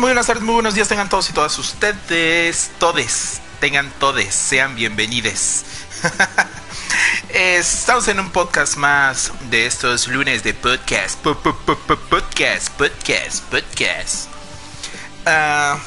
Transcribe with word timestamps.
muy 0.00 0.08
buenas 0.08 0.28
tardes, 0.28 0.42
muy 0.42 0.54
buenos 0.54 0.74
días 0.74 0.88
tengan 0.88 1.10
todos 1.10 1.28
y 1.28 1.34
todas 1.34 1.58
ustedes, 1.58 2.70
todes, 2.78 3.42
tengan 3.60 3.90
todes, 3.98 4.34
sean 4.34 4.74
bienvenidos. 4.74 5.62
Estamos 7.28 8.08
en 8.08 8.18
un 8.18 8.30
podcast 8.30 8.76
más 8.76 9.30
de 9.50 9.66
estos 9.66 10.08
lunes 10.08 10.42
de 10.42 10.54
podcast, 10.54 11.18
podcast, 11.20 12.70
podcast, 12.78 13.44
podcast. 13.50 14.30
Ah, 15.26 15.78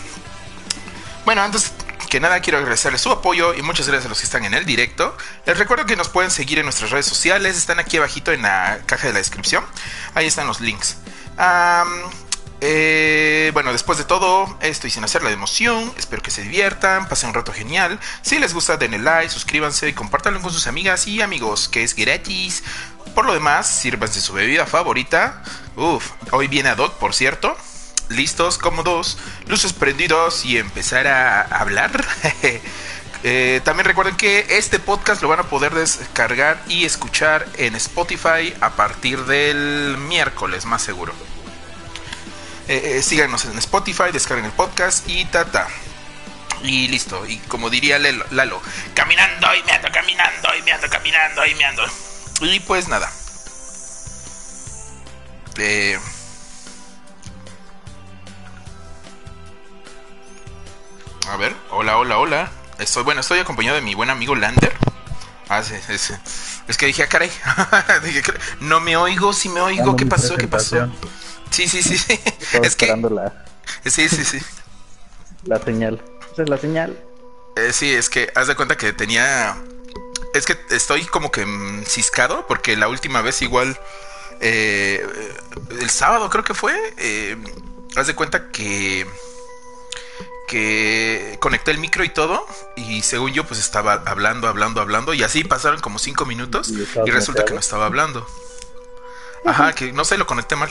bueno, 1.25 1.41
antes 1.41 1.73
que 2.07 2.19
nada 2.19 2.39
quiero 2.39 2.59
agradecerles 2.59 3.01
su 3.01 3.09
apoyo 3.09 3.55
y 3.55 3.63
muchas 3.63 3.87
gracias 3.87 4.05
a 4.05 4.09
los 4.09 4.19
que 4.19 4.25
están 4.25 4.45
en 4.45 4.53
el 4.53 4.65
directo. 4.65 5.17
Les 5.47 5.57
recuerdo 5.57 5.87
que 5.87 5.95
nos 5.95 6.09
pueden 6.09 6.29
seguir 6.29 6.59
en 6.59 6.65
nuestras 6.65 6.91
redes 6.91 7.07
sociales, 7.07 7.57
están 7.57 7.79
aquí 7.79 7.97
abajito 7.97 8.31
en 8.31 8.43
la 8.43 8.79
caja 8.85 9.07
de 9.07 9.13
la 9.13 9.19
descripción. 9.19 9.65
Ahí 10.13 10.27
están 10.27 10.45
los 10.45 10.61
links. 10.61 10.97
Eh, 12.65 13.51
bueno, 13.53 13.73
después 13.73 13.97
de 13.97 14.05
todo 14.05 14.57
esto 14.61 14.87
y 14.87 14.89
sin 14.89 15.03
hacer 15.03 15.21
la 15.21 15.31
emoción, 15.31 15.91
espero 15.97 16.21
que 16.21 16.31
se 16.31 16.43
diviertan, 16.43 17.09
pasen 17.09 17.27
un 17.27 17.35
rato 17.35 17.51
genial. 17.51 17.99
Si 18.21 18.39
les 18.39 18.53
gusta, 18.53 18.77
denle 18.77 18.99
like, 18.99 19.29
suscríbanse 19.29 19.89
y 19.89 19.93
compártanlo 19.93 20.39
con 20.39 20.53
sus 20.53 20.65
amigas 20.65 21.05
y 21.05 21.21
amigos, 21.21 21.67
que 21.67 21.83
es 21.83 21.93
gratis. 21.93 22.63
Por 23.15 23.25
lo 23.25 23.33
demás, 23.33 23.67
sírvanse 23.67 24.21
su 24.21 24.31
bebida 24.31 24.65
favorita. 24.65 25.43
Uf, 25.75 26.11
hoy 26.31 26.47
viene 26.47 26.69
a 26.69 26.75
Doc, 26.75 26.93
por 26.99 27.13
cierto. 27.13 27.57
Listos, 28.07 28.57
cómodos, 28.57 29.17
luces 29.47 29.73
prendidos 29.73 30.45
y 30.45 30.57
empezar 30.57 31.07
a 31.07 31.41
hablar. 31.41 31.91
Eh, 33.25 33.61
también 33.63 33.85
recuerden 33.85 34.17
que 34.17 34.45
este 34.49 34.79
podcast 34.79 35.21
lo 35.21 35.29
van 35.29 35.39
a 35.39 35.43
poder 35.43 35.73
descargar 35.73 36.61
y 36.67 36.83
escuchar 36.83 37.47
en 37.55 37.73
Spotify 37.75 38.53
a 38.59 38.71
partir 38.71 39.23
del 39.23 39.95
miércoles, 39.97 40.65
más 40.65 40.81
seguro. 40.81 41.13
Eh, 42.67 42.97
eh, 42.97 43.01
síganos 43.01 43.43
en 43.45 43.57
Spotify, 43.57 44.05
descarguen 44.11 44.45
el 44.45 44.51
podcast 44.51 45.07
y 45.09 45.25
ta, 45.25 45.45
Y 46.61 46.87
listo. 46.87 47.25
Y 47.25 47.37
como 47.39 47.69
diría 47.69 47.99
Lalo, 47.99 48.61
caminando 48.93 49.53
y 49.55 49.63
me 49.63 49.73
ando, 49.73 49.89
caminando 49.91 50.55
y 50.57 50.61
me 50.61 50.71
ando, 50.71 50.89
caminando 50.89 51.45
y 51.45 51.55
me 51.55 51.65
ando. 51.65 51.83
Y 52.41 52.59
pues 52.61 52.87
nada. 52.87 53.11
Eh, 55.57 55.99
a 61.29 61.37
ver, 61.37 61.53
hola, 61.69 61.97
hola, 61.97 62.17
hola. 62.17 62.51
Estoy, 62.79 63.03
bueno, 63.03 63.21
estoy 63.21 63.39
acompañado 63.39 63.75
de 63.75 63.81
mi 63.81 63.93
buen 63.93 64.09
amigo 64.09 64.35
Lander. 64.35 64.73
Ah, 65.49 65.61
sí, 65.61 65.75
sí, 65.97 66.13
Es 66.67 66.77
que 66.77 66.85
dije, 66.85 67.03
ah, 67.03 67.07
caray. 67.07 67.31
no 68.61 68.79
me 68.79 68.95
oigo, 68.95 69.33
si 69.33 69.49
me 69.49 69.59
oigo, 69.59 69.95
¿qué 69.95 70.05
pasó? 70.05 70.35
¿Qué 70.37 70.47
pasó? 70.47 70.89
Sí, 71.53 71.67
sí, 71.67 71.83
sí. 71.83 71.97
sí. 71.97 72.19
es 72.63 72.75
que... 72.75 72.87
la... 72.87 73.45
Sí, 73.85 74.09
sí, 74.09 74.25
sí. 74.25 74.39
La 75.45 75.59
señal. 75.59 76.03
Esa 76.33 76.43
es 76.43 76.49
la 76.49 76.57
señal. 76.57 76.97
Eh, 77.55 77.71
sí, 77.71 77.93
es 77.93 78.09
que 78.09 78.31
haz 78.33 78.47
de 78.47 78.55
cuenta 78.55 78.75
que 78.75 78.91
tenía... 78.91 79.55
Es 80.33 80.47
que 80.47 80.57
estoy 80.71 81.05
como 81.05 81.31
que 81.31 81.45
ciscado 81.85 82.47
porque 82.47 82.75
la 82.75 82.87
última 82.87 83.21
vez 83.21 83.41
igual... 83.41 83.79
Eh, 84.41 85.07
el 85.79 85.89
sábado 85.89 86.29
creo 86.29 86.43
que 86.43 86.55
fue. 86.55 86.73
Eh, 86.97 87.37
haz 87.95 88.07
de 88.07 88.15
cuenta 88.15 88.49
que 88.51 89.07
que 90.47 91.37
conecté 91.39 91.71
el 91.71 91.79
micro 91.79 92.03
y 92.03 92.09
todo 92.09 92.45
y 92.75 93.01
según 93.01 93.31
yo 93.33 93.43
pues 93.45 93.59
estaba 93.59 94.03
hablando, 94.05 94.47
hablando, 94.47 94.81
hablando 94.81 95.13
y 95.13 95.23
así 95.23 95.43
pasaron 95.43 95.79
como 95.79 95.97
cinco 95.97 96.25
minutos 96.25 96.69
y, 96.69 97.09
resulta 97.09 97.45
que 97.45 97.53
no 97.53 97.59
estaba 97.59 97.85
hablando. 97.85 98.27
Ajá, 99.45 99.73
que 99.73 99.91
no 99.91 100.05
sé, 100.05 100.17
lo 100.17 100.25
conecté 100.25 100.55
mal. 100.55 100.69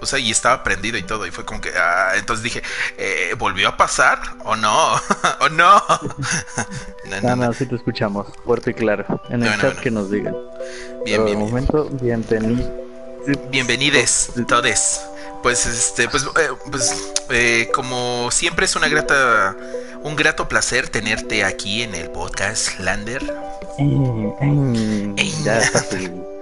O 0.00 0.06
sea, 0.06 0.18
y 0.18 0.30
estaba 0.30 0.62
prendido 0.62 0.96
y 0.98 1.02
todo. 1.02 1.26
Y 1.26 1.30
fue 1.30 1.44
como 1.44 1.60
que. 1.60 1.70
Ah, 1.76 2.12
entonces 2.16 2.42
dije, 2.42 2.62
eh, 2.96 3.34
¿volvió 3.38 3.68
a 3.68 3.76
pasar? 3.76 4.18
¿O 4.44 4.56
no? 4.56 4.94
¿O 5.40 5.48
no? 5.50 5.82
no, 7.06 7.20
no, 7.22 7.36
no, 7.36 7.52
sí 7.52 7.66
te 7.66 7.76
escuchamos. 7.76 8.28
Fuerte 8.44 8.70
y 8.70 8.74
claro. 8.74 9.20
En 9.30 9.42
el 9.42 9.60
chat 9.60 9.78
que 9.78 9.90
nos 9.90 10.10
digan. 10.10 10.34
Bien, 11.04 11.24
bien. 11.24 11.38
momento, 11.38 11.88
bienvenidos. 11.90 12.70
Bienvenides, 13.50 14.30
todes. 14.46 15.02
Pues, 15.42 15.66
este, 15.66 16.08
pues, 16.08 16.24
eh, 16.24 16.48
pues 16.70 17.12
eh, 17.30 17.68
como 17.72 18.30
siempre 18.30 18.64
es 18.64 18.74
una 18.74 18.88
grata, 18.88 19.54
un 20.02 20.16
grato 20.16 20.48
placer 20.48 20.88
tenerte 20.88 21.44
aquí 21.44 21.82
en 21.82 21.94
el 21.94 22.10
podcast, 22.10 22.78
Lander. 22.80 23.22
ya 25.44 25.60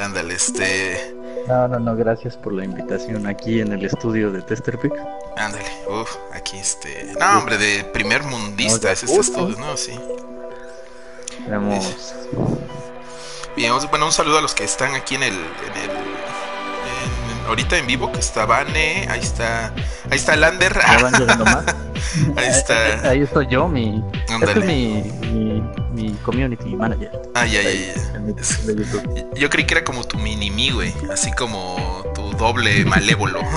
Ándale, 0.00 0.34
este. 0.34 1.14
No, 1.46 1.66
no, 1.66 1.78
no, 1.78 1.96
gracias 1.96 2.36
por 2.36 2.52
la 2.52 2.64
invitación 2.64 3.26
aquí 3.26 3.60
en 3.60 3.72
el 3.72 3.84
estudio 3.84 4.30
de 4.30 4.42
Testerpick. 4.42 4.92
Ándale, 5.36 5.64
uff, 5.88 6.16
aquí 6.32 6.58
este. 6.58 7.12
No, 7.18 7.38
hombre, 7.38 7.58
de 7.58 7.84
primer 7.84 8.22
mundista 8.22 8.92
es 8.92 9.02
este 9.02 9.20
estudio, 9.20 9.56
¿no? 9.58 9.76
Sí. 9.76 9.98
Vamos. 11.48 12.14
Bien, 13.56 13.72
bueno, 13.90 14.06
un 14.06 14.12
saludo 14.12 14.38
a 14.38 14.42
los 14.42 14.54
que 14.54 14.64
están 14.64 14.94
aquí 14.94 15.16
en 15.16 15.24
el, 15.24 15.34
en 15.34 15.90
el 15.90 15.98
ahorita 17.48 17.78
en 17.78 17.86
vivo 17.86 18.12
que 18.12 18.20
está 18.20 18.46
Vane, 18.46 19.06
ahí 19.08 19.20
está, 19.20 19.72
ahí 20.10 20.16
está 20.16 20.36
Lander. 20.36 20.78
ahí 22.36 22.46
está. 22.46 23.08
Ahí 23.08 23.22
estoy 23.22 23.46
yo, 23.48 23.68
mi, 23.68 24.04
este 24.28 24.58
es 24.58 24.64
mi, 24.64 25.02
mi, 25.32 25.62
mi, 25.98 26.12
community 26.24 26.76
manager. 26.76 27.10
Ay, 27.34 27.56
ay, 27.56 27.66
ay. 27.66 28.34
Yo 29.36 29.50
creí 29.50 29.66
que 29.66 29.74
era 29.74 29.84
como 29.84 30.04
tu 30.04 30.18
mini 30.18 30.50
mi, 30.50 30.70
güey, 30.70 30.94
así 31.10 31.30
como 31.32 32.04
tu 32.14 32.30
doble 32.32 32.84
malévolo. 32.84 33.40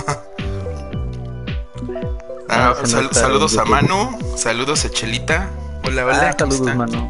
Ah, 2.54 2.76
saludos 2.84 3.58
a 3.58 3.64
Manu, 3.64 4.20
saludos 4.36 4.84
a 4.84 4.90
Chelita. 4.90 5.50
Hola, 5.86 6.06
hola. 6.06 6.30
Ah, 6.32 6.36
saludos, 6.38 6.76
Manu. 6.76 7.10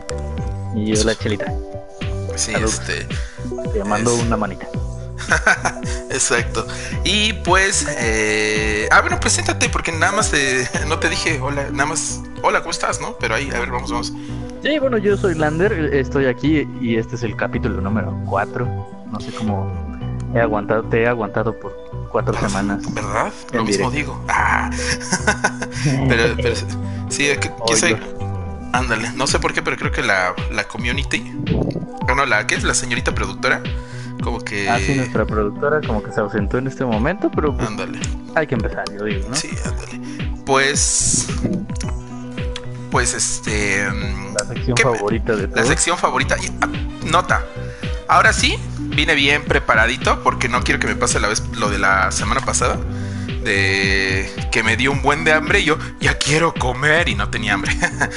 Y 0.76 0.96
hola, 0.96 1.16
Chelita. 1.16 1.52
Sí, 2.36 2.54
este. 2.54 3.08
Te 3.74 3.84
mando 3.84 4.14
una 4.14 4.38
manita. 4.38 4.68
Exacto. 6.12 6.68
Y 7.04 7.34
pues, 7.34 7.88
eh... 7.90 8.88
ah, 8.92 9.02
bueno, 9.02 9.20
preséntate, 9.20 9.68
porque 9.70 9.92
nada 9.92 10.12
más 10.12 10.32
no 10.88 11.00
te 11.00 11.10
dije 11.10 11.40
hola, 11.42 11.70
nada 11.72 11.88
más, 11.88 12.20
hola, 12.44 12.60
¿cómo 12.60 12.70
estás? 12.72 13.02
¿No? 13.02 13.18
Pero 13.18 13.34
ahí, 13.34 13.50
a 13.50 13.60
ver, 13.60 13.72
vamos, 13.72 13.90
vamos. 13.90 14.14
Sí, 14.62 14.78
bueno, 14.78 14.98
yo 15.00 15.18
soy 15.18 15.34
Lander, 15.36 15.74
estoy 15.94 16.28
aquí 16.28 16.68
y 16.80 16.98
este 16.98 17.16
es 17.16 17.24
el 17.24 17.36
capítulo 17.36 17.82
número 17.82 18.16
4. 18.28 19.08
No 19.12 19.20
sé 19.20 19.32
cómo 19.32 19.72
he 20.36 20.40
aguantado, 20.40 20.84
te 20.84 21.02
he 21.02 21.08
aguantado 21.08 21.60
por 21.60 21.76
cuatro 22.12 22.34
semanas. 22.40 22.94
¿Verdad? 22.94 23.34
Lo 23.54 23.64
mismo 23.66 23.90
digo. 23.90 24.24
Ah. 24.28 24.70
pero, 26.08 26.36
pero, 26.38 26.56
sí, 27.10 27.28
¿qué, 27.40 27.76
soy? 27.76 27.98
Ándale, 28.74 29.10
no 29.16 29.26
sé 29.26 29.40
por 29.40 29.52
qué, 29.54 29.64
pero 29.64 29.78
creo 29.78 29.92
que 29.92 30.04
la, 30.04 30.36
la 30.52 30.66
community, 30.66 31.34
bueno, 32.06 32.26
la 32.28 32.46
que 32.46 32.56
es 32.56 32.64
la 32.64 32.76
señorita 32.76 33.16
productora, 33.16 33.64
como 34.24 34.40
que. 34.42 34.70
Ah, 34.70 34.80
sí, 34.80 34.94
nuestra 34.94 35.26
productora 35.26 35.82
como 35.86 36.04
que 36.04 36.12
se 36.12 36.20
ausentó 36.20 36.60
en 36.60 36.68
este 36.68 36.86
momento, 36.86 37.32
pero. 37.36 37.56
Pues, 37.56 37.68
ándale. 37.68 38.00
Hay 38.36 38.46
que 38.46 38.56
empezar, 38.56 38.86
yo 38.98 39.06
digo, 39.06 39.28
¿no? 39.28 39.36
Sí, 39.36 39.50
ándale. 39.66 40.00
Pues. 40.46 41.28
Pues 42.92 43.14
este. 43.14 43.86
La 44.34 44.46
sección 44.46 44.78
favorita 44.78 45.36
de 45.36 45.48
todos. 45.48 45.60
La 45.60 45.66
sección 45.66 45.98
favorita. 45.98 46.36
Ah, 46.62 46.68
nota. 47.10 47.44
Ahora 48.08 48.34
sí, 48.34 48.58
vine 48.78 49.16
bien 49.16 49.44
preparadito 49.44 50.22
porque 50.22 50.50
no 50.50 50.62
quiero 50.64 50.80
que 50.80 50.88
me 50.88 50.96
pase 50.96 51.20
la 51.20 51.30
vez 51.30 51.44
lo 51.58 51.70
de 51.70 51.80
la 51.80 52.12
semana 52.12 52.42
pasada. 52.42 52.78
De 53.44 54.30
que 54.52 54.62
me 54.62 54.78
dio 54.78 54.92
un 54.92 55.02
buen 55.02 55.24
de 55.24 55.34
hambre 55.34 55.62
y 55.62 55.64
yo 55.64 55.78
ya 56.00 56.18
quiero 56.18 56.54
comer 56.54 57.10
y 57.10 57.16
no 57.16 57.30
tenía 57.30 57.54
hambre. 57.54 57.72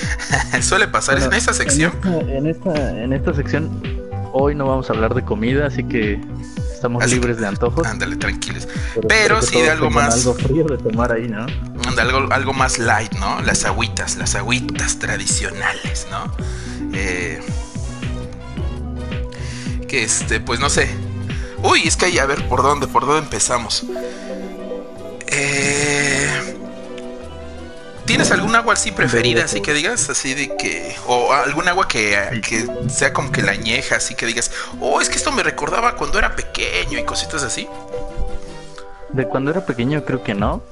Suele 0.60 0.88
pasar 0.88 1.18
en 1.22 1.32
esta 1.32 1.54
sección. 1.54 1.92
en 2.28 2.46
esta, 2.46 3.02
en 3.02 3.12
esta 3.12 3.32
sección 3.32 3.80
hoy 4.32 4.54
no 4.56 4.66
vamos 4.66 4.90
a 4.90 4.92
hablar 4.92 5.14
de 5.14 5.24
comida, 5.24 5.66
así 5.66 5.84
que 5.84 6.20
estamos 6.74 7.10
libres 7.10 7.38
de 7.38 7.46
antojos. 7.46 7.86
Ándale, 7.86 8.16
tranquilos. 8.16 8.68
Pero, 9.08 9.40
sí 9.42 9.60
de 9.60 9.70
algo 9.70 9.90
más. 9.90 10.14
Algo 10.14 10.34
frío 10.34 10.64
de 10.64 10.78
tomar 10.78 11.12
ahí, 11.12 11.28
¿no? 11.28 11.46
algo, 11.98 12.32
algo 12.32 12.52
más 12.52 12.78
light, 12.78 13.12
¿no? 13.14 13.40
Las 13.42 13.64
agüitas, 13.64 14.16
las 14.16 14.34
agüitas 14.34 14.98
tradicionales, 14.98 16.06
¿no? 16.10 16.32
Eh, 16.92 17.40
que 19.88 20.04
este, 20.04 20.40
pues 20.40 20.60
no 20.60 20.68
sé. 20.68 20.88
Uy, 21.62 21.82
es 21.86 21.96
que 21.96 22.06
ahí, 22.06 22.18
a 22.18 22.26
ver, 22.26 22.46
¿por 22.48 22.62
dónde? 22.62 22.86
¿Por 22.86 23.06
dónde 23.06 23.22
empezamos? 23.22 23.84
Eh, 25.26 25.93
¿Tienes 28.14 28.30
algún 28.30 28.54
agua 28.54 28.74
así 28.74 28.92
preferida, 28.92 29.42
así 29.42 29.60
que 29.60 29.72
digas, 29.72 30.08
así 30.08 30.34
de 30.34 30.56
que, 30.56 30.94
o 31.08 31.32
algún 31.32 31.66
agua 31.66 31.88
que, 31.88 32.16
que, 32.48 32.64
sea 32.88 33.12
como 33.12 33.32
que 33.32 33.42
la 33.42 33.50
añeja, 33.50 33.96
así 33.96 34.14
que 34.14 34.24
digas, 34.24 34.52
oh, 34.80 35.00
es 35.00 35.08
que 35.08 35.16
esto 35.16 35.32
me 35.32 35.42
recordaba 35.42 35.96
cuando 35.96 36.20
era 36.20 36.36
pequeño 36.36 36.96
y 36.96 37.02
cositas 37.02 37.42
así? 37.42 37.66
De 39.10 39.26
cuando 39.26 39.50
era 39.50 39.66
pequeño 39.66 40.04
creo 40.04 40.22
que 40.22 40.32
no. 40.32 40.62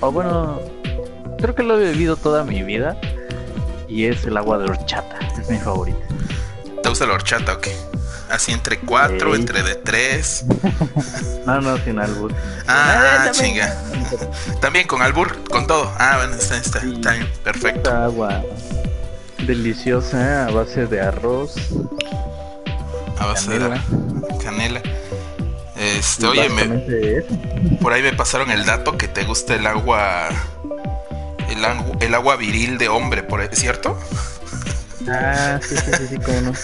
O 0.00 0.10
bueno, 0.10 0.58
creo 1.38 1.54
que 1.54 1.62
lo 1.62 1.76
he 1.76 1.80
bebido 1.80 2.16
toda 2.16 2.44
mi 2.44 2.62
vida 2.62 2.98
y 3.88 4.06
es 4.06 4.24
el 4.24 4.34
agua 4.38 4.56
de 4.56 4.64
horchata, 4.64 5.18
es 5.38 5.50
mi 5.50 5.58
favorita. 5.58 5.98
¿Te 6.82 6.88
gusta 6.88 7.04
la 7.04 7.12
horchata 7.12 7.52
o 7.52 7.60
qué? 7.60 7.76
Así 8.30 8.52
entre 8.52 8.80
cuatro, 8.80 9.34
Ey. 9.34 9.40
entre 9.40 9.62
de 9.62 9.74
tres. 9.76 10.44
No, 11.46 11.60
no, 11.60 11.78
sin 11.78 12.00
albur. 12.00 12.34
Ah, 12.66 13.22
también. 13.26 13.32
chinga. 13.54 13.82
También 14.60 14.86
con 14.88 15.00
albur, 15.00 15.44
con 15.48 15.66
todo. 15.68 15.92
Ah, 15.96 16.16
bueno, 16.18 16.34
está, 16.34 16.56
está, 16.56 16.80
Sí. 16.80 16.94
está 16.96 17.12
bien, 17.12 17.28
perfecto. 17.44 17.88
Esta 17.90 18.04
agua 18.04 18.42
deliciosa 19.46 20.46
a 20.46 20.50
base 20.50 20.86
de 20.86 21.00
arroz, 21.00 21.54
A 23.18 23.26
base 23.26 23.58
de 23.60 23.80
canela. 24.42 24.82
Este, 25.76 26.26
oye, 26.26 26.48
me, 26.48 27.20
por 27.80 27.92
ahí 27.92 28.02
me 28.02 28.12
pasaron 28.12 28.50
el 28.50 28.64
dato 28.64 28.96
que 28.98 29.06
te 29.08 29.22
gusta 29.24 29.54
el 29.54 29.66
agua. 29.68 30.28
El, 31.48 31.64
el 32.02 32.14
agua 32.14 32.34
viril 32.36 32.76
de 32.76 32.88
hombre, 32.88 33.22
por 33.22 33.40
¿cierto? 33.54 33.96
Ah, 35.10 35.58
sí, 35.66 35.76
sí, 35.76 35.90
sí, 35.98 36.06
sí, 36.10 36.16
cómo 36.24 36.40
no. 36.40 36.52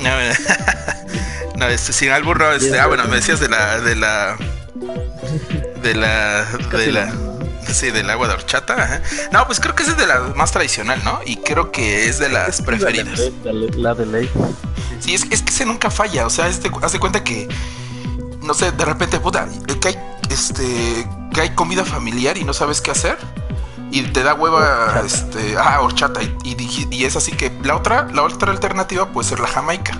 No, 0.00 0.10
no, 1.56 1.66
este, 1.68 1.92
sin 1.92 2.10
albur, 2.10 2.38
no, 2.38 2.52
este, 2.52 2.78
ah, 2.78 2.86
bueno, 2.86 3.04
me 3.08 3.16
decías 3.16 3.40
de 3.40 3.48
la, 3.48 3.80
de 3.80 3.96
la, 3.96 4.36
de 5.82 5.94
la, 5.94 6.44
de 6.70 6.92
la, 6.92 7.12
sí, 7.72 7.90
del 7.90 8.08
agua 8.08 8.28
de 8.28 8.34
horchata. 8.34 9.02
No, 9.32 9.44
pues 9.46 9.58
creo 9.58 9.74
que 9.74 9.82
esa 9.82 9.92
es 9.92 9.98
de 9.98 10.06
la 10.06 10.20
más 10.36 10.52
tradicional, 10.52 11.02
¿no? 11.04 11.20
Y 11.26 11.36
creo 11.38 11.72
que 11.72 12.08
es 12.08 12.18
de 12.20 12.28
las 12.28 12.62
preferidas. 12.62 13.18
La, 13.44 13.52
de- 13.52 13.70
la 13.76 13.94
de 13.94 14.06
ley. 14.06 14.30
Sí, 15.00 15.14
es, 15.14 15.24
es 15.30 15.42
que 15.42 15.50
ese 15.50 15.66
nunca 15.66 15.90
falla, 15.90 16.26
o 16.26 16.30
sea, 16.30 16.46
este, 16.48 16.70
haz 16.80 16.92
de 16.92 17.00
cuenta 17.00 17.24
que, 17.24 17.48
no 18.42 18.54
sé, 18.54 18.70
de 18.70 18.84
repente, 18.84 19.18
puta, 19.18 19.48
que 19.80 19.88
hay, 19.88 19.98
este, 20.30 21.06
que 21.34 21.40
hay 21.40 21.50
comida 21.56 21.84
familiar 21.84 22.38
y 22.38 22.44
no 22.44 22.52
sabes 22.52 22.80
qué 22.80 22.92
hacer. 22.92 23.18
Y 23.90 24.02
te 24.02 24.22
da 24.22 24.34
hueva, 24.34 24.58
Horchata. 24.86 25.06
este, 25.06 25.56
ah, 25.58 25.80
horchata. 25.80 26.22
Y, 26.22 26.36
y 26.44 26.54
dije- 26.54 26.86
y 26.90 27.04
es 27.04 27.16
así 27.16 27.32
que 27.32 27.50
la 27.64 27.76
otra, 27.76 28.08
la 28.12 28.22
otra 28.22 28.50
alternativa 28.52 29.06
puede 29.08 29.28
ser 29.28 29.40
la 29.40 29.48
jamaica. 29.48 29.98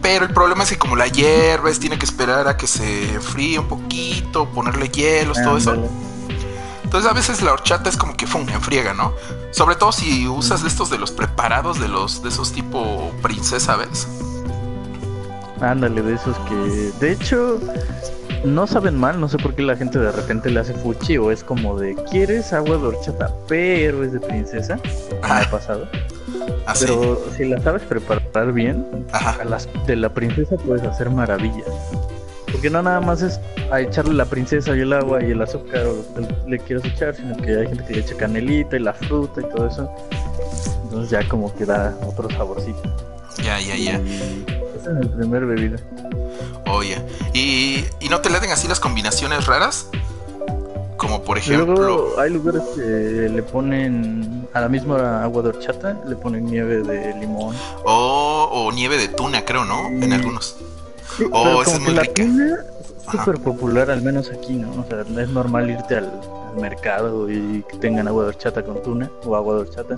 Pero 0.00 0.24
el 0.26 0.32
problema 0.34 0.64
es 0.64 0.70
que 0.70 0.78
como 0.78 0.96
la 0.96 1.06
hierves, 1.06 1.80
tiene 1.80 1.98
que 1.98 2.04
esperar 2.04 2.46
a 2.48 2.56
que 2.56 2.66
se 2.66 3.18
fríe 3.20 3.58
un 3.58 3.68
poquito, 3.68 4.46
ponerle 4.50 4.88
hielos, 4.88 5.38
todo 5.42 5.56
eso. 5.56 5.74
Entonces 6.82 7.10
a 7.10 7.14
veces 7.14 7.42
la 7.42 7.52
horchata 7.52 7.88
es 7.90 7.96
como 7.96 8.16
que 8.16 8.26
fum, 8.26 8.46
enfriega, 8.50 8.92
¿no? 8.94 9.14
Sobre 9.50 9.74
todo 9.76 9.92
si 9.92 10.28
usas 10.28 10.62
de 10.62 10.68
estos 10.68 10.90
de 10.90 10.98
los 10.98 11.10
preparados, 11.10 11.80
de 11.80 11.88
los, 11.88 12.22
de 12.22 12.28
esos 12.28 12.52
tipo 12.52 13.12
princesa, 13.22 13.76
¿ves? 13.76 14.06
Ándale, 15.60 16.02
de 16.02 16.14
esos 16.14 16.36
que. 16.48 16.54
De 17.00 17.12
hecho, 17.12 17.58
no 18.44 18.66
saben 18.66 18.96
mal, 18.98 19.20
no 19.20 19.28
sé 19.28 19.38
por 19.38 19.54
qué 19.54 19.62
la 19.62 19.76
gente 19.76 19.98
de 19.98 20.12
repente 20.12 20.50
le 20.50 20.60
hace 20.60 20.74
fuchi 20.74 21.16
o 21.18 21.30
es 21.30 21.42
como 21.42 21.78
de 21.78 21.94
¿quieres 22.10 22.52
agua 22.52 22.76
de 22.76 22.86
horchata? 22.88 23.30
Pero 23.48 24.04
es 24.04 24.12
de 24.12 24.20
princesa. 24.20 24.78
Me 25.22 25.28
ha 25.28 25.50
pasado. 25.50 25.88
así. 26.66 26.84
Pero 26.86 27.22
si 27.36 27.44
la 27.46 27.60
sabes 27.62 27.82
preparar 27.82 28.52
bien, 28.52 28.86
Ajá. 29.12 29.40
a 29.40 29.44
las 29.44 29.68
de 29.86 29.96
la 29.96 30.08
princesa 30.12 30.56
puedes 30.56 30.82
hacer 30.84 31.10
maravillas. 31.10 31.66
Porque 32.52 32.70
no 32.70 32.82
nada 32.82 33.00
más 33.00 33.22
es 33.22 33.40
a 33.70 33.80
echarle 33.80 34.14
la 34.14 34.26
princesa 34.26 34.76
y 34.76 34.80
el 34.80 34.92
agua 34.92 35.22
y 35.24 35.30
el 35.32 35.42
azúcar 35.42 35.86
o 35.86 36.20
lo 36.20 36.28
que 36.28 36.50
le 36.50 36.58
quieras 36.58 36.84
echar, 36.84 37.14
sino 37.14 37.36
que 37.36 37.56
hay 37.56 37.66
gente 37.66 37.84
que 37.84 37.94
le 37.94 38.00
echa 38.00 38.16
canelita 38.16 38.76
y 38.76 38.80
la 38.80 38.92
fruta 38.92 39.40
y 39.40 39.44
todo 39.54 39.66
eso. 39.66 39.90
Entonces 40.84 41.10
ya 41.10 41.26
como 41.28 41.52
que 41.56 41.64
da 41.64 41.96
otro 42.06 42.30
saborcito. 42.30 42.82
Ya, 43.42 43.58
ya, 43.58 43.74
ya. 43.76 44.00
Esa 44.76 44.90
es 44.92 44.96
mi 44.98 45.06
primer 45.08 45.44
bebida. 45.46 45.76
Oye. 46.66 47.00
¿Y, 47.32 47.84
¿Y 48.00 48.08
no 48.08 48.20
te 48.20 48.30
le 48.30 48.40
den 48.40 48.50
así 48.50 48.68
las 48.68 48.80
combinaciones 48.80 49.46
raras? 49.46 49.88
Como 50.96 51.22
por 51.22 51.36
ejemplo. 51.38 51.74
luego 51.74 52.20
hay 52.20 52.30
lugares 52.30 52.62
que 52.76 52.80
le 52.82 53.42
ponen 53.42 54.46
a 54.54 54.60
la 54.60 54.68
misma 54.68 55.22
agua 55.22 55.42
de 55.42 55.48
horchata, 55.50 55.98
le 56.06 56.16
ponen 56.16 56.46
nieve 56.46 56.78
de 56.82 57.14
limón. 57.20 57.54
O, 57.84 58.48
o 58.50 58.72
nieve 58.72 58.96
de 58.96 59.08
tuna, 59.08 59.44
creo, 59.44 59.64
¿no? 59.64 59.88
En 59.88 60.12
algunos. 60.12 60.56
Sí, 61.16 61.24
Oh, 61.32 61.62
esa 61.62 61.72
es 61.76 61.80
muy 61.80 61.94
la 61.94 62.02
rica. 62.02 62.22
tuna 62.22 62.54
es 62.54 63.10
súper 63.12 63.38
popular, 63.40 63.90
al 63.90 64.02
menos 64.02 64.30
aquí, 64.30 64.54
¿no? 64.54 64.70
O 64.80 64.86
sea, 64.88 65.00
es 65.22 65.28
normal 65.28 65.68
irte 65.70 65.96
al, 65.96 66.10
al 66.54 66.60
mercado 66.60 67.28
y 67.30 67.62
que 67.70 67.76
tengan 67.78 68.08
agua 68.08 68.22
de 68.24 68.28
horchata 68.30 68.62
con 68.64 68.82
tuna 68.82 69.10
o 69.24 69.36
agua 69.36 69.56
de 69.56 69.60
horchata. 69.62 69.96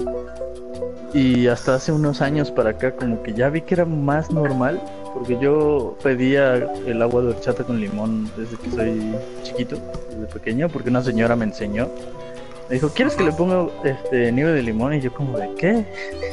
Y 1.13 1.47
hasta 1.47 1.75
hace 1.77 1.93
unos 1.93 2.21
años 2.21 2.51
para 2.51 2.71
acá 2.71 2.95
como 2.97 3.23
que 3.23 3.33
ya 3.33 3.49
vi 3.49 3.63
que 3.63 3.75
era 3.75 3.85
más 3.85 4.31
normal, 4.31 4.83
porque 5.17 5.39
yo 5.41 5.97
pedía 6.03 6.57
el 6.87 7.01
agua 7.01 7.23
de 7.23 7.29
horchata 7.29 7.65
con 7.65 7.81
limón 7.81 8.31
desde 8.37 8.59
que 8.59 8.71
soy 8.71 9.17
chiquito, 9.43 9.81
desde 10.11 10.27
pequeño, 10.27 10.69
porque 10.69 10.91
una 10.91 11.03
señora 11.03 11.35
me 11.35 11.47
enseñó. 11.47 11.89
Me 12.69 12.75
dijo, 12.75 12.91
¿quieres 12.91 13.15
que 13.15 13.25
le 13.25 13.33
ponga 13.33 13.67
este 13.83 14.31
nieve 14.31 14.53
de 14.53 14.63
limón? 14.63 14.93
Y 14.93 15.01
yo 15.01 15.15
como 15.15 15.39
de, 15.39 15.49
¿qué? 15.55 15.87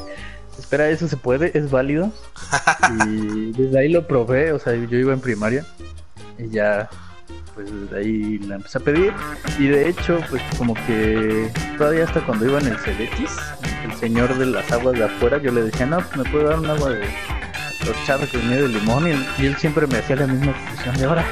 Espera, 0.60 0.90
¿eso 0.90 1.08
se 1.08 1.16
puede? 1.16 1.58
¿Es 1.58 1.72
válido? 1.72 2.12
y 3.08 3.54
desde 3.54 3.80
ahí 3.80 3.88
lo 3.88 4.06
probé, 4.06 4.52
o 4.52 4.60
sea, 4.60 4.76
yo 4.76 4.98
iba 4.98 5.14
en 5.14 5.22
primaria 5.22 5.66
y 6.38 6.50
ya, 6.50 6.90
pues 7.56 7.72
desde 7.74 7.98
ahí 7.98 8.38
la 8.40 8.56
empecé 8.56 8.80
a 8.80 8.82
pedir. 8.82 9.14
Y 9.60 9.68
de 9.68 9.88
hecho, 9.88 10.20
pues 10.30 10.42
como 10.58 10.74
que 10.74 11.50
todavía 11.78 12.04
hasta 12.04 12.20
cuando 12.26 12.46
iba 12.46 12.60
en 12.60 12.68
el 12.68 12.78
Cebetis, 12.80 13.38
el 13.86 13.94
señor 13.94 14.38
de 14.38 14.48
las 14.48 14.70
aguas 14.74 15.00
de 15.00 15.06
afuera, 15.06 15.38
yo 15.38 15.54
le 15.54 15.64
decía, 15.64 15.86
no, 15.86 16.00
pues 16.00 16.18
me 16.18 16.30
puede 16.30 16.44
dar 16.50 16.60
un 16.60 16.66
agua 16.70 16.90
de 16.90 17.06
horchata 17.90 18.28
con 18.28 18.48
nieve 18.48 18.64
de 18.64 18.70
limón. 18.80 19.08
Y 19.08 19.12
él, 19.12 19.26
y 19.40 19.46
él 19.48 19.58
siempre 19.58 19.88
me 19.88 19.98
hacía 19.98 20.16
la 20.18 20.28
misma 20.28 20.54
posición 20.54 20.98
de 20.98 21.06
ahora, 21.06 21.26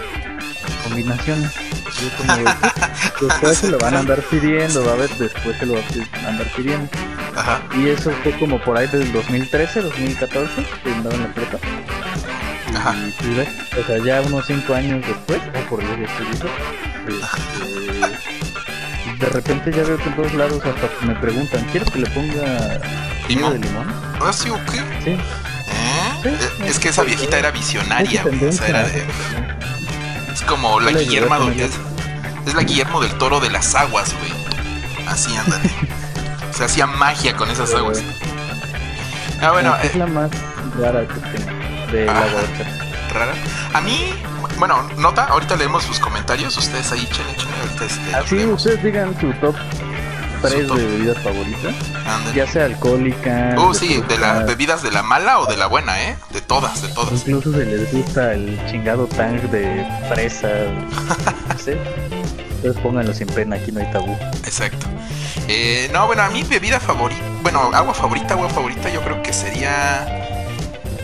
combinaciones. 0.84 1.52
Yo 1.54 2.10
como 2.18 2.34
"Pues, 3.20 3.30
después 3.32 3.58
se 3.58 3.70
lo 3.70 3.78
van 3.80 3.96
a 3.96 4.00
andar 4.00 4.22
pidiendo, 4.24 4.84
va 4.86 4.94
a 4.94 4.96
ver, 4.96 5.10
después 5.18 5.58
se 5.58 5.66
lo 5.66 5.74
va 5.76 5.82
a 6.26 6.30
andar 6.30 6.48
pidiendo. 6.56 6.90
Ajá. 7.36 7.62
Y 7.78 7.88
eso 7.90 8.12
fue 8.24 8.32
como 8.40 8.60
por 8.62 8.78
ahí 8.78 8.88
del 8.88 9.12
2013, 9.14 9.82
2014, 9.82 10.52
que 10.84 10.92
andaba 10.92 11.16
en 11.16 11.22
la 11.24 11.34
prepa. 11.34 11.58
Y, 12.72 12.76
Ajá. 12.76 12.96
o 13.80 13.84
sea, 13.86 13.98
ya 14.04 14.22
unos 14.22 14.46
5 14.46 14.74
años 14.74 15.06
después, 15.06 15.40
o 15.40 15.70
por 15.70 15.84
lo 15.84 15.96
que 15.96 16.04
estoy 16.06 16.26
diciendo, 16.26 16.50
este, 17.08 17.22
de 19.20 19.26
repente 19.30 19.72
ya 19.72 19.84
veo 19.84 19.98
que 19.98 20.10
en 20.10 20.16
todos 20.16 20.34
lados 20.34 20.62
hasta 20.66 20.90
me 21.06 21.14
preguntan, 21.16 21.64
¿quieres 21.72 21.90
que 21.92 22.00
le 22.00 22.10
ponga 22.10 22.80
Limón. 23.28 23.62
de 23.62 23.68
limón? 23.68 23.88
¿Ah, 24.22 24.32
sí 24.34 24.50
o 24.50 24.56
qué? 24.66 24.80
Sí. 25.04 25.18
¿Eh? 26.24 26.38
Es 26.66 26.80
que 26.80 26.90
esa 26.90 27.04
viejita 27.04 27.38
era 27.40 27.52
visionaria, 27.52 28.24
güey. 28.24 28.46
O 28.46 28.52
sea, 28.52 28.68
era 28.68 28.84
de-. 28.84 29.06
Es 30.34 30.42
como 30.44 30.80
la 30.80 30.92
Guillermo 30.92 31.40
del, 31.40 31.60
es, 31.60 31.72
es 32.46 32.54
la 32.54 32.64
Guillermo 32.64 33.02
del 33.02 33.12
Toro 33.18 33.40
de 33.40 33.50
las 33.50 33.74
aguas, 33.76 34.14
güey. 34.20 34.32
Así 35.08 35.36
ándale. 35.36 35.70
o 36.50 36.54
sea, 36.54 36.66
hacía 36.68 36.88
magia 36.88 37.36
con 37.36 37.50
esas 37.50 37.74
aguas. 37.74 38.02
Ah, 39.42 39.52
bueno, 39.52 39.76
que 39.82 39.88
eh, 39.88 39.90
es 39.92 39.96
la 39.96 40.08
más 40.08 40.30
rara 40.80 41.02
que 41.08 41.14
tengo 41.38 41.92
de 41.92 42.06
la 42.06 42.12
Ajá. 42.12 42.26
horchata. 42.36 42.86
rara. 43.14 43.34
A 43.74 43.82
mí, 43.82 44.14
bueno, 44.60 44.88
nota, 44.98 45.26
ahorita 45.26 45.56
leemos 45.56 45.84
sus 45.84 46.00
comentarios. 46.00 46.56
Ustedes 46.58 46.92
ahí, 46.92 47.04
échenle, 47.10 47.32
échenle, 47.34 47.56
ahorita 47.62 47.86
este, 47.86 48.16
Así 48.16 48.36
leemos. 48.36 48.58
ustedes 48.66 48.84
digan 48.84 49.20
su 49.20 49.34
top 49.34 49.56
3 50.42 50.68
top. 50.68 50.78
de 50.78 50.86
bebidas 50.86 51.18
favoritas, 51.24 51.76
ya 52.36 52.48
sea 52.48 52.66
alcohólica. 52.66 53.56
Uh, 53.58 53.74
sí, 53.74 54.02
de 54.08 54.18
las 54.18 54.46
bebidas 54.46 54.82
de 54.84 54.92
la 54.92 55.04
mala 55.04 55.40
o 55.40 55.46
de 55.46 55.58
la 55.58 55.68
buena, 55.68 56.02
¿eh? 56.02 56.18
De 56.32 56.42
todas, 56.42 56.82
de 56.82 56.90
todas. 56.90 57.14
Incluso 57.28 57.52
si 57.52 57.66
les 57.66 57.92
gusta 57.94 58.34
el 58.34 58.60
chingado 58.70 59.08
tang 59.08 59.40
de 59.52 59.86
fresa, 60.10 60.50
no 61.48 61.58
sé. 61.58 61.78
Entonces 62.56 62.82
pónganlo 62.82 63.14
sin 63.14 63.28
pena, 63.28 63.56
aquí 63.56 63.72
no 63.72 63.80
hay 63.80 63.92
tabú. 63.92 64.16
Exacto. 64.46 64.86
Eh, 65.48 65.90
no, 65.92 66.06
bueno, 66.08 66.22
a 66.24 66.30
mi 66.30 66.44
bebida 66.44 66.80
favorita, 66.80 67.22
bueno, 67.42 67.72
agua 67.74 67.94
favorita, 67.94 68.36
agua 68.36 68.50
favorita, 68.50 68.90
yo 68.90 69.02
creo 69.02 69.22
que 69.24 69.34
sería. 69.34 70.06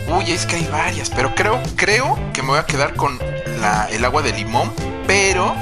Uy, 0.08 0.30
es 0.30 0.46
que 0.46 0.56
hay 0.56 0.68
varias, 0.72 1.10
pero 1.10 1.34
creo, 1.34 1.60
creo 1.76 2.18
que 2.32 2.42
me 2.42 2.48
voy 2.48 2.58
a 2.58 2.64
quedar 2.64 2.94
con 2.94 3.18
la, 3.60 3.88
el 3.90 4.04
agua 4.04 4.22
de 4.22 4.32
limón, 4.32 4.72
pero 5.06 5.54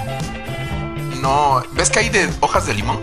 no. 1.21 1.63
¿Ves 1.73 1.91
que 1.91 2.01
hay 2.01 2.09
de 2.11 2.29
hojas 2.41 2.67
de 2.67 2.75
limón? 2.75 3.01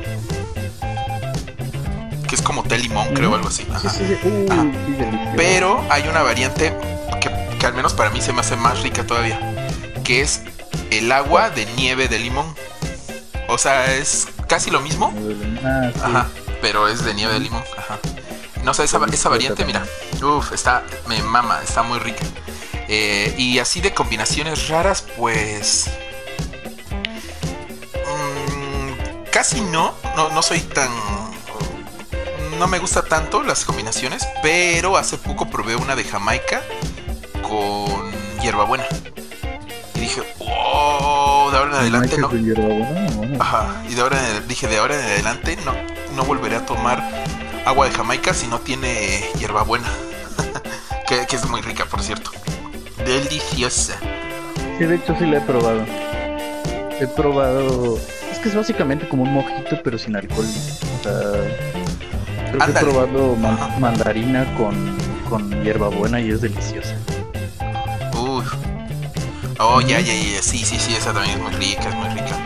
Que 2.34 2.38
es 2.38 2.42
como 2.42 2.64
té 2.64 2.80
limón, 2.80 3.14
creo, 3.14 3.36
algo 3.36 3.48
así. 3.50 3.62
Sí, 3.62 3.70
Ajá. 3.72 3.90
sí, 3.92 4.06
sí. 4.08 4.18
Sí. 4.24 5.06
Pero 5.38 5.86
hay 5.92 6.08
una 6.08 6.24
variante 6.24 6.76
que, 7.22 7.30
que 7.60 7.66
al 7.68 7.76
menos 7.76 7.94
para 7.94 8.10
mí 8.10 8.22
se 8.22 8.34
me 8.34 8.40
hace 8.40 8.56
más 8.56 8.82
rica 8.82 9.06
todavía, 9.06 9.40
que 10.04 10.22
es 10.22 10.42
el 10.90 11.12
agua 11.12 11.52
de 11.52 11.68
nieve 11.76 12.08
de 12.08 12.18
limón. 12.18 12.56
O 13.50 13.60
sea, 13.60 13.94
es 13.94 14.30
casi 14.48 14.72
lo 14.72 14.82
mismo, 14.82 15.14
Ah. 15.64 15.92
Ajá, 16.04 16.28
pero 16.60 16.88
es 16.88 17.06
de 17.06 17.14
nieve 17.14 17.34
de 17.34 17.40
limón. 17.42 17.64
Ajá. 17.78 18.00
No 18.64 18.74
sé, 18.74 18.86
esa, 18.86 19.00
esa 19.14 19.30
variante, 19.30 19.64
mira. 19.64 19.86
Uf, 20.24 20.54
está, 20.54 20.82
me 21.08 21.22
mama, 21.22 21.60
está 21.64 21.84
muy 21.84 22.00
rica. 22.00 22.24
Eh, 22.88 23.32
y 23.38 23.60
así 23.60 23.80
de 23.80 23.94
combinaciones 23.94 24.70
raras, 24.70 25.04
pues. 25.18 25.86
mm, 27.94 29.30
casi 29.32 29.62
no, 29.62 29.94
no. 30.16 30.30
No 30.30 30.42
soy 30.42 30.62
tan. 30.62 30.90
No 32.60 32.68
me 32.68 32.80
gusta 32.80 33.04
tanto 33.04 33.44
las 33.44 33.66
combinaciones, 33.66 34.26
pero 34.42 34.96
hace 34.98 35.18
poco 35.18 35.50
probé 35.50 35.76
una 35.76 35.96
de 35.96 36.04
Jamaica 36.04 36.62
con 37.42 38.12
hierbabuena. 38.42 38.86
Y 39.96 40.00
dije, 40.00 40.22
wow, 40.40 41.52
de 41.52 41.58
ahora 41.58 41.70
en 41.72 41.76
adelante 41.76 42.18
no. 42.18 42.30
Ajá, 43.42 43.84
y 43.90 43.96
de 43.96 44.02
ahora 44.02 44.18
en- 44.30 44.48
dije 44.48 44.68
de 44.68 44.78
ahora 44.78 44.96
en 44.96 45.06
adelante 45.06 45.58
no, 45.66 45.74
no 46.16 46.24
volveré 46.24 46.56
a 46.56 46.66
tomar 46.66 47.04
agua 47.66 47.88
de 47.88 47.92
Jamaica 47.94 48.34
si 48.34 48.48
no 48.48 48.60
tiene 48.60 49.24
hierbabuena. 49.40 49.88
Que, 51.08 51.28
que 51.28 51.36
es 51.36 51.46
muy 51.50 51.62
rica, 51.62 51.84
por 51.86 52.02
cierto. 52.02 52.32
Deliciosa. 53.06 53.96
Sí, 54.78 54.86
de 54.86 54.96
hecho 54.96 55.14
sí 55.20 55.26
la 55.26 55.40
he 55.40 55.42
probado. 55.42 55.86
He 57.00 57.08
probado. 57.08 58.00
Es 58.32 58.40
que 58.40 58.48
es 58.48 58.56
básicamente 58.56 59.08
como 59.10 59.24
un 59.24 59.34
mojito, 59.34 59.82
pero 59.84 59.98
sin 59.98 60.16
alcohol. 60.16 60.46
O 60.46 61.04
sea, 61.04 61.22
creo 62.54 62.66
que 62.66 62.72
he 62.72 62.78
Ándale. 62.78 62.92
probado 62.92 63.36
man- 63.36 63.54
Ajá. 63.62 63.80
mandarina 63.80 64.56
con, 64.56 64.98
con 65.30 65.64
hierbabuena 65.64 66.20
y 66.20 66.32
es 66.32 66.42
deliciosa. 66.42 66.96
Uy. 68.18 68.44
Oh, 69.60 69.82
ya, 69.82 70.00
ya, 70.00 70.14
ya. 70.14 70.42
Sí, 70.42 70.64
sí, 70.66 70.78
sí, 70.80 70.94
esa 70.96 71.14
también 71.14 71.38
es 71.38 71.44
muy 71.44 71.52
rica, 71.54 71.90
es 71.90 71.96
muy 71.96 72.10
rica. 72.10 72.38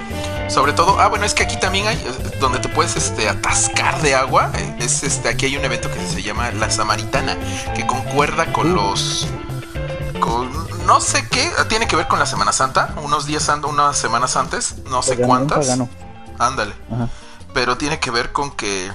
Sobre 0.49 0.73
todo, 0.73 0.99
ah, 0.99 1.07
bueno, 1.07 1.25
es 1.25 1.33
que 1.33 1.43
aquí 1.43 1.57
también 1.57 1.87
hay 1.87 1.95
eh, 1.97 2.37
donde 2.39 2.59
te 2.59 2.69
puedes 2.69 2.95
este, 2.95 3.27
atascar 3.27 4.01
de 4.01 4.15
agua. 4.15 4.51
eh, 4.55 4.75
Es 4.79 5.03
este, 5.03 5.27
aquí 5.29 5.45
hay 5.47 5.57
un 5.57 5.65
evento 5.65 5.89
que 5.91 5.99
se 6.07 6.23
llama 6.23 6.51
La 6.51 6.69
Samaritana, 6.69 7.35
que 7.75 7.85
concuerda 7.85 8.51
con 8.53 8.71
Uh. 8.71 8.75
los. 8.75 9.27
con 10.21 10.49
no 10.85 11.01
sé 11.01 11.25
qué, 11.29 11.49
tiene 11.67 11.85
que 11.85 11.97
ver 11.97 12.07
con 12.07 12.17
la 12.17 12.25
Semana 12.25 12.53
Santa, 12.53 12.93
unos 13.03 13.25
días, 13.25 13.49
an- 13.49 13.65
unas 13.65 13.97
semanas 13.97 14.37
antes, 14.37 14.75
no 14.89 15.01
sé 15.01 15.15
Pagano, 15.15 15.27
cuántas. 15.27 15.77
Ándale. 16.39 16.73
Ajá. 16.93 17.09
pero 17.53 17.75
tiene 17.77 17.99
que 17.99 18.09
ver 18.11 18.31
con 18.31 18.51
que 18.51 18.89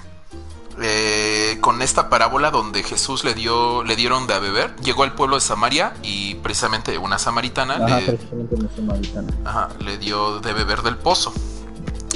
eh, 0.81 1.59
con 1.61 1.83
esta 1.83 2.09
parábola 2.09 2.51
donde 2.51 2.83
Jesús 2.83 3.25
le 3.25 3.35
dio 3.35 3.85
le 3.85 3.95
dieron 3.97 4.27
de 4.27 4.35
a 4.35 4.39
beber 4.39 4.75
llegó 4.77 5.03
al 5.03 5.15
pueblo 5.15 5.37
de 5.37 5.41
Samaria 5.43 5.93
y 6.03 6.37
precisamente 6.37 6.97
una 6.99 7.19
samaritana 7.19 7.75
Ajá, 7.75 8.01
le, 8.01 8.07
precisamente 8.07 8.57
samaritana. 8.77 9.29
ajá, 9.45 9.69
le 9.81 9.99
dio 9.99 10.41
de 10.41 10.53
beber 10.53 10.83
del 10.83 10.97
pozo 10.97 11.33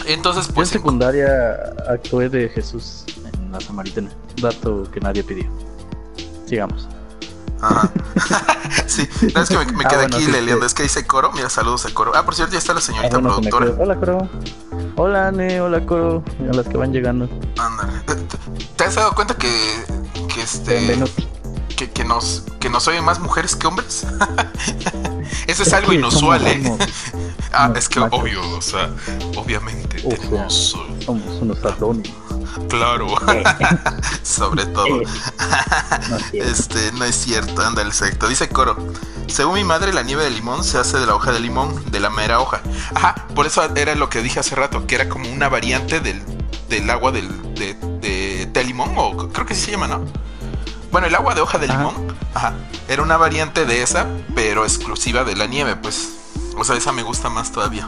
entonces 0.06 0.48
en 0.48 0.54
pues 0.54 0.68
en- 0.72 0.78
secundaria 0.78 1.56
actué 1.88 2.28
de 2.28 2.48
Jesús 2.48 3.04
en 3.34 3.52
la 3.52 3.60
samaritana. 3.60 4.10
Dato 4.40 4.84
que 4.92 5.00
nadie 5.00 5.22
pidió. 5.24 5.46
Sigamos. 6.46 6.86
ajá. 7.60 7.90
sí 8.86 9.08
no, 9.34 9.42
es 9.42 9.48
que 9.48 9.56
me, 9.58 9.64
me 9.72 9.84
Ah, 9.84 9.88
quedé 9.88 10.00
bueno, 10.02 10.16
aquí 10.16 10.24
sí, 10.26 10.30
leyendo 10.32 10.60
sí. 10.60 10.66
es 10.66 10.74
que 10.74 10.82
dice 10.82 11.06
coro 11.06 11.32
mira 11.32 11.48
saludos 11.50 11.86
a 11.86 11.94
coro 11.94 12.12
ah 12.14 12.24
por 12.24 12.34
cierto 12.34 12.52
ya 12.52 12.58
está 12.58 12.72
la 12.74 12.78
Ah, 12.78 12.82
señorita 12.82 13.18
bueno, 13.18 13.34
productora. 13.36 13.74
Hola, 13.78 13.96
Coro. 13.96 14.28
Hola, 14.96 15.28
Ane. 15.28 15.60
Hola, 15.60 15.84
Coro. 15.84 16.22
A 16.50 16.54
las 16.54 16.66
que 16.68 16.76
van 16.76 16.92
llegando. 16.92 17.28
Ándale. 17.58 17.92
¿Te- 18.06 18.14
te- 18.14 18.64
¿te 18.76 18.84
has 18.84 18.94
dado 18.94 19.14
cuenta 19.14 19.34
que 19.36 19.48
que 20.34 20.42
este 20.42 20.98
que, 21.76 21.90
que 21.90 22.04
nos 22.04 22.44
que 22.58 22.70
nos 22.70 22.86
oyen 22.88 23.04
más 23.04 23.18
mujeres 23.20 23.54
que 23.54 23.66
hombres 23.66 24.06
eso 25.46 25.62
es 25.62 25.68
Es 25.68 25.72
algo 25.74 25.92
inusual 25.92 26.40
somos- 26.40 26.50
eh 26.52 26.62
somos- 26.64 26.88
Ah, 27.52 27.72
es 27.74 27.88
que 27.88 28.00
machos. 28.00 28.20
obvio, 28.20 28.40
o 28.56 28.60
sea, 28.60 28.90
obviamente 29.36 29.96
O 30.04 30.10
sea. 30.10 30.18
tenemos, 30.18 30.76
Somos 31.04 31.40
unos 31.40 31.64
adónis. 31.64 32.12
claro, 32.68 33.06
sobre 34.22 34.66
todo. 34.66 34.86
No 36.10 36.16
es. 36.16 36.34
Este, 36.34 36.92
no 36.92 37.04
es 37.06 37.14
cierto, 37.14 37.62
anda 37.62 37.80
el 37.80 37.92
secto. 37.94 38.28
Dice 38.28 38.48
Coro, 38.50 38.76
según 39.26 39.54
mi 39.54 39.64
madre, 39.64 39.92
la 39.92 40.02
nieve 40.02 40.24
de 40.24 40.30
limón 40.30 40.64
se 40.64 40.78
hace 40.78 40.98
de 40.98 41.06
la 41.06 41.14
hoja 41.14 41.32
de 41.32 41.40
limón, 41.40 41.90
de 41.90 42.00
la 42.00 42.10
mera 42.10 42.40
hoja. 42.40 42.60
Ajá, 42.94 43.14
por 43.34 43.46
eso 43.46 43.62
era 43.74 43.94
lo 43.94 44.08
que 44.08 44.22
dije 44.22 44.40
hace 44.40 44.54
rato, 44.54 44.86
que 44.86 44.94
era 44.94 45.08
como 45.08 45.30
una 45.30 45.48
variante 45.48 46.00
del, 46.00 46.22
del 46.68 46.88
agua 46.90 47.12
del, 47.12 47.54
de, 47.54 47.74
de, 48.00 48.46
de 48.46 48.64
limón, 48.64 48.92
o 48.96 49.28
creo 49.32 49.46
que 49.46 49.54
así 49.54 49.62
se 49.62 49.70
llama, 49.72 49.88
¿no? 49.88 50.04
Bueno, 50.92 51.08
el 51.08 51.14
agua 51.14 51.34
de 51.34 51.40
hoja 51.40 51.58
de 51.58 51.68
limón, 51.68 52.16
ajá, 52.34 52.54
era 52.88 53.02
una 53.02 53.16
variante 53.16 53.66
de 53.66 53.82
esa, 53.82 54.06
pero 54.34 54.64
exclusiva 54.64 55.24
de 55.24 55.36
la 55.36 55.46
nieve, 55.46 55.76
pues. 55.76 56.10
O 56.56 56.64
sea, 56.64 56.76
esa 56.76 56.92
me 56.92 57.02
gusta 57.02 57.28
más 57.28 57.52
todavía. 57.52 57.86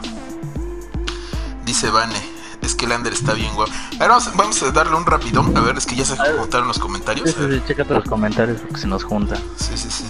Dice 1.65 1.89
Vane, 1.89 2.21
es 2.61 2.75
que 2.75 2.85
el 2.85 2.91
Ander 2.91 3.13
está 3.13 3.33
bien 3.33 3.53
guapo. 3.55 3.71
A 3.95 3.99
ver, 3.99 4.09
vamos, 4.09 4.29
vamos 4.35 4.61
a 4.61 4.71
darle 4.71 4.95
un 4.95 5.05
rapidón. 5.05 5.55
A 5.57 5.61
ver, 5.61 5.77
es 5.77 5.85
que 5.85 5.95
ya 5.95 6.05
se 6.05 6.15
juntaron 6.17 6.67
los 6.67 6.77
comentarios. 6.77 7.29
Sí, 7.29 7.35
sí, 7.39 7.51
sí, 7.51 7.63
chécate 7.67 7.93
los 7.95 8.03
comentarios 8.03 8.59
porque 8.61 8.81
se 8.81 8.87
nos 8.87 9.03
junta. 9.03 9.37
Sí, 9.57 9.75
sí, 9.75 9.89
sí. 9.89 10.03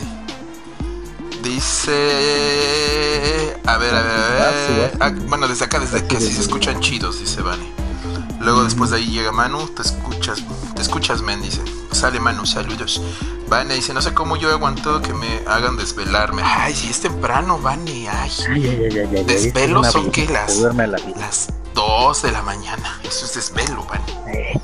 Dice. 1.41 1.99
A 3.65 3.77
ver, 3.77 3.95
a 3.95 4.01
ver, 4.01 4.11
a 4.13 4.41
ver. 4.41 4.97
Ah, 4.99 5.11
bueno, 5.27 5.47
desde 5.47 5.65
acá, 5.65 5.79
desde 5.79 6.05
que 6.05 6.19
sí 6.19 6.31
se 6.33 6.41
escuchan 6.41 6.79
chidos, 6.79 7.19
dice 7.19 7.41
Vani. 7.41 7.71
Luego 8.39 8.63
después 8.63 8.91
de 8.91 8.97
ahí 8.97 9.07
llega 9.07 9.31
Manu, 9.31 9.67
te 9.67 9.81
escuchas, 9.81 10.43
te 10.75 10.81
escuchas, 10.81 11.21
men, 11.21 11.41
dice. 11.41 11.61
Sale 11.91 12.19
Manu, 12.19 12.45
saludos. 12.45 13.01
Vane 13.49 13.75
dice, 13.75 13.93
no 13.93 14.01
sé 14.01 14.13
cómo 14.13 14.37
yo 14.37 14.49
he 14.49 14.53
aguantado 14.53 15.01
que 15.01 15.13
me 15.13 15.41
hagan 15.47 15.75
desvelarme. 15.75 16.41
Ay, 16.45 16.73
si 16.73 16.89
es 16.89 17.01
temprano, 17.01 17.59
Vane, 17.59 18.07
ay. 18.09 18.31
Ay, 18.47 18.47
ay, 18.47 18.89
ay, 18.91 18.99
ay, 18.99 19.09
ay. 19.17 19.23
Desvelos 19.25 19.91
son 19.91 20.11
que 20.11 20.25
belleza, 20.27 20.71
las- 20.73 20.77
la. 20.77 20.87
Las 21.17 21.49
2 21.73 22.21
de 22.21 22.31
la 22.31 22.41
mañana. 22.43 22.99
Eso 23.03 23.25
es 23.25 23.33
desvelo, 23.33 23.83
Vane. 23.85 24.05
Eh, 24.33 24.59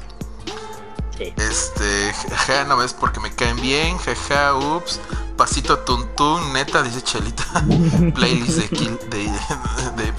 sí. 1.18 1.34
Este, 1.38 2.14
jaja, 2.30 2.64
no 2.66 2.78
ves 2.78 2.94
porque 2.94 3.20
me 3.20 3.34
caen 3.34 3.60
bien, 3.60 3.98
jaja, 3.98 4.54
ups, 4.56 5.00
pasito 5.38 5.80
tuntún, 5.80 6.54
neta, 6.54 6.82
dice 6.84 7.02
Chelita. 7.02 7.44
Playlist 8.16 8.58
de 8.60 8.70
Kill, 8.70 8.98
de, 9.10 9.18
de, 9.18 9.26
de, 9.26 10.14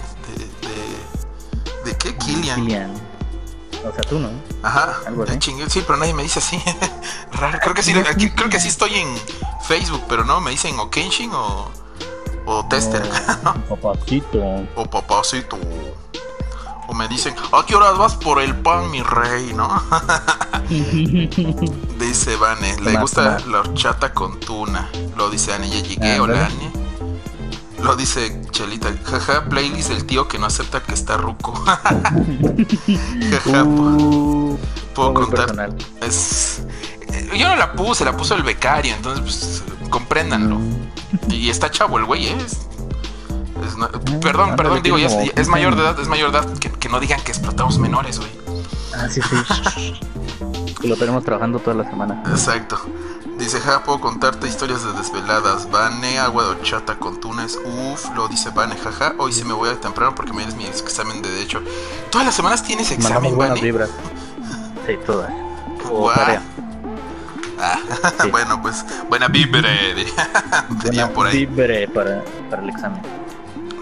de, 0.63 1.91
de, 1.91 1.97
qué? 1.99 2.17
Killian. 2.17 2.61
Kilian. 2.61 2.95
O 3.89 3.93
sea, 3.93 4.01
tú, 4.09 4.19
¿no? 4.19 4.31
Ajá, 4.63 4.97
Algo 5.07 5.23
así. 5.23 5.39
chingue- 5.39 5.69
sí, 5.69 5.83
pero 5.87 5.97
nadie 5.99 6.13
me 6.15 6.23
dice 6.25 6.41
así. 6.41 6.61
Raro, 7.33 7.59
creo 7.61 7.75
que 7.75 7.83
sí, 7.83 7.93
aquí, 8.11 8.31
creo 8.31 8.49
que 8.49 8.59
sí 8.59 8.69
estoy 8.69 8.95
en 8.95 9.09
Facebook, 9.63 10.03
pero 10.09 10.25
no, 10.25 10.41
me 10.41 10.51
dicen 10.51 10.79
o 10.81 10.91
Kenshin 10.91 11.31
o, 11.33 11.71
o 12.47 12.67
Tester, 12.67 13.03
¿no? 13.45 13.55
Papacito. 13.77 14.39
O 14.75 14.85
papacito. 14.87 15.57
O 16.89 16.95
me 16.95 17.09
dicen, 17.09 17.35
¿a 17.53 17.65
qué 17.67 17.75
horas 17.75 17.99
vas 17.99 18.15
por 18.15 18.41
el 18.41 18.55
pan, 18.57 18.91
mi 18.91 19.03
rey, 19.03 19.53
no? 19.55 19.83
Dice 21.99 22.37
Vane, 22.37 22.77
le 22.81 22.97
gusta 22.99 23.39
la 23.49 23.61
horchata 23.61 24.13
con 24.13 24.39
tuna. 24.41 24.89
Lo 25.17 25.31
dice 25.31 25.53
Ane, 25.53 25.69
ya 25.69 25.81
llegué, 25.81 26.21
hola 26.21 26.47
Ane. 26.47 26.73
Lo 27.83 27.95
dice 27.95 28.43
Chelita, 28.51 28.93
jaja, 29.05 29.45
playlist 29.49 29.91
del 29.91 30.05
tío 30.07 30.27
que 30.29 30.39
no 30.39 30.47
acepta 30.47 30.83
que 30.83 30.93
está 30.95 31.17
ruco. 31.17 31.53
jaja, 33.31 33.65
Uh, 33.65 34.59
puedo 34.95 35.15
contar. 35.15 35.47
personal. 35.47 35.77
Es, 36.03 36.63
eh, 37.13 37.31
yo 37.37 37.49
no 37.49 37.57
la 37.57 37.73
puse, 37.73 38.05
la 38.05 38.17
puso 38.17 38.35
el 38.35 38.43
becario, 38.43 38.95
entonces 38.95 39.21
pues 39.23 39.63
compréndanlo. 39.91 40.57
Mm. 40.59 41.31
Y 41.31 41.51
está 41.51 41.71
chavo 41.71 41.99
el 41.99 42.05
güey, 42.07 42.29
¿eh? 42.29 42.37
Es, 43.65 43.77
no- 43.77 43.89
perdón, 44.21 44.57
perdón, 44.57 44.83
digo, 44.83 44.99
ya 44.99 45.07
es, 45.07 45.49
mayor 45.49 45.75
de 45.77 45.83
15 45.83 45.91
edad, 45.91 46.01
es 46.01 46.09
mayor 46.09 46.33
de 46.33 46.39
edad, 46.39 46.59
que, 46.59 46.71
que 46.71 46.89
no 46.89 47.01
digan 47.01 47.21
que 47.23 47.33
explotamos 47.33 47.79
menores, 47.79 48.19
güey. 48.19 48.31
Ah, 48.97 49.09
sí, 49.11 49.21
sí. 49.75 50.01
Que 50.81 50.89
lo 50.89 50.97
tenemos 50.97 51.25
trabajando 51.25 51.59
toda 51.59 51.75
la 51.75 51.89
semana. 51.89 52.23
Exacto. 52.29 52.79
Dice, 53.39 53.61
ja, 53.61 53.83
puedo 53.83 53.99
contarte 53.99 54.47
historias 54.47 54.85
de 54.85 54.93
desveladas. 54.93 55.71
Vane, 55.71 56.19
agua 56.19 56.45
de 56.45 56.51
horchata 56.51 56.99
con 56.99 57.19
tunas. 57.19 57.57
Uf, 57.65 58.15
lo 58.15 58.29
dice 58.29 58.51
Vane, 58.51 58.77
jaja. 58.77 59.15
Hoy 59.19 59.33
sí 59.33 59.43
me 59.45 59.55
voy 59.55 59.71
a 59.71 59.81
temprano 59.81 60.15
porque 60.15 60.33
es 60.43 60.55
mi 60.55 60.67
examen 60.67 61.23
de 61.23 61.31
derecho. 61.31 61.63
Todas 62.11 62.27
las 62.27 62.35
semanas 62.35 62.63
tienes 62.63 62.91
Mandamos 62.91 63.11
examen, 63.11 63.37
buenas 63.37 63.55
Vane. 63.57 63.63
vibras. 63.63 63.91
Sí, 64.87 64.93
todas. 65.07 65.33
Tarea. 66.15 66.43
Ah, 67.59 67.79
Sí. 68.23 68.31
bueno, 68.31 68.61
pues, 68.61 68.85
buena 69.09 69.29
vibra. 69.29 69.63
de- 69.71 70.07
Dirían 70.85 71.11
por 71.11 71.27
ahí. 71.27 71.47
vibre 71.47 71.89
para, 71.89 72.23
para 72.51 72.63
el 72.63 72.69
examen. 72.69 73.01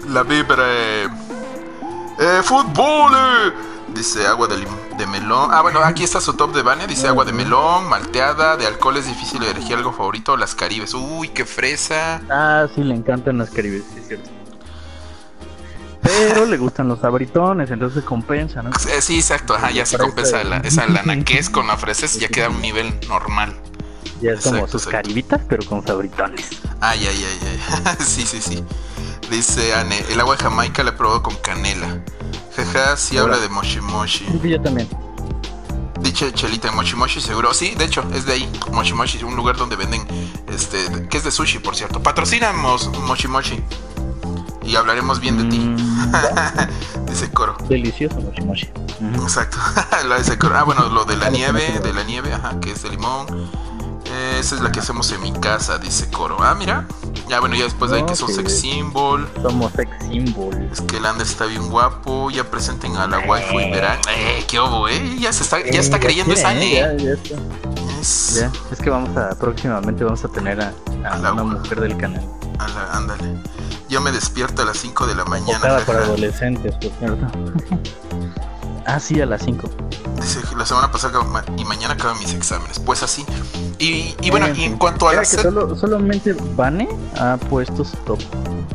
La 0.09 0.23
vibra. 0.23 0.63
Eh, 0.67 2.41
fútbol. 2.43 3.13
eh. 3.13 3.53
Dice 3.93 4.25
agua 4.27 4.47
de, 4.47 5.07
melón. 5.07 5.51
Ah, 5.53 5.61
bueno, 5.61 5.79
aquí 5.79 6.03
está 6.03 6.19
su 6.19 6.33
top 6.33 6.53
de 6.53 6.63
Vane. 6.63 6.85
Dice 6.87 7.07
agua 7.07 7.23
de 7.23 7.31
melón, 7.31 7.87
malteada, 7.87 8.57
de 8.57 8.65
alcohol 8.67 8.97
es 8.97 9.05
difícil 9.05 9.41
elegir 9.43 9.77
algo 9.77 9.93
favorito. 9.93 10.35
Las 10.35 10.53
caribes. 10.53 10.93
Uy, 10.93 11.29
qué 11.29 11.45
fresa. 11.45 12.19
Ah, 12.29 12.67
sí, 12.73 12.83
le 12.83 12.95
encantan 12.95 13.37
las 13.37 13.51
caribes, 13.51 13.83
sí, 13.93 13.99
es 13.99 14.07
cierto. 14.07 14.29
Pero 16.01 16.45
le 16.45 16.57
gustan 16.57 16.87
los 16.87 16.99
sabritones, 16.99 17.71
entonces 17.71 18.03
compensa, 18.03 18.61
¿no? 18.61 18.69
Eh, 18.69 19.01
sí, 19.01 19.17
exacto. 19.17 19.55
Ajá, 19.55 19.71
ya 19.71 19.85
se 19.85 19.97
compensa 19.97 20.43
la, 20.43 20.57
esa 20.57 20.85
lana 20.87 21.23
que 21.23 21.39
es 21.39 21.49
con 21.49 21.67
la 21.67 21.77
fresas. 21.77 22.15
Ya 22.19 22.27
queda 22.27 22.47
a 22.47 22.49
un 22.49 22.61
nivel 22.61 22.93
normal. 23.07 23.55
Ya 24.21 24.31
es 24.33 24.43
como 24.43 24.67
sus 24.67 24.83
exacto. 24.83 24.91
caribitas, 24.91 25.41
pero 25.47 25.65
con 25.65 25.85
sabritones. 25.85 26.47
Ay, 26.79 27.07
ay, 27.07 27.25
ay, 27.25 27.59
ay. 27.85 27.95
sí, 28.05 28.25
sí, 28.25 28.41
sí. 28.41 28.63
Dice 29.29 29.73
Anne, 29.73 30.03
el 30.09 30.19
agua 30.19 30.35
de 30.35 30.43
Jamaica 30.43 30.83
la 30.83 30.91
he 30.91 30.93
probado 30.93 31.23
con 31.23 31.35
canela. 31.37 31.99
Jaja, 32.55 32.95
sí 32.95 33.17
habla 33.17 33.37
de 33.37 33.49
moshi 33.49 33.81
moshi. 33.81 34.25
Sí, 34.41 34.49
yo 34.49 34.61
también. 34.61 34.87
Dice 36.01 36.31
Chelita, 36.33 36.71
Moshi 36.71 36.95
Moshi 36.95 37.19
seguro. 37.19 37.51
Sí, 37.53 37.73
de 37.75 37.85
hecho, 37.85 38.03
es 38.13 38.25
de 38.25 38.33
ahí. 38.33 38.49
Moshi 38.71 38.93
Moshi, 38.93 39.23
un 39.23 39.35
lugar 39.35 39.57
donde 39.57 39.75
venden, 39.75 40.05
este, 40.47 41.07
que 41.09 41.17
es 41.17 41.23
de 41.23 41.31
sushi, 41.31 41.57
por 41.59 41.75
cierto. 41.75 42.01
Patrocinamos 42.03 42.91
Moshi 42.99 43.27
Moshi. 43.27 43.61
Y 44.63 44.75
hablaremos 44.75 45.19
bien 45.19 45.37
de 45.37 45.45
ti. 45.45 45.59
Mm, 45.59 47.05
Dice 47.09 47.31
Coro. 47.31 47.57
delicioso, 47.67 48.19
mochi 48.21 48.41
mochi. 48.43 48.69
Ujú. 49.01 49.23
Exacto. 49.23 49.57
lo 50.07 50.17
dice 50.17 50.37
Coro. 50.37 50.55
Ah, 50.57 50.63
bueno, 50.63 50.89
lo 50.89 51.05
de 51.05 51.17
la 51.17 51.29
nieve, 51.29 51.79
de 51.83 51.93
la 51.93 52.03
nieve, 52.03 52.33
ajá, 52.33 52.59
que 52.59 52.71
es 52.71 52.83
de 52.83 52.89
limón. 52.89 53.25
Eh, 54.15 54.37
esa 54.39 54.55
es 54.55 54.61
la 54.61 54.71
que 54.71 54.79
hacemos 54.79 55.11
en 55.11 55.21
mi 55.21 55.33
casa, 55.33 55.77
dice 55.77 56.09
Coro. 56.09 56.37
Ah, 56.39 56.55
mira. 56.55 56.87
Ya, 57.27 57.39
bueno, 57.41 57.55
ya 57.55 57.63
después 57.65 57.91
de 57.91 57.97
ahí 57.97 58.05
que 58.05 58.15
son 58.15 58.31
sex 58.33 58.59
symbol. 58.61 59.27
Somos 59.41 59.73
sex 59.73 59.89
symbol. 60.09 60.69
Es 60.71 60.79
que 60.81 60.97
el 60.97 61.05
Ander 61.05 61.25
está 61.27 61.45
bien 61.45 61.69
guapo. 61.69 62.29
Ya 62.31 62.43
presenten 62.49 62.95
a 62.95 63.07
la 63.07 63.19
waifu 63.19 63.59
y 63.59 63.71
verán. 63.71 63.99
Eh, 64.15 64.45
qué 64.47 64.59
obo, 64.59 64.87
eh. 64.87 65.17
Ya 65.19 65.33
se 65.33 65.43
está, 65.43 65.59
ya 65.61 65.79
está 65.79 65.97
Eh, 65.97 65.99
creyendo 65.99 66.33
esa. 66.33 66.53
¿eh? 66.53 66.71
Ya, 66.75 66.93
ya 67.03 67.11
está. 67.13 67.35
Eh, 67.35 68.39
Ya, 68.39 68.51
es 68.71 68.79
que 68.79 68.89
vamos 68.89 69.17
a, 69.17 69.29
próximamente 69.37 70.03
vamos 70.03 70.23
a 70.23 70.27
tener 70.27 70.61
a, 70.61 70.71
a 71.03 71.13
A 71.13 71.17
la 71.17 71.33
una 71.33 71.43
mujer 71.43 71.81
del 71.81 71.97
canal. 71.97 72.23
A 72.59 72.67
la- 72.69 72.91
ándale. 72.93 73.41
Yo 73.89 73.99
me 74.01 74.11
despierto 74.11 74.61
a 74.61 74.65
las 74.65 74.77
5 74.77 75.07
de 75.07 75.15
la 75.15 75.25
mañana. 75.25 75.53
Enfocada 75.53 75.85
para 75.85 75.99
adolescentes, 76.03 76.73
por 76.75 76.91
cierto. 76.99 77.27
ah, 78.85 78.99
sí, 78.99 79.21
a 79.21 79.25
las 79.25 79.43
5. 79.43 79.69
Dice 80.21 80.41
que 80.49 80.55
la 80.55 80.65
semana 80.65 80.91
pasada 80.91 81.19
y 81.57 81.65
mañana 81.65 81.93
acaban 81.93 82.17
mis 82.19 82.33
exámenes. 82.33 82.79
Pues 82.79 83.03
así. 83.03 83.25
Y, 83.77 84.15
y 84.21 84.31
bueno, 84.31 84.47
y 84.55 84.63
en 84.63 84.77
cuanto 84.77 85.07
a 85.07 85.11
Era 85.11 85.21
la 85.21 85.27
que 85.27 85.35
sed- 85.35 85.43
solo, 85.43 85.75
solamente 85.75 86.35
Vane 86.55 86.87
ha 87.19 87.37
puesto 87.37 87.83
su 87.83 87.97
top 87.97 88.19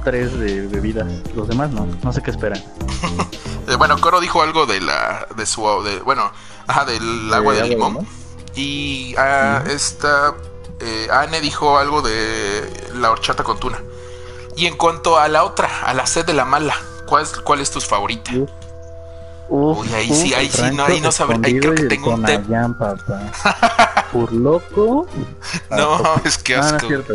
3 0.05 0.39
de 0.39 0.67
bebidas. 0.67 1.07
Los 1.35 1.49
demás 1.49 1.71
no, 1.71 1.87
no 2.03 2.13
sé 2.13 2.23
qué 2.23 2.31
esperan. 2.31 2.63
eh, 3.69 3.75
bueno, 3.77 3.99
Coro 4.01 4.21
dijo 4.21 4.43
algo 4.43 4.67
de 4.67 4.81
la 4.81 5.27
de 5.37 5.47
su 5.47 5.63
de, 5.83 6.01
bueno, 6.01 6.31
ajá, 6.67 6.85
del 6.85 7.33
agua 7.33 7.55
de 7.55 7.61
agua 7.61 7.63
de 7.63 7.69
limón. 7.69 8.07
Y 8.55 9.15
ah, 9.17 9.63
esta 9.69 10.35
eh, 10.81 11.09
Anne 11.11 11.41
dijo 11.41 11.79
algo 11.79 12.03
de 12.03 12.91
la 12.95 13.11
horchata 13.11 13.43
con 13.43 13.59
tuna. 13.59 13.79
Y 14.57 14.67
en 14.67 14.77
cuanto 14.77 15.19
a 15.19 15.29
la 15.29 15.45
otra, 15.45 15.85
a 15.87 15.95
la 15.95 16.07
sed 16.07 16.27
de 16.27 16.35
la 16.35 16.45
mala, 16.45 16.75
¿cuál 17.07 17.23
es, 17.23 17.31
cuál 17.33 17.61
es 17.61 17.71
tu 17.71 17.81
favorita? 17.81 18.33
Uf. 18.35 18.51
Uf, 19.53 19.79
Uy, 19.81 19.89
ahí 19.95 20.09
sí, 20.15 20.33
ahí 20.33 20.49
sí, 20.49 20.63
no, 20.73 20.85
ahí 20.85 21.01
no 21.01 21.11
sabré, 21.11 21.37
ahí 21.43 21.59
creo 21.59 21.75
que 21.75 21.83
tengo 21.85 22.15
un 22.15 22.23
papá. 22.23 24.07
Por 24.13 24.33
loco. 24.33 25.07
No, 25.71 25.95
Ah, 26.05 26.21
es 26.25 26.39
que 26.39 26.55
Ah, 26.55 26.61
no 26.61 26.67
es 26.67 26.73
asco. 26.75 26.87
cierto. 26.89 27.15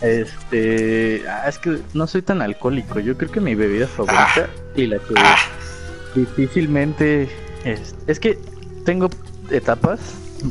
Este, 0.00 1.24
ah, 1.28 1.48
es 1.48 1.58
que 1.58 1.80
no 1.92 2.06
soy 2.06 2.22
tan 2.22 2.40
alcohólico. 2.40 3.00
Yo 3.00 3.16
creo 3.18 3.30
que 3.30 3.40
mi 3.40 3.54
bebida 3.54 3.86
favorita 3.86 4.48
y 4.76 4.86
la 4.86 4.98
que 4.98 5.14
Ah. 5.16 5.36
difícilmente 6.14 7.28
es, 7.64 7.94
es 8.06 8.18
que 8.20 8.38
tengo 8.84 9.08
etapas 9.50 10.00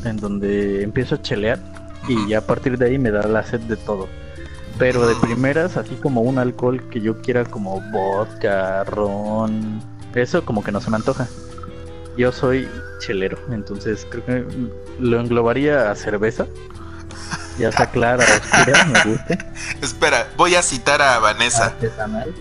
en 0.05 0.17
donde 0.17 0.83
empiezo 0.83 1.15
a 1.15 1.21
chelear 1.21 1.59
y 2.07 2.27
ya 2.27 2.39
a 2.39 2.41
partir 2.41 2.77
de 2.77 2.87
ahí 2.87 2.97
me 2.99 3.11
da 3.11 3.23
la 3.27 3.43
sed 3.43 3.61
de 3.61 3.77
todo. 3.77 4.07
Pero 4.77 5.07
de 5.07 5.15
Mm. 5.15 5.21
primeras, 5.21 5.77
así 5.77 5.95
como 5.95 6.21
un 6.21 6.37
alcohol 6.37 6.83
que 6.91 7.01
yo 7.01 7.19
quiera 7.21 7.43
como 7.45 7.81
vodka, 7.91 8.83
ron, 8.83 9.81
eso 10.15 10.45
como 10.45 10.63
que 10.63 10.71
no 10.71 10.81
se 10.81 10.89
me 10.89 10.97
antoja. 10.97 11.27
Yo 12.17 12.31
soy 12.31 12.67
chelero, 12.99 13.37
entonces 13.51 14.07
creo 14.09 14.25
que 14.25 14.45
lo 14.99 15.19
englobaría 15.19 15.91
a 15.91 15.95
cerveza. 15.95 16.47
Ya 17.59 17.69
está 17.69 17.89
clara, 17.89 18.23
oscura, 18.23 18.85
me 18.85 19.03
gusta. 19.11 19.37
Espera, 19.81 20.27
voy 20.37 20.55
a 20.55 20.61
citar 20.61 21.01
a 21.01 21.19
Vanessa. 21.19 21.65
Artesanal. 21.65 22.33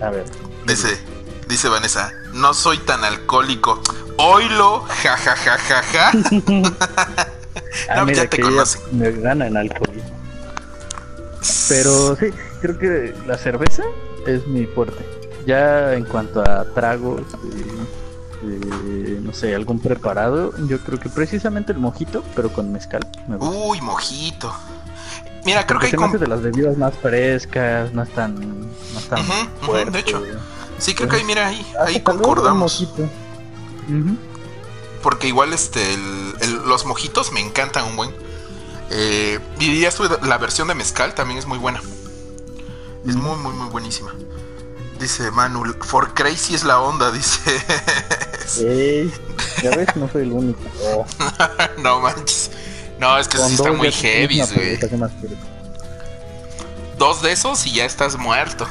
A 0.00 0.10
ver. 0.10 0.24
Dice, 0.66 0.98
dice 1.48 1.68
Vanessa, 1.68 2.12
no 2.34 2.54
soy 2.54 2.78
tan 2.78 3.04
alcohólico. 3.04 3.80
Oilo, 4.16 4.84
ja 5.02 5.16
ja 5.16 5.36
ja 5.36 5.58
ja 5.58 5.82
ja. 5.82 6.12
Ah, 7.88 7.96
No, 7.96 8.06
mira 8.06 8.24
ya 8.24 8.30
te 8.30 8.36
que 8.38 8.44
me 8.92 9.12
gana 9.12 9.46
en 9.46 9.56
alcohol. 9.56 10.02
Pero 11.68 12.16
sí, 12.16 12.32
creo 12.60 12.78
que 12.78 13.14
la 13.26 13.38
cerveza 13.38 13.82
es 14.26 14.46
mi 14.46 14.66
fuerte. 14.66 15.04
Ya 15.48 15.94
en 15.94 16.04
cuanto 16.04 16.42
a 16.42 16.62
tragos, 16.74 17.22
eh, 17.22 17.80
eh, 18.44 19.20
no 19.22 19.32
sé, 19.32 19.54
algún 19.54 19.80
preparado, 19.80 20.52
yo 20.66 20.78
creo 20.80 21.00
que 21.00 21.08
precisamente 21.08 21.72
el 21.72 21.78
mojito, 21.78 22.22
pero 22.36 22.52
con 22.52 22.70
mezcal. 22.70 23.00
Me 23.26 23.38
gusta. 23.38 23.56
Uy, 23.56 23.80
mojito. 23.80 24.52
Mira, 25.46 25.66
creo 25.66 25.80
que 25.80 25.86
hay 25.86 25.92
Porque 25.92 25.96
se 25.96 25.96
me 25.96 26.04
hace 26.04 26.12
com- 26.12 26.20
de 26.20 26.26
las 26.26 26.42
bebidas 26.42 26.76
más 26.76 26.94
frescas, 26.96 27.94
no 27.94 28.02
es 28.02 28.10
tan, 28.10 28.60
no 28.60 28.98
es 28.98 29.08
tan 29.08 29.24
fuerte. 29.62 29.90
de 29.90 29.98
hecho. 30.00 30.22
Sí, 30.76 30.94
creo 30.94 31.08
que 31.08 31.16
ahí, 31.16 31.24
mira, 31.24 31.46
ahí, 31.46 31.66
Ah, 31.80 31.84
ahí 31.86 32.00
concordamos. 32.02 32.86
Porque 35.02 35.28
igual 35.28 35.54
este 35.54 35.94
el- 35.94 36.34
el- 36.42 36.68
los 36.68 36.84
mojitos 36.84 37.32
me 37.32 37.40
encantan 37.40 37.86
un 37.86 37.96
buen. 37.96 38.10
Eh, 38.90 39.38
y 39.60 39.80
ya 39.80 39.88
estuve 39.88 40.10
la 40.26 40.36
versión 40.36 40.68
de 40.68 40.74
mezcal 40.74 41.14
también 41.14 41.38
es 41.38 41.46
muy 41.46 41.56
buena. 41.58 41.80
Es 43.06 43.16
muy, 43.16 43.36
muy, 43.38 43.52
muy 43.54 43.70
buenísima. 43.70 44.14
Dice 44.98 45.30
Manu, 45.30 45.64
for 45.82 46.12
crazy 46.14 46.54
es 46.54 46.64
la 46.64 46.80
onda, 46.80 47.10
dice. 47.12 47.40
Ey, 48.60 49.12
ya 49.62 49.70
ves, 49.76 49.94
no 49.96 50.08
soy 50.10 50.22
el 50.22 50.32
único. 50.32 50.60
Oh, 50.82 51.06
no 51.78 52.00
manches. 52.00 52.50
No, 52.98 53.16
es 53.16 53.28
que 53.28 53.38
sí 53.38 53.54
está 53.54 53.68
dos 53.68 53.76
muy 53.78 53.92
heavy, 53.92 54.42
güey. 54.54 54.78
Dos 56.98 57.22
de 57.22 57.30
esos 57.30 57.64
y 57.66 57.74
ya 57.74 57.84
estás 57.84 58.16
muerto. 58.16 58.66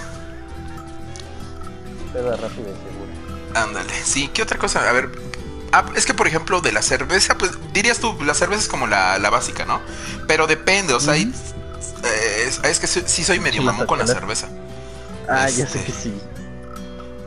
Peda 2.12 2.36
rápida 2.36 2.70
y 2.72 2.76
segura. 2.76 3.62
Ándale. 3.64 3.94
Sí, 4.04 4.28
¿qué 4.34 4.42
otra 4.42 4.58
cosa? 4.58 4.90
A 4.90 4.92
ver. 4.92 5.10
ah, 5.72 5.86
es 5.96 6.06
que, 6.06 6.14
por 6.14 6.28
ejemplo, 6.28 6.60
de 6.60 6.74
la 6.74 6.82
cerveza, 6.82 7.38
pues 7.38 7.52
dirías 7.72 8.00
tú, 8.00 8.18
la 8.26 8.34
cerveza 8.34 8.64
es 8.64 8.68
como 8.68 8.86
la, 8.88 9.18
la 9.20 9.30
básica, 9.30 9.64
¿no? 9.66 9.80
Pero 10.28 10.46
depende, 10.46 10.94
o 10.94 11.00
sea, 11.00 11.14
hay- 11.14 11.32
eh, 12.04 12.44
es, 12.48 12.60
es 12.64 12.80
que 12.80 12.88
sí, 12.88 13.04
sí 13.06 13.24
soy 13.24 13.40
medio 13.40 13.62
mamón 13.62 13.88
con 13.88 13.98
la 14.00 14.06
cerveza. 14.08 14.50
Ah, 15.28 15.50
ya 15.50 15.66
Este, 15.66 15.80
sé 15.80 15.86
que 15.86 15.92
sí. 15.92 16.22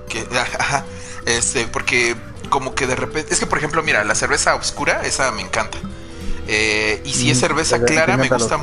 Que, 0.08 0.26
ajá, 0.38 0.84
este, 1.26 1.66
porque 1.66 2.16
como 2.48 2.74
que 2.74 2.86
de 2.86 2.96
repente. 2.96 3.32
Es 3.32 3.40
que, 3.40 3.46
por 3.46 3.58
ejemplo, 3.58 3.82
mira, 3.82 4.02
la 4.04 4.14
cerveza 4.14 4.54
oscura, 4.54 5.02
esa 5.04 5.30
me 5.32 5.42
encanta. 5.42 5.78
Eh, 6.48 7.00
y 7.04 7.12
si 7.12 7.30
es 7.30 7.36
Mm, 7.36 7.40
cerveza 7.40 7.84
clara, 7.84 8.16
me 8.16 8.28
gusta. 8.28 8.58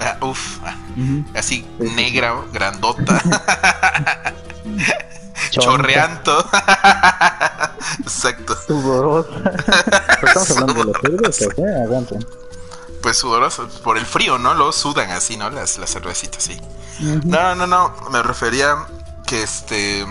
Ah, 0.00 0.18
uf, 0.20 0.58
ah, 0.64 0.76
Ujú. 0.96 1.24
así 1.34 1.64
Sí, 1.78 1.86
sí, 1.88 1.94
negra, 1.94 2.34
grandota, 2.52 3.22
chorreanto. 5.50 6.44
Exacto. 8.00 8.56
Sudorosa. 8.66 9.30
Estamos 10.22 10.50
hablando 10.50 10.84
de 10.84 10.92
la 10.92 10.98
cerveza, 11.32 11.44
¿eh? 11.56 11.82
Aguanta. 11.84 12.16
Pues 13.06 13.18
sudoroso, 13.18 13.68
por 13.84 13.98
el 13.98 14.04
frío, 14.04 14.36
¿no? 14.36 14.52
Luego 14.54 14.72
sudan 14.72 15.12
así, 15.12 15.36
¿no? 15.36 15.48
Las, 15.48 15.78
las 15.78 15.92
cervecitas, 15.92 16.42
sí. 16.42 16.60
No, 17.24 17.54
no, 17.54 17.64
no. 17.64 17.94
Me 18.10 18.20
refería 18.20 18.78
que 19.24 19.44
este. 19.44 20.04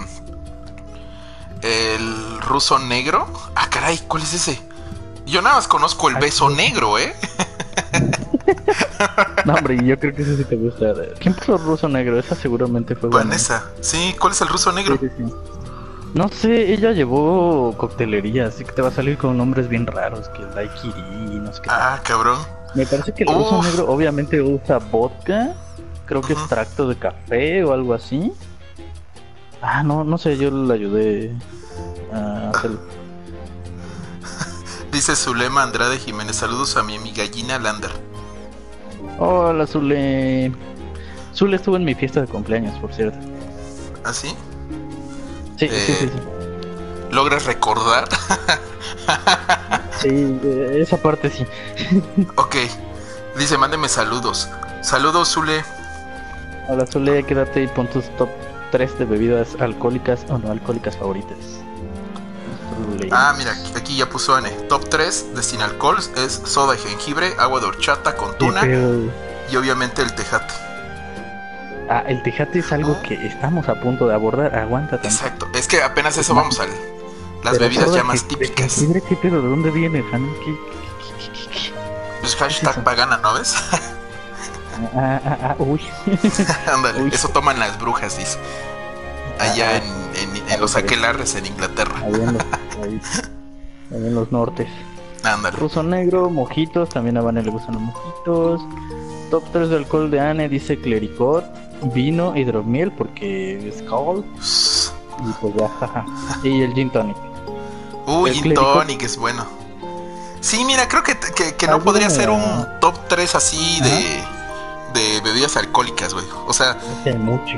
El 1.62 2.40
ruso 2.40 2.80
negro. 2.80 3.28
Ah, 3.54 3.68
caray, 3.70 4.00
¿cuál 4.08 4.24
es 4.24 4.34
ese? 4.34 4.62
Yo 5.26 5.42
nada 5.42 5.58
más 5.58 5.68
conozco 5.68 6.08
el 6.08 6.16
beso 6.16 6.50
negro, 6.50 6.98
¿eh? 6.98 7.14
No, 9.46 9.56
hombre, 9.56 9.78
yo 9.84 10.00
creo 10.00 10.16
que 10.16 10.22
eso 10.22 10.38
sí 10.38 10.46
te 10.46 10.56
gusta. 10.56 10.94
¿Quién 11.20 11.34
puso 11.34 11.58
ruso 11.58 11.90
negro? 11.90 12.18
Esa 12.18 12.34
seguramente 12.34 12.96
fue 12.96 13.10
buena. 13.10 13.26
Vanessa. 13.26 13.72
Sí, 13.82 14.16
¿cuál 14.18 14.32
es 14.32 14.40
el 14.40 14.48
ruso 14.48 14.72
negro? 14.72 14.98
Sí, 15.02 15.10
sí, 15.18 15.26
sí. 15.26 15.34
No 16.14 16.30
sé, 16.30 16.72
ella 16.72 16.94
llevó 16.94 17.76
coctelería, 17.76 18.48
así 18.48 18.64
que 18.64 18.72
te 18.72 18.82
va 18.82 18.88
a 18.88 18.92
salir 18.92 19.18
con 19.18 19.38
nombres 19.38 19.68
bien 19.68 19.86
raros, 19.86 20.30
que 20.30 20.44
el 20.44 20.54
daiquiri, 20.54 21.42
no 21.42 21.52
sé 21.52 21.62
qué. 21.62 21.70
Ah, 21.70 22.00
cabrón. 22.02 22.40
Me 22.76 22.86
parece 22.86 23.14
que 23.14 23.24
el 23.24 23.30
Uf. 23.30 23.66
negro 23.66 23.90
obviamente 23.92 24.42
usa 24.42 24.78
vodka, 24.80 25.56
creo 26.06 26.22
que 26.22 26.34
extracto 26.34 26.88
de 26.88 26.98
café 26.98 27.64
o 27.64 27.74
algo 27.74 27.94
así. 27.94 28.32
Ah, 29.62 29.84
no, 29.84 30.04
no 30.04 30.18
sé, 30.18 30.38
yo 30.38 30.52
le 30.52 30.74
ayudé 30.74 31.32
a 32.14 32.50
hacerlo. 32.50 32.80
Dice 34.92 35.16
Zulema 35.16 35.64
Andrade 35.64 35.98
Jiménez. 35.98 36.36
Saludos 36.36 36.76
a 36.78 36.84
mi 36.84 36.96
amiga 36.98 37.24
Gina 37.34 37.58
Lander. 37.60 37.92
Hola, 39.20 39.66
Zule. 39.66 40.52
Zule 41.34 41.56
estuvo 41.56 41.78
en 41.78 41.86
mi 41.86 41.96
fiesta 41.96 42.22
de 42.22 42.28
cumpleaños, 42.28 42.78
por 42.80 42.94
cierto. 42.94 43.18
¿Ah, 44.04 44.14
sí? 44.14 44.30
Sí, 45.58 45.66
Eh. 45.66 45.70
sí, 45.72 45.94
sí, 46.00 46.08
sí. 46.10 46.12
¿Logras 47.12 47.46
recordar? 47.46 48.08
Sí, 50.06 50.40
eh, 50.44 50.80
esa 50.82 50.98
parte 50.98 51.32
sí. 51.32 51.46
ok. 52.36 52.56
Dice, 53.38 53.58
mándeme 53.58 53.90
saludos. 53.90 54.48
Saludos, 54.82 55.30
Zule. 55.34 55.64
Hola, 56.68 56.86
Zule, 56.86 57.24
quédate 57.24 57.64
y 57.64 57.68
pon 57.68 57.88
tus 57.88 58.06
top 58.18 58.30
3 58.72 59.00
de 59.00 59.06
bebidas 59.06 59.56
alcohólicas 59.60 60.26
o 60.30 60.38
no 60.38 60.52
alcohólicas 60.52 60.96
favoritas. 60.96 61.38
Zule. 62.92 63.10
Ah, 63.12 63.34
mira, 63.38 63.52
aquí- 63.76 63.98
ya 63.98 64.08
puso 64.08 64.38
N. 64.38 64.48
Top 64.70 64.88
3 64.90 65.34
de 65.36 65.42
sin 65.42 65.62
alcohol 65.62 65.98
es 66.18 66.42
soda 66.46 66.76
y 66.76 66.78
jengibre, 66.78 67.34
agua 67.40 67.60
de 67.60 67.66
horchata 67.68 68.16
con 68.16 68.38
tuna 68.38 68.62
y 69.52 69.56
obviamente 69.56 70.02
el 70.04 70.14
tejate. 70.14 70.54
Ah, 71.90 72.04
el 72.08 72.22
tejate 72.24 72.60
es 72.60 72.72
algo 72.72 73.00
que 73.02 73.26
estamos 73.28 73.70
a 73.70 73.80
punto 73.82 74.08
de 74.08 74.14
abordar. 74.14 74.56
Aguanta. 74.56 74.98
Exacto. 75.04 75.48
Es 75.56 75.68
que 75.68 75.82
apenas 75.82 76.18
eso 76.18 76.34
vamos 76.36 76.60
al. 76.60 76.70
Las 77.46 77.60
bebidas 77.60 77.94
ya 77.94 78.04
más 78.04 78.24
típicas. 78.28 78.76
jengibre, 78.76 79.02
¿Qué 79.08 79.16
pedo? 79.16 79.42
¿De 79.42 79.48
dónde 79.48 79.72
viene, 79.72 80.04
Fan? 80.12 80.28
¿Qué? 80.44 80.56
Pues 82.22 82.36
hashtag 82.36 82.84
pagana, 82.84 83.18
¿no 83.18 83.34
ves? 83.36 83.56
Ah, 84.94 85.22
ah, 85.24 85.38
ah, 85.42 85.56
uy. 85.60 85.80
Ándale, 86.74 87.08
eso 87.16 87.30
toman 87.30 87.58
las 87.60 87.80
brujas, 87.80 88.18
dice. 88.18 88.38
Allá 89.40 89.70
Ah, 89.70 89.78
en, 89.78 89.84
en- 90.36 90.36
en 90.36 90.52
ah, 90.52 90.58
los 90.60 90.76
aquelarres 90.76 91.34
en 91.36 91.46
Inglaterra. 91.46 91.96
Ahí 92.04 92.14
en 92.14 92.34
los, 92.34 92.44
ahí, 92.84 93.02
ahí 93.92 94.06
en 94.08 94.16
los 94.16 94.30
nortes. 94.34 94.68
Ándale. 95.24 95.56
Ruso 95.56 95.82
negro, 95.82 96.30
mojitos. 96.30 96.90
También 96.90 97.16
a 97.16 97.22
Vane 97.22 97.42
le 97.42 97.52
gustan 97.52 97.76
los 97.76 97.84
mojitos. 97.84 98.62
Top 99.32 99.46
3 99.54 99.70
de 99.70 99.78
alcohol 99.78 100.12
de 100.12 100.20
Anne 100.20 100.50
dice 100.50 100.78
clericot, 100.78 101.46
vino, 101.94 102.36
hidromiel, 102.36 102.92
porque 102.92 103.70
es 103.70 103.82
cold. 103.84 104.26
Y 105.26 105.32
pues 105.40 105.56
ya, 105.56 105.70
jaja. 105.70 106.06
Y 106.44 106.64
el 106.64 106.74
gin 106.74 106.90
tonic. 106.90 107.16
Uy, 108.06 108.34
gin 108.34 108.54
tonic 108.54 109.04
es 109.04 109.18
bueno. 109.18 109.46
Sí, 110.42 110.64
mira, 110.66 110.88
creo 110.88 111.02
que, 111.04 111.18
que, 111.18 111.56
que 111.56 111.68
no 111.68 111.80
podría 111.82 112.10
ser 112.10 112.30
un 112.30 112.68
top 112.80 112.96
3 113.08 113.34
así 113.36 113.80
de, 113.82 114.24
de 115.00 115.22
bebidas 115.22 115.58
alcohólicas, 115.58 116.14
güey. 116.14 116.26
O 116.46 116.54
sea, 116.54 116.78
mucho. 117.18 117.56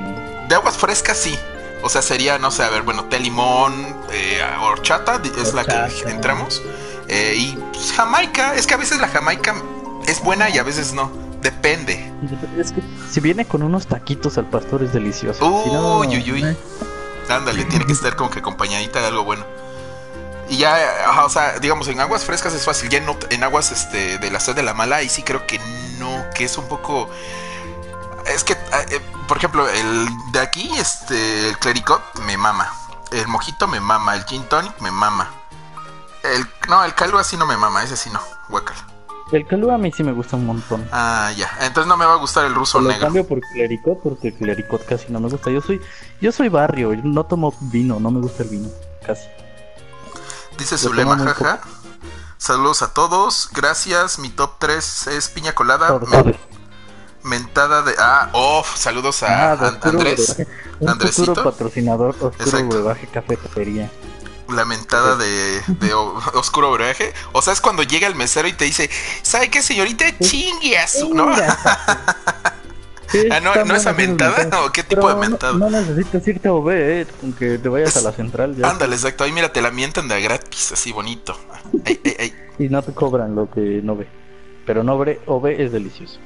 de 0.48 0.56
aguas 0.56 0.78
frescas 0.78 1.18
sí. 1.18 1.38
O 1.84 1.90
sea, 1.90 2.02
sería, 2.02 2.40
no 2.40 2.50
sé, 2.50 2.64
a 2.64 2.70
ver, 2.70 2.82
bueno, 2.84 3.06
té 3.06 3.20
limón, 3.20 3.74
eh, 4.12 4.42
horchata, 4.62 5.22
es 5.38 5.54
la 5.54 5.64
que 5.66 6.10
entramos. 6.10 6.62
Eh, 7.08 7.36
y 7.38 7.58
pues, 7.74 7.92
Jamaica, 7.94 8.56
es 8.56 8.66
que 8.68 8.74
a 8.74 8.78
veces 8.78 9.00
la 9.00 9.08
Jamaica 9.10 9.56
es 10.08 10.24
buena 10.24 10.50
y 10.50 10.58
a 10.58 10.64
veces 10.64 10.94
no. 10.94 11.12
Depende. 11.42 12.12
Es 12.58 12.72
que 12.72 12.82
si 13.12 13.20
viene 13.20 13.46
con 13.46 13.62
unos 13.64 13.86
taquitos 13.88 14.38
al 14.38 14.46
pastor 14.50 14.82
es 14.84 14.92
delicioso. 14.92 15.62
Si 15.64 15.70
no, 15.72 16.00
Uy, 16.00 16.08
uy, 16.08 16.32
uy. 16.32 16.44
eh, 16.44 16.58
Ándale, 17.30 17.64
tiene 17.66 17.86
que 17.86 17.92
estar 17.94 18.16
como 18.16 18.30
que 18.32 18.40
acompañadita 18.40 19.00
de 19.02 19.08
algo 19.08 19.24
bueno. 19.24 19.46
Y 20.50 20.58
ya, 20.58 20.76
ajá, 21.08 21.26
o 21.26 21.30
sea, 21.30 21.60
digamos, 21.60 21.88
en 21.88 22.00
aguas 22.00 22.24
frescas 22.24 22.54
es 22.54 22.64
fácil. 22.64 22.90
Ya 22.90 23.00
en, 23.30 23.44
aguas 23.44 23.72
este, 23.72 24.18
de 24.18 24.32
la 24.32 24.40
sed 24.40 24.56
de 24.56 24.64
la 24.64 24.74
mala, 24.74 24.98
ahí 24.98 25.10
sí 25.10 25.24
creo 25.24 25.46
que 25.46 25.60
no, 26.00 26.26
que 26.36 26.46
es 26.46 26.58
un 26.58 26.68
poco. 26.68 27.10
Es 28.34 28.44
que, 28.44 28.54
ah, 28.72 28.82
eh, 28.92 29.02
por 29.28 29.38
ejemplo, 29.38 29.68
el 29.70 30.08
de 30.32 30.40
aquí, 30.40 30.70
este, 30.78 31.50
el 31.50 31.58
clericot 31.58 32.02
me 32.26 32.38
mama. 32.38 32.74
El 33.12 33.28
mojito 33.28 33.68
me 33.68 33.80
mama. 33.80 34.16
El 34.16 34.24
gin 34.26 34.44
tonic 34.44 34.80
me 34.82 34.92
mama. 34.92 35.30
El, 36.24 36.46
no, 36.70 36.84
el 36.84 36.94
calvo 36.94 37.18
así 37.18 37.38
no 37.38 37.46
me 37.46 37.58
mama, 37.58 37.84
ese 37.84 37.96
sí 37.96 38.10
no, 38.12 38.20
guacala. 38.50 38.86
El 39.32 39.46
calú 39.46 39.72
a 39.72 39.78
mí 39.78 39.92
sí 39.92 40.04
me 40.04 40.14
gusta 40.14 40.38
un 40.38 40.46
montón. 40.46 40.88
Ah, 40.92 41.32
ya. 41.36 41.50
Entonces 41.62 41.88
no 41.88 41.98
me 41.98 42.06
va 42.06 42.14
a 42.14 42.18
gustar 42.18 42.46
el 42.46 42.56
ruso 42.56 42.80
Lo 42.80 42.90
negro. 42.90 43.06
cambio 43.06 43.28
por 43.28 43.42
clericot 43.42 44.02
porque 44.02 44.30
el 44.30 44.34
clericot 44.36 44.86
casi 44.86 45.12
no 45.12 45.20
me 45.20 45.30
gusta. 45.30 45.52
Yo 45.52 45.62
soy 45.62 45.82
yo 46.22 46.32
soy 46.32 46.48
barrio, 46.48 46.94
yo 46.94 47.02
no 47.04 47.26
tomo 47.26 47.54
vino, 47.60 48.00
no 48.00 48.10
me 48.10 48.22
gusta 48.22 48.44
el 48.44 48.50
vino, 48.50 48.70
casi. 49.06 49.28
Dice 50.58 50.78
Zulema, 50.78 51.17
jaja. 51.17 51.60
Saludos 52.38 52.82
a 52.82 52.93
todos. 52.93 53.50
Gracias. 53.54 54.20
Mi 54.20 54.30
top 54.30 54.58
3 54.60 55.08
es 55.08 55.30
piña 55.30 55.54
colada. 55.54 55.88
Todo. 55.88 56.08
mentada 57.24 57.82
de. 57.82 57.93
Ah, 58.00 58.30
oh, 58.34 58.63
saludos 58.76 59.22
a 59.24 59.52
Ah, 59.52 59.54
An- 59.54 59.80
Andrés. 59.82 60.36
brebaje. 60.36 60.48
Un 60.80 60.89
Andresito. 60.89 61.26
futuro 61.26 61.43
patrocinador 61.52 62.15
oscuro 62.22 62.67
brebaje 62.70 63.08
cafetería. 63.08 63.91
La 64.50 64.63
mentada 64.65 65.15
de, 65.17 65.62
de 65.67 65.93
oscuro 65.93 66.72
brebaje. 66.72 67.13
O 67.34 67.41
sea, 67.41 67.52
es 67.54 67.60
cuando 67.62 67.84
llega 67.84 68.08
el 68.08 68.15
mesero 68.15 68.48
y 68.48 68.54
te 68.54 68.65
dice: 68.65 68.89
¿Sabe 69.24 69.50
qué, 69.50 69.62
señorita? 69.62 70.06
Chingue 70.20 70.78
a 70.78 70.88
su. 70.88 71.13
¿No? 71.13 71.28
Sí, 73.10 73.28
Ah, 73.32 73.39
¿no- 73.39 73.54
no 73.56 73.62
buenas 73.62 73.82
esas 73.82 73.96
mentada? 73.98 74.65
¿O 74.65 74.72
qué 74.72 74.84
tipo 74.84 75.08
de 75.08 75.15
mentada? 75.15 75.54
No, 75.54 75.70
necesitas 75.70 76.28
irte 76.28 76.48
a 76.50 76.54
OB, 76.54 76.70
eh, 76.74 77.08
aunque 77.24 77.58
te 77.58 77.70
vayas 77.70 77.96
Es- 77.96 78.04
a 78.06 78.10
la 78.10 78.12
central 78.15 78.56
ya. 78.56 78.70
Ándale, 78.70 78.96
exacto. 78.96 79.24
Ahí 79.24 79.32
mira, 79.32 79.52
te 79.54 79.62
la 79.62 79.72
mientan 79.72 80.08
de 80.08 80.15
a 80.15 80.20
gratis, 80.20 80.72
así 80.74 80.91
bonito. 80.91 81.36
Ay, 81.86 82.00
ay, 82.04 82.15
ay. 82.20 82.34
Y 82.60 82.70
no 82.70 82.82
te 82.82 82.91
cobran 82.93 83.36
lo 83.36 83.50
que 83.50 83.82
no 83.84 83.96
ve. 83.96 84.08
Pero 84.65 84.84
no 84.84 84.98
ve, 84.98 85.20
OB 85.26 85.46
es 85.63 85.72
delicioso. 85.72 86.20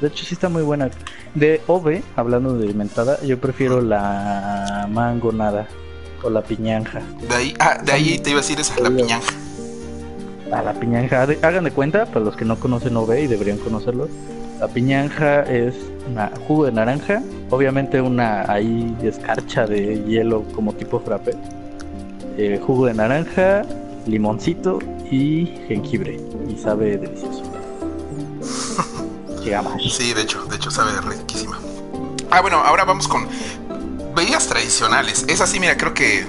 De 0.00 0.08
hecho, 0.08 0.24
sí 0.24 0.34
está 0.34 0.48
muy 0.48 0.62
buena. 0.62 0.90
De 1.36 1.60
OB, 1.68 2.02
hablando 2.16 2.58
de 2.58 2.74
mentada, 2.74 3.20
yo 3.22 3.38
prefiero 3.38 3.80
la 3.80 4.88
mango 4.90 5.30
nada 5.30 5.68
o 6.22 6.30
la 6.30 6.42
piñanja. 6.42 7.00
De 7.28 7.34
ahí, 7.34 7.54
ah, 7.60 7.78
de 7.82 7.92
ahí 7.92 8.18
te 8.18 8.30
iba 8.30 8.40
a 8.40 8.42
decir 8.42 8.58
esa, 8.58 8.78
la 8.80 8.90
piñanja. 8.90 9.32
A 10.52 10.62
la 10.62 10.72
piñanja, 10.74 11.22
hagan 11.22 11.64
de 11.64 11.70
cuenta, 11.70 12.06
para 12.06 12.24
los 12.24 12.36
que 12.36 12.44
no 12.44 12.58
conocen 12.58 12.96
OB 12.96 13.12
y 13.22 13.26
deberían 13.28 13.58
conocerlo, 13.58 14.08
la 14.64 14.72
piñanja 14.72 15.42
es 15.42 15.74
una 16.10 16.32
jugo 16.48 16.64
de 16.64 16.72
naranja, 16.72 17.22
obviamente 17.50 18.00
una 18.00 18.50
ahí 18.50 18.96
escarcha 19.02 19.66
de 19.66 20.02
hielo 20.04 20.42
como 20.54 20.72
tipo 20.72 21.00
frappe, 21.00 21.36
eh, 22.38 22.58
jugo 22.64 22.86
de 22.86 22.94
naranja, 22.94 23.66
limoncito 24.06 24.78
y 25.10 25.44
jengibre 25.68 26.18
y 26.48 26.56
sabe 26.56 26.96
delicioso. 26.96 27.42
Llegamos. 29.42 29.74
Sí, 29.98 30.14
de 30.14 30.22
hecho, 30.22 30.42
de 30.46 30.56
hecho 30.56 30.70
sabe 30.70 30.92
riquísima. 31.02 31.58
Ah, 32.30 32.40
bueno, 32.40 32.56
ahora 32.56 32.86
vamos 32.86 33.06
con 33.06 33.28
bebidas 34.16 34.46
tradicionales. 34.46 35.26
Esa 35.28 35.46
sí, 35.46 35.60
mira, 35.60 35.76
creo 35.76 35.92
que. 35.92 36.26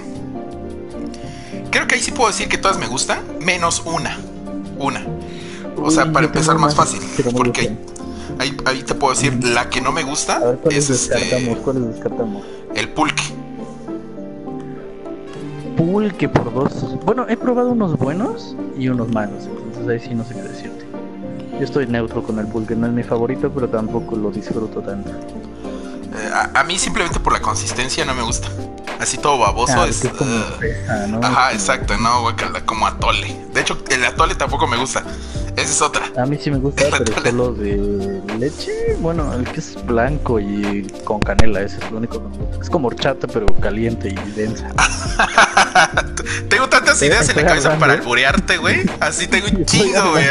Creo 1.71 1.87
que 1.87 1.95
ahí 1.95 2.01
sí 2.01 2.11
puedo 2.11 2.27
decir 2.27 2.49
que 2.49 2.57
todas 2.57 2.77
me 2.79 2.87
gustan, 2.87 3.21
menos 3.39 3.81
una. 3.85 4.19
Una. 4.77 5.05
O 5.77 5.89
sea, 5.89 6.11
para 6.11 6.25
empezar 6.25 6.57
más 6.57 6.75
fácil. 6.75 6.99
Porque. 7.33 7.94
Ahí, 8.39 8.55
ahí 8.65 8.83
te 8.83 8.93
puedo 8.95 9.13
decir, 9.13 9.43
la 9.43 9.69
que 9.69 9.81
no 9.81 9.91
me 9.91 10.03
gusta 10.03 10.37
A 10.37 10.39
ver 10.39 10.57
cuáles 10.57 10.89
es 10.89 11.01
este, 11.01 11.15
descartamos, 11.19 11.59
cuáles 11.59 11.87
descartamos. 11.87 12.43
el 12.75 12.89
pulque. 12.89 13.23
Pulque 15.77 16.29
por 16.29 16.53
dos. 16.53 16.97
Bueno, 17.05 17.25
he 17.27 17.35
probado 17.35 17.71
unos 17.71 17.97
buenos 17.97 18.55
y 18.77 18.87
unos 18.87 19.09
malos, 19.09 19.43
entonces 19.45 19.87
ahí 19.87 20.09
sí 20.09 20.15
no 20.15 20.23
sé 20.23 20.33
qué 20.35 20.41
decirte. 20.41 20.85
Yo 21.59 21.63
estoy 21.63 21.87
neutro 21.87 22.23
con 22.23 22.39
el 22.39 22.47
pulque, 22.47 22.75
no 22.75 22.87
es 22.87 22.93
mi 22.93 23.03
favorito, 23.03 23.51
pero 23.53 23.69
tampoco 23.69 24.15
lo 24.15 24.31
disfruto 24.31 24.81
tanto. 24.81 25.09
Eh, 25.09 26.29
a, 26.33 26.59
a 26.59 26.63
mí 26.63 26.77
simplemente 26.77 27.19
por 27.19 27.33
la 27.33 27.41
consistencia 27.41 28.05
no 28.05 28.13
me 28.13 28.23
gusta. 28.23 28.47
Así 28.99 29.17
todo 29.17 29.37
baboso 29.37 29.73
Ah, 29.81 29.87
es. 29.87 29.99
que 30.01 30.07
es 30.07 30.13
como 30.13 30.35
uh, 30.35 30.57
fresa, 30.57 31.07
¿no? 31.07 31.19
Ajá, 31.25 31.51
exacto, 31.53 31.97
no, 31.97 32.21
guacala, 32.21 32.65
como 32.65 32.87
atole. 32.87 33.35
De 33.53 33.61
hecho, 33.61 33.77
el 33.89 34.03
atole 34.05 34.35
tampoco 34.35 34.67
me 34.67 34.77
gusta. 34.77 35.03
Esa 35.55 35.71
es 35.71 35.81
otra. 35.81 36.03
A 36.21 36.25
mí 36.25 36.37
sí 36.41 36.51
me 36.51 36.57
gusta, 36.57 36.83
pero 36.91 37.03
Atole. 37.13 37.29
solo 37.31 37.53
de 37.53 38.21
leche. 38.37 38.71
Bueno, 38.99 39.33
el 39.33 39.45
que 39.45 39.59
es 39.61 39.85
blanco 39.85 40.37
y 40.39 40.85
con 41.05 41.19
canela, 41.21 41.61
ese 41.61 41.77
es 41.77 41.91
lo 41.91 41.97
único 41.97 42.21
que 42.21 42.27
me 42.29 42.37
gusta. 42.45 42.61
Es 42.61 42.69
como 42.69 42.87
horchata, 42.87 43.25
pero 43.27 43.45
caliente 43.61 44.09
y 44.09 44.15
densa. 44.31 44.67
tengo 46.49 46.67
tantas 46.67 47.01
ideas 47.01 47.29
en 47.29 47.35
la 47.37 47.45
cabeza 47.45 47.67
hablando, 47.67 47.79
para 47.79 47.93
¿eh? 47.93 47.97
alburearte, 47.99 48.57
güey. 48.57 48.81
Así 48.99 49.27
tengo 49.27 49.47
un 49.47 49.65
chingo, 49.65 50.11
güey. 50.11 50.25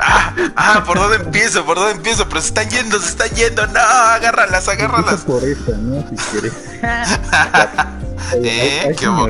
Ah, 0.00 0.34
ah, 0.56 0.84
¿por 0.86 0.98
dónde 0.98 1.16
empiezo? 1.16 1.64
¿Por 1.64 1.76
dónde 1.76 1.92
empiezo? 1.94 2.28
Pero 2.28 2.40
se 2.40 2.48
están 2.48 2.68
yendo, 2.70 2.98
se 3.00 3.08
están 3.08 3.30
yendo. 3.30 3.66
No, 3.68 3.80
agárralas, 3.80 4.68
agárralas. 4.68 5.20
Por 5.22 5.42
esta, 5.44 5.72
¿no? 5.78 6.00
Si 6.10 6.16
quieres. 6.30 6.52
Eh, 8.32 8.80
Hay- 8.84 8.88
hay 8.90 8.94
qué 8.94 9.06
no 9.06 9.26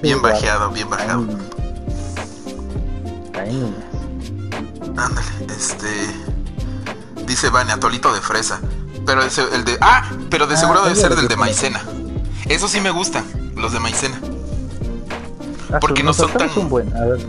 Bien 0.00 0.18
guau. 0.20 0.32
bajeado, 0.32 0.70
bien 0.70 0.88
bajado. 0.88 1.26
Ay. 3.38 3.74
Ándale, 4.96 5.26
este. 5.54 5.86
Dice 7.26 7.50
Vane, 7.50 7.72
atolito 7.72 8.12
de 8.14 8.20
fresa. 8.20 8.60
Pero 9.04 9.22
ese- 9.22 9.44
el 9.54 9.64
de. 9.64 9.76
Ah, 9.80 10.08
pero 10.30 10.46
de 10.46 10.54
Ah, 10.54 10.58
seguro 10.58 10.82
debe 10.82 10.94
ser 10.96 11.14
del 11.14 11.28
de 11.28 11.36
maicena. 11.36 11.82
Eso 12.48 12.68
sí 12.68 12.80
me 12.80 12.90
gustan, 12.90 13.24
los 13.56 13.72
de 13.72 13.80
maicena. 13.80 14.18
Ah, 15.72 15.78
Porque 15.80 16.02
no 16.02 16.12
son 16.14 16.30
tan- 16.32 16.48
son. 16.50 16.66
A 16.96 17.04
ver, 17.04 17.20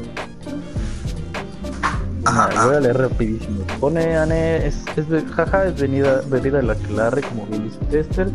Ajá, 2.25 2.47
mira, 2.49 2.65
voy 2.65 2.75
a 2.75 2.79
leer 2.79 2.97
rapidísimo. 2.97 3.65
Pone 3.81 4.17
Ane, 4.17 4.67
es, 4.67 4.75
es 4.95 5.09
de, 5.09 5.25
jaja, 5.25 5.65
es 5.65 5.79
venida, 5.79 6.21
bebida 6.27 6.57
de 6.57 6.63
la 6.63 6.75
clarre, 6.75 7.21
como 7.23 7.45
dice 7.47 7.77
Tester. 7.91 8.31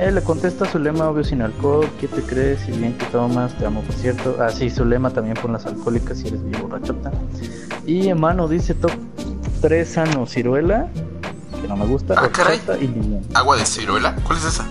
Él 0.00 0.14
le 0.14 0.22
contesta 0.22 0.64
su 0.64 0.78
lema, 0.78 1.08
obvio 1.10 1.22
sin 1.24 1.42
alcohol. 1.42 1.86
¿Qué 2.00 2.08
te 2.08 2.22
crees? 2.22 2.60
Si 2.60 2.72
bien 2.72 2.96
que 2.96 3.04
tomas, 3.06 3.56
te 3.58 3.66
amo, 3.66 3.82
por 3.82 3.94
cierto. 3.94 4.36
Ah, 4.40 4.48
sí, 4.50 4.70
su 4.70 4.84
lema 4.86 5.10
también 5.10 5.36
pon 5.36 5.52
las 5.52 5.66
alcohólicas 5.66 6.18
si 6.18 6.28
eres 6.28 6.42
bien 6.42 6.62
borrachota. 6.62 7.12
Y 7.86 8.08
Emano 8.08 8.48
dice 8.48 8.74
top 8.74 8.92
3 9.60 9.86
sano, 9.88 10.24
ciruela, 10.26 10.88
que 11.60 11.68
no 11.68 11.76
me 11.76 11.84
gusta, 11.84 12.14
Ah, 12.16 12.22
horchata 12.24 12.78
y 12.78 12.86
limón. 12.88 13.20
Agua 13.34 13.56
de 13.58 13.66
ciruela. 13.66 14.16
¿Cuál 14.24 14.38
es 14.38 14.44
esa? 14.46 14.64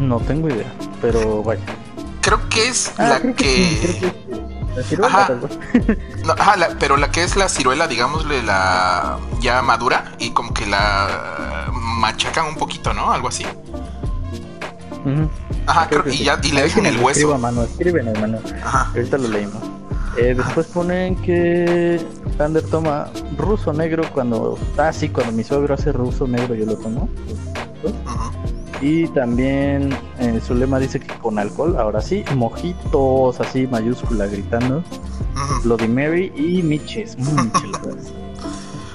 No 0.00 0.18
tengo 0.20 0.48
idea, 0.48 0.72
pero 1.00 1.42
vaya. 1.42 1.62
Creo 2.20 2.40
que 2.48 2.68
es 2.68 2.92
Ah, 2.98 3.08
la 3.08 3.20
que. 3.20 3.32
que. 3.34 4.27
La 4.78 4.84
ciruela, 4.84 5.16
Ajá. 5.16 5.26
tal 5.26 5.40
vez. 5.40 5.98
No, 6.26 6.32
ajá, 6.32 6.56
la- 6.56 6.68
pero 6.78 6.96
la 6.96 7.10
que 7.10 7.22
es 7.24 7.36
la 7.36 7.48
ciruela, 7.48 7.86
digámosle, 7.88 8.42
la 8.42 9.18
ya 9.40 9.62
madura 9.62 10.12
y 10.18 10.30
como 10.30 10.52
que 10.54 10.66
la 10.66 11.68
machacan 11.72 12.46
un 12.46 12.56
poquito, 12.56 12.92
¿no? 12.94 13.10
Algo 13.12 13.28
así. 13.28 13.44
Ajá, 15.66 15.88
creo, 15.88 16.04
que 16.04 16.10
y 16.10 16.18
sí. 16.18 16.24
ya 16.24 16.38
y 16.42 16.52
le 16.52 16.62
dejan 16.62 16.86
el 16.86 16.98
hueso. 16.98 17.36
mano, 17.38 17.62
escriben, 17.62 18.08
hermano. 18.08 18.38
Ajá. 18.64 18.90
Ahorita 18.94 19.16
lo 19.18 19.28
leímos. 19.28 19.62
Eh, 20.16 20.34
después 20.36 20.66
ponen 20.66 21.14
que 21.16 22.04
Ander 22.38 22.62
toma 22.64 23.08
ruso 23.36 23.72
negro 23.72 24.02
cuando. 24.12 24.58
Ah, 24.76 24.92
sí, 24.92 25.08
cuando 25.08 25.32
mi 25.32 25.44
suegro 25.44 25.74
hace 25.74 25.92
ruso 25.92 26.26
negro 26.26 26.54
yo 26.54 26.66
lo 26.66 26.76
tomo. 26.76 27.08
ujú. 27.82 28.57
Y 28.80 29.08
también 29.08 29.96
eh, 30.18 30.40
su 30.46 30.54
lema 30.54 30.78
dice 30.78 31.00
que 31.00 31.12
con 31.18 31.38
alcohol, 31.38 31.76
ahora 31.78 32.00
sí, 32.00 32.24
mojitos 32.36 33.40
así, 33.40 33.66
mayúscula 33.66 34.26
gritando. 34.26 34.78
Ujú. 34.78 35.62
Bloody 35.64 35.88
Mary 35.88 36.32
y 36.36 36.62
miches. 36.62 37.16
Mm. 37.18 37.50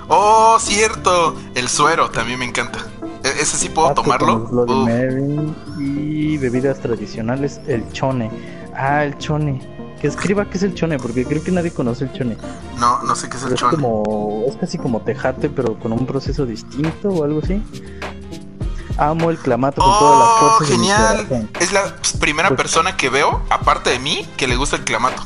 Oh, 0.09 0.57
cierto. 0.59 1.35
El 1.55 1.69
suero 1.69 2.09
también 2.09 2.37
me 2.37 2.45
encanta. 2.45 2.79
E- 3.23 3.41
ese 3.41 3.57
sí 3.57 3.69
puedo 3.69 3.93
tomarlo. 3.93 4.39
Bloody. 4.47 4.73
Mary 4.85 5.53
y 5.79 6.37
bebidas 6.37 6.79
tradicionales, 6.79 7.61
el 7.67 7.89
chone. 7.93 8.29
Ah, 8.75 9.05
el 9.05 9.17
chone. 9.17 9.61
Que 10.01 10.07
escriba 10.07 10.45
qué 10.49 10.57
es 10.57 10.63
el 10.63 10.75
chone, 10.75 10.99
porque 10.99 11.23
creo 11.25 11.41
que 11.41 11.51
nadie 11.51 11.71
conoce 11.71 12.03
el 12.03 12.11
chone. 12.13 12.37
No, 12.77 13.01
no 13.03 13.15
sé 13.15 13.29
qué 13.29 13.37
es 13.37 13.43
el 13.43 13.49
Pero 13.49 13.55
es 13.55 13.61
chon. 13.61 13.71
como, 13.71 14.43
es 14.47 14.57
casi 14.57 14.77
como 14.77 14.99
tejate, 15.01 15.49
pero 15.49 15.79
con 15.79 15.93
un 15.93 16.05
proceso 16.05 16.45
distinto 16.45 17.07
o 17.07 17.23
algo 17.23 17.39
así. 17.41 17.61
Amo 18.97 19.31
el 19.31 19.37
clamato 19.37 19.81
con 19.81 19.91
todas 19.91 20.19
las 20.19 20.27
Oh, 20.29 20.57
fuerzas 20.57 20.69
de 20.69 20.77
mi 20.77 20.87
genial. 20.87 21.49
Es 21.59 21.71
la 21.71 21.95
primera 22.19 22.49
Pues- 22.49 22.57
persona 22.57 22.95
que 22.95 23.09
veo, 23.09 23.41
aparte 23.49 23.89
de 23.89 23.99
mí, 23.99 24.27
que 24.37 24.47
le 24.47 24.55
gusta 24.55 24.75
el 24.75 24.83
clamato. 24.83 25.23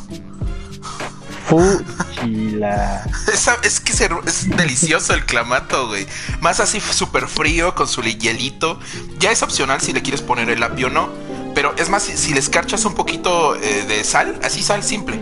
Fuchila. 1.48 3.04
es 3.64 3.80
que 3.80 3.94
es 3.94 4.50
delicioso 4.50 5.14
el 5.14 5.26
clamato, 5.26 5.88
güey. 5.88 6.06
Más 6.42 6.60
así 6.60 6.82
súper 6.82 7.28
frío 7.28 7.74
con 7.74 7.88
su 7.88 8.02
hielito. 8.02 8.80
Ya 9.20 9.32
es 9.32 9.42
opcional 9.44 9.80
si 9.80 9.94
le 9.94 10.02
quieres 10.02 10.22
poner 10.22 10.50
el 10.50 10.62
apio 10.62 10.88
o 10.88 10.90
no. 10.90 11.10
Pero 11.56 11.74
es 11.78 11.90
más, 11.90 12.04
si, 12.04 12.34
le 12.34 12.40
escarchas 12.40 12.86
un 12.86 12.94
poquito 12.94 13.56
eh, 13.56 13.86
de 13.88 14.04
sal, 14.04 14.40
así 14.44 14.62
sal 14.62 14.84
simple, 14.84 15.20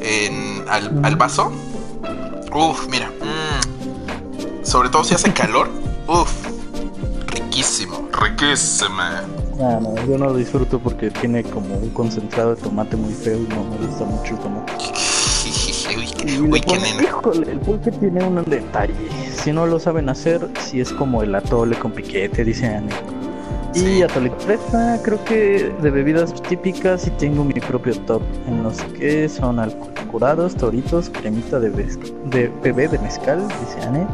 en, 0.00 0.64
al, 0.68 1.16
vaso. 1.16 1.52
Uf, 2.52 2.86
mira. 2.88 3.08
Mm. 3.08 4.64
Sobre 4.64 4.88
todo 4.88 5.04
si 5.04 5.14
hace 5.14 5.32
calor. 5.32 5.68
Uf. 6.06 6.30
Riquísimo, 7.54 8.08
riquísima. 8.20 9.22
No, 9.56 9.80
no, 9.80 9.94
yo 10.06 10.18
no 10.18 10.24
lo 10.26 10.34
disfruto 10.34 10.80
porque 10.80 11.08
tiene 11.08 11.44
como 11.44 11.76
un 11.76 11.90
concentrado 11.90 12.56
de 12.56 12.60
tomate 12.60 12.96
muy 12.96 13.14
feo 13.14 13.38
y 13.38 13.46
no 13.46 13.62
me 13.62 13.86
gusta 13.86 14.04
mucho 14.04 14.34
el 14.34 14.40
tomate. 14.40 14.72
Uy, 15.96 16.60
qué 16.60 17.04
Híjole, 17.04 17.52
el 17.52 17.60
pulque 17.60 17.92
tiene 17.92 18.24
un 18.24 18.42
detalle. 18.46 18.92
Si 19.36 19.52
no 19.52 19.66
lo 19.66 19.78
saben 19.78 20.08
hacer, 20.08 20.48
si 20.58 20.80
es 20.80 20.92
como 20.92 21.22
el 21.22 21.32
atole 21.32 21.78
con 21.78 21.92
piquete, 21.92 22.42
dice 22.42 22.66
Anne. 22.66 22.90
Y 23.72 24.02
atole 24.02 24.32
fresa, 24.40 25.00
creo 25.04 25.24
que 25.24 25.72
de 25.80 25.90
bebidas 25.90 26.34
típicas 26.42 27.06
y 27.06 27.10
tengo 27.10 27.44
mi 27.44 27.60
propio 27.60 27.96
top 28.00 28.22
en 28.48 28.64
los 28.64 28.82
que 28.98 29.28
son 29.28 29.60
curados, 30.10 30.56
toritos, 30.56 31.08
cremita 31.08 31.60
de, 31.60 31.70
de 31.70 32.52
bebé 32.64 32.88
de 32.88 32.98
mezcal, 32.98 33.46
dice 33.46 33.80
Anne. 33.86 34.08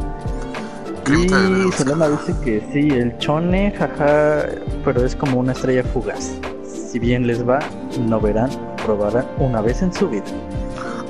Y 1.07 1.71
Solana 1.71 2.09
dice 2.09 2.35
que 2.43 2.67
sí, 2.71 2.89
el 2.89 3.17
chone, 3.17 3.73
jaja, 3.77 4.45
pero 4.85 5.03
es 5.05 5.15
como 5.15 5.39
una 5.39 5.53
estrella 5.53 5.83
fugaz. 5.83 6.31
Si 6.91 6.99
bien 6.99 7.25
les 7.25 7.47
va, 7.47 7.59
no 7.99 8.19
verán, 8.19 8.49
probarán 8.85 9.25
una 9.39 9.61
vez 9.61 9.81
en 9.81 9.93
su 9.93 10.09
vida. 10.09 10.25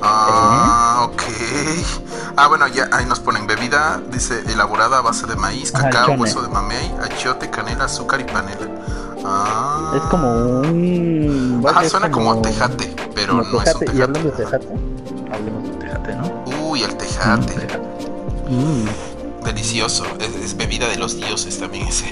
Ah, 0.02 1.08
ok. 1.08 1.22
Ah, 2.36 2.48
bueno, 2.48 2.66
ya 2.68 2.88
ahí 2.92 3.04
nos 3.06 3.20
ponen 3.20 3.46
bebida, 3.46 4.00
dice 4.10 4.42
elaborada 4.52 4.98
a 4.98 5.00
base 5.02 5.26
de 5.26 5.36
maíz, 5.36 5.70
cacao, 5.70 6.14
hueso 6.14 6.42
de 6.42 6.48
mamey, 6.48 6.94
achiote, 7.02 7.50
canela, 7.50 7.84
azúcar 7.84 8.20
y 8.20 8.24
panela. 8.24 8.68
Ah. 9.24 9.92
Es 9.96 10.02
como 10.04 10.60
un. 10.60 11.64
Ajá, 11.68 11.88
suena 11.88 12.10
como, 12.10 12.40
tejate, 12.40 12.94
pero 13.14 13.34
no 13.34 13.42
es 13.42 13.52
un 13.52 13.64
tejate. 13.64 13.86
Y 13.94 14.00
hablando 14.00 14.30
de 14.30 14.36
tejate, 14.36 14.68
hablemos 15.32 15.62
de 15.64 15.70
tejate, 15.76 16.16
¿no? 16.16 16.44
Uy, 16.66 16.82
el 16.82 16.96
tejate. 16.96 17.54
Mm. 18.48 19.11
Delicioso, 19.44 20.04
es, 20.20 20.56
bebida 20.56 20.88
de 20.88 20.96
los 20.96 21.16
dioses 21.16 21.58
también 21.58 21.86
ese. 21.88 22.06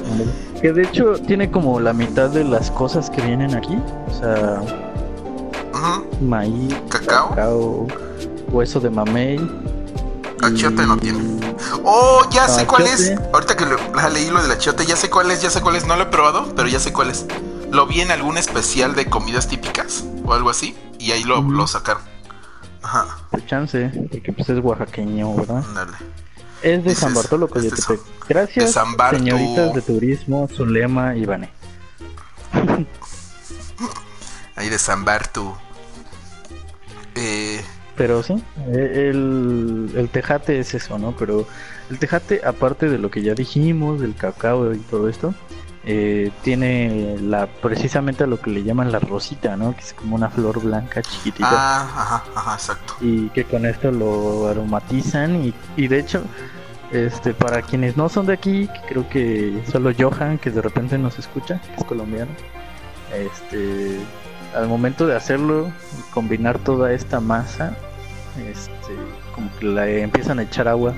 que 0.62 0.72
de 0.72 0.82
hecho 0.82 1.14
tiene 1.26 1.50
como 1.50 1.80
la 1.80 1.92
mitad 1.92 2.30
de 2.30 2.44
las 2.44 2.70
cosas 2.70 3.10
que 3.10 3.22
vienen 3.22 3.54
aquí. 3.54 3.76
O 4.08 4.14
sea, 4.14 4.60
maíz, 6.20 6.74
cacao, 6.88 7.86
hueso 8.50 8.80
de 8.80 8.90
mamey. 8.90 9.38
Achiote 10.42 10.86
no 10.86 10.96
tiene. 10.96 11.18
Oh, 11.84 12.22
ya 12.30 12.46
sé 12.48 12.66
cuál 12.66 12.84
es. 12.84 13.12
Ahorita 13.32 13.56
que 13.56 13.64
leí 14.12 14.30
lo 14.30 14.40
del 14.40 14.52
achiote, 14.52 14.86
ya 14.86 14.94
sé 14.94 15.10
cuál 15.10 15.30
es, 15.30 15.42
ya 15.42 15.50
sé 15.50 15.60
cuál 15.60 15.76
es. 15.76 15.86
No 15.86 15.96
lo 15.96 16.04
he 16.04 16.06
probado, 16.06 16.54
pero 16.54 16.68
ya 16.68 16.78
sé 16.78 16.92
cuál 16.92 17.10
es. 17.10 17.26
Lo 17.72 17.86
vi 17.86 18.00
en 18.00 18.10
algún 18.10 18.38
especial 18.38 18.94
de 18.94 19.06
comidas 19.06 19.48
típicas 19.48 20.04
o 20.24 20.32
algo 20.32 20.50
así, 20.50 20.76
y 20.98 21.12
ahí 21.12 21.24
lo, 21.24 21.42
lo 21.42 21.66
sacaron. 21.66 22.02
Ajá. 22.82 23.18
chance, 23.46 23.90
porque 24.10 24.32
pues 24.32 24.48
es 24.48 24.62
oaxaqueño, 24.62 25.34
¿verdad? 25.34 25.64
Dale. 25.74 25.96
Es 26.62 26.84
de 26.84 26.94
San 26.94 27.14
Bartolo, 27.14 27.48
Coyotepec. 27.48 28.00
Gracias, 28.28 28.76
señoritas 29.10 29.74
de 29.74 29.82
turismo, 29.82 30.48
Zulema 30.48 31.14
y 31.16 31.24
Vane. 31.24 31.50
Ahí 34.56 34.68
de 34.68 34.78
San 34.78 35.04
Bartu. 35.04 35.54
Eh, 37.14 37.60
pero 37.96 38.22
sí, 38.22 38.42
eh, 38.68 39.10
el, 39.10 39.90
el, 39.94 40.08
tejate 40.08 40.58
es 40.58 40.74
eso, 40.74 40.98
¿no? 40.98 41.16
Pero 41.16 41.46
el 41.90 41.98
tejate, 41.98 42.40
aparte 42.44 42.88
de 42.88 42.98
lo 42.98 43.10
que 43.10 43.22
ya 43.22 43.34
dijimos, 43.34 44.00
del 44.00 44.14
cacao 44.14 44.74
y 44.74 44.78
todo 44.78 45.08
esto, 45.08 45.34
eh, 45.90 46.30
tiene 46.42 47.16
la 47.18 47.46
precisamente 47.46 48.26
lo 48.26 48.38
que 48.38 48.50
le 48.50 48.62
llaman 48.62 48.92
la 48.92 48.98
rosita, 48.98 49.56
¿no? 49.56 49.74
Que 49.74 49.80
es 49.80 49.94
como 49.94 50.16
una 50.16 50.28
flor 50.28 50.60
blanca 50.60 51.00
chiquitita. 51.00 51.48
Ah, 51.50 51.80
ajá, 51.80 52.24
ajá, 52.34 52.54
exacto. 52.54 52.96
Y 53.00 53.30
que 53.30 53.44
con 53.44 53.64
esto 53.64 53.90
lo 53.90 54.48
aromatizan 54.48 55.36
y, 55.36 55.54
y 55.78 55.88
de 55.88 55.98
hecho, 55.98 56.22
este, 56.92 57.32
para 57.32 57.62
quienes 57.62 57.96
no 57.96 58.10
son 58.10 58.26
de 58.26 58.34
aquí, 58.34 58.68
creo 58.86 59.08
que 59.08 59.62
solo 59.72 59.90
Johan, 59.98 60.36
que 60.36 60.50
de 60.50 60.60
repente 60.60 60.98
nos 60.98 61.18
escucha, 61.18 61.58
que 61.58 61.80
es 61.80 61.84
colombiano, 61.84 62.32
este, 63.14 63.98
al 64.54 64.68
momento 64.68 65.06
de 65.06 65.16
hacerlo, 65.16 65.72
combinar 66.12 66.58
toda 66.58 66.92
esta 66.92 67.18
masa, 67.18 67.74
este, 68.46 68.92
como 69.34 69.50
que 69.58 69.64
le 69.64 70.02
empiezan 70.02 70.38
a 70.38 70.42
echar 70.42 70.68
agua 70.68 70.92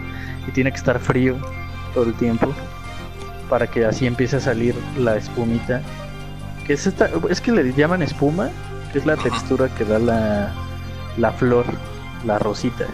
y 0.48 0.50
tiene 0.50 0.72
que 0.72 0.78
estar 0.78 0.98
frío 0.98 1.36
todo 1.94 2.02
el 2.06 2.14
tiempo 2.14 2.52
para 3.50 3.66
que 3.66 3.84
así 3.84 4.06
empiece 4.06 4.36
a 4.36 4.40
salir 4.40 4.74
la 4.96 5.16
espumita. 5.16 5.82
Que 6.66 6.74
es 6.74 6.86
esta, 6.86 7.10
es 7.28 7.40
que 7.40 7.52
le 7.52 7.74
llaman 7.74 8.00
espuma, 8.00 8.48
que 8.92 9.00
es 9.00 9.06
la 9.06 9.16
textura 9.16 9.68
que 9.74 9.84
da 9.84 9.98
la, 9.98 10.54
la 11.18 11.32
flor, 11.32 11.66
la 12.24 12.38
rosita. 12.38 12.86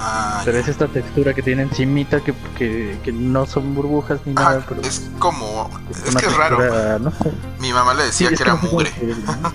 Ah, 0.00 0.42
pero 0.44 0.58
es 0.58 0.68
esta 0.68 0.86
textura 0.86 1.34
que 1.34 1.42
tiene 1.42 1.62
encimita 1.62 2.20
que, 2.20 2.32
que, 2.56 3.12
no 3.12 3.46
son 3.46 3.74
burbujas 3.74 4.20
ni 4.24 4.32
nada. 4.32 4.64
Pero 4.68 4.80
es 4.82 5.10
como. 5.18 5.68
Es, 5.90 6.14
que 6.14 6.26
es 6.26 6.36
raro. 6.36 6.58
Mi 7.58 7.72
mamá 7.72 7.94
le 7.94 8.04
decía 8.04 8.28
que 8.28 8.42
era 8.42 8.54
mugre. 8.54 8.90
Ah, 9.26 9.52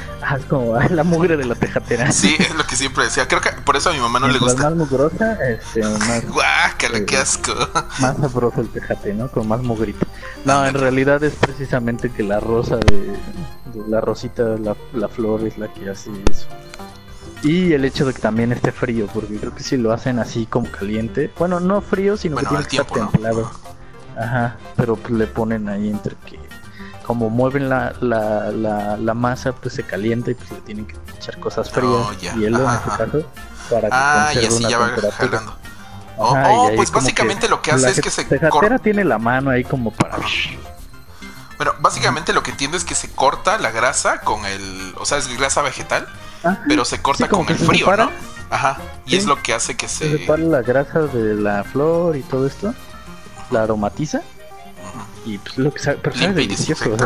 es 0.36 0.44
como 0.46 0.78
la 0.90 1.04
mugre 1.04 1.36
de 1.36 1.44
la 1.44 1.54
tejatera. 1.54 2.10
Sí, 2.12 2.36
es 2.38 2.54
lo 2.54 2.64
que 2.64 2.76
siempre 2.76 3.04
decía. 3.04 3.26
Creo 3.28 3.40
que 3.40 3.50
por 3.64 3.76
eso 3.76 3.90
a 3.90 3.92
mi 3.92 4.00
mamá 4.00 4.20
no 4.20 4.28
le 4.28 4.38
gusta. 4.38 4.64
más 4.64 4.74
mugrosa, 4.74 5.38
este, 5.48 5.82
más. 5.82 6.28
Guácala, 6.28 6.98
eh, 6.98 7.04
qué 7.04 7.16
asco. 7.16 7.52
Más 8.00 8.16
sabroso 8.16 8.60
el 8.60 8.68
tejate, 8.68 9.14
¿no? 9.14 9.30
Con 9.30 9.48
más 9.48 9.62
mugrita. 9.62 10.06
No, 10.44 10.66
en 10.66 10.74
realidad 10.74 11.22
es 11.22 11.34
precisamente 11.34 12.10
que 12.10 12.22
la 12.22 12.40
rosa 12.40 12.76
de, 12.76 13.16
la 13.88 14.00
rosita, 14.00 14.42
la, 14.42 14.76
la 14.94 15.08
flor 15.08 15.46
es 15.46 15.58
la 15.58 15.72
que 15.72 15.90
hace 15.90 16.10
eso. 16.30 16.46
Y 17.42 17.72
el 17.72 17.84
hecho 17.84 18.04
de 18.04 18.12
que 18.12 18.20
también 18.20 18.52
esté 18.52 18.70
frío, 18.72 19.06
porque 19.12 19.36
creo 19.36 19.54
que 19.54 19.62
si 19.62 19.76
lo 19.76 19.92
hacen 19.92 20.18
así 20.18 20.46
como 20.46 20.70
caliente, 20.70 21.30
bueno, 21.38 21.58
no 21.60 21.80
frío, 21.80 22.16
sino 22.16 22.36
que 22.36 22.46
tiene 22.46 22.64
que 22.64 22.76
estar 22.76 22.86
templado. 22.86 23.50
Ajá, 24.16 24.56
pero 24.76 24.96
pues 24.96 25.12
le 25.14 25.26
ponen 25.26 25.68
ahí 25.68 25.88
entre 25.88 26.14
que 26.26 26.38
como 27.10 27.28
mueven 27.28 27.68
la, 27.68 27.92
la, 28.00 28.52
la, 28.96 29.14
masa, 29.14 29.50
pues 29.50 29.74
se 29.74 29.82
calienta 29.82 30.30
y 30.30 30.34
pues 30.34 30.48
le 30.52 30.60
tienen 30.60 30.86
que 30.86 30.94
echar 31.16 31.40
cosas 31.40 31.68
frías, 31.68 31.90
oh, 31.92 32.12
hielo 32.12 32.62
en 32.62 32.76
este 32.76 32.88
caso, 32.88 33.26
para 33.68 33.88
que 33.88 33.88
ah, 33.90 34.30
y 34.32 34.46
así 34.46 34.62
ya 34.62 34.78
va 34.78 34.92
jalando. 35.10 35.56
Oh, 36.18 36.36
oh 36.38 36.70
pues 36.76 36.92
básicamente 36.92 37.48
lo 37.48 37.62
que 37.62 37.72
hace 37.72 37.90
es 37.90 38.00
que 38.00 38.10
se 38.10 38.28
corta. 38.48 38.78
tiene 38.78 39.02
la 39.02 39.18
mano 39.18 39.50
ahí 39.50 39.64
como 39.64 39.90
para. 39.90 40.18
Bueno, 41.56 41.72
básicamente 41.80 42.32
lo 42.32 42.44
que 42.44 42.52
entiendo 42.52 42.76
es 42.76 42.84
que 42.84 42.94
se 42.94 43.10
corta 43.10 43.58
la 43.58 43.72
grasa 43.72 44.20
con 44.20 44.46
el. 44.46 44.94
O 44.96 45.04
sea, 45.04 45.18
es 45.18 45.36
grasa 45.36 45.62
vegetal, 45.62 46.06
pero 46.68 46.84
se 46.84 47.02
corta 47.02 47.28
con 47.28 47.44
el 47.48 47.56
frío, 47.56 47.96
¿no? 47.96 48.08
Ajá. 48.50 48.78
Y 49.04 49.16
es 49.16 49.24
lo 49.24 49.42
que 49.42 49.52
hace 49.52 49.76
que 49.76 49.88
se. 49.88 50.10
Se 50.10 50.18
separa 50.18 50.44
la 50.44 50.62
grasa 50.62 51.00
de 51.00 51.34
la 51.34 51.64
flor 51.64 52.16
y 52.16 52.22
todo 52.22 52.46
esto. 52.46 52.72
La 53.50 53.64
aromatiza 53.64 54.22
y 55.24 55.38
pues 55.38 55.58
lo 55.58 55.72
que 55.72 55.78
sabe, 55.80 55.98
pero 56.02 56.16
sabe 56.16 56.34
delicioso. 56.34 56.96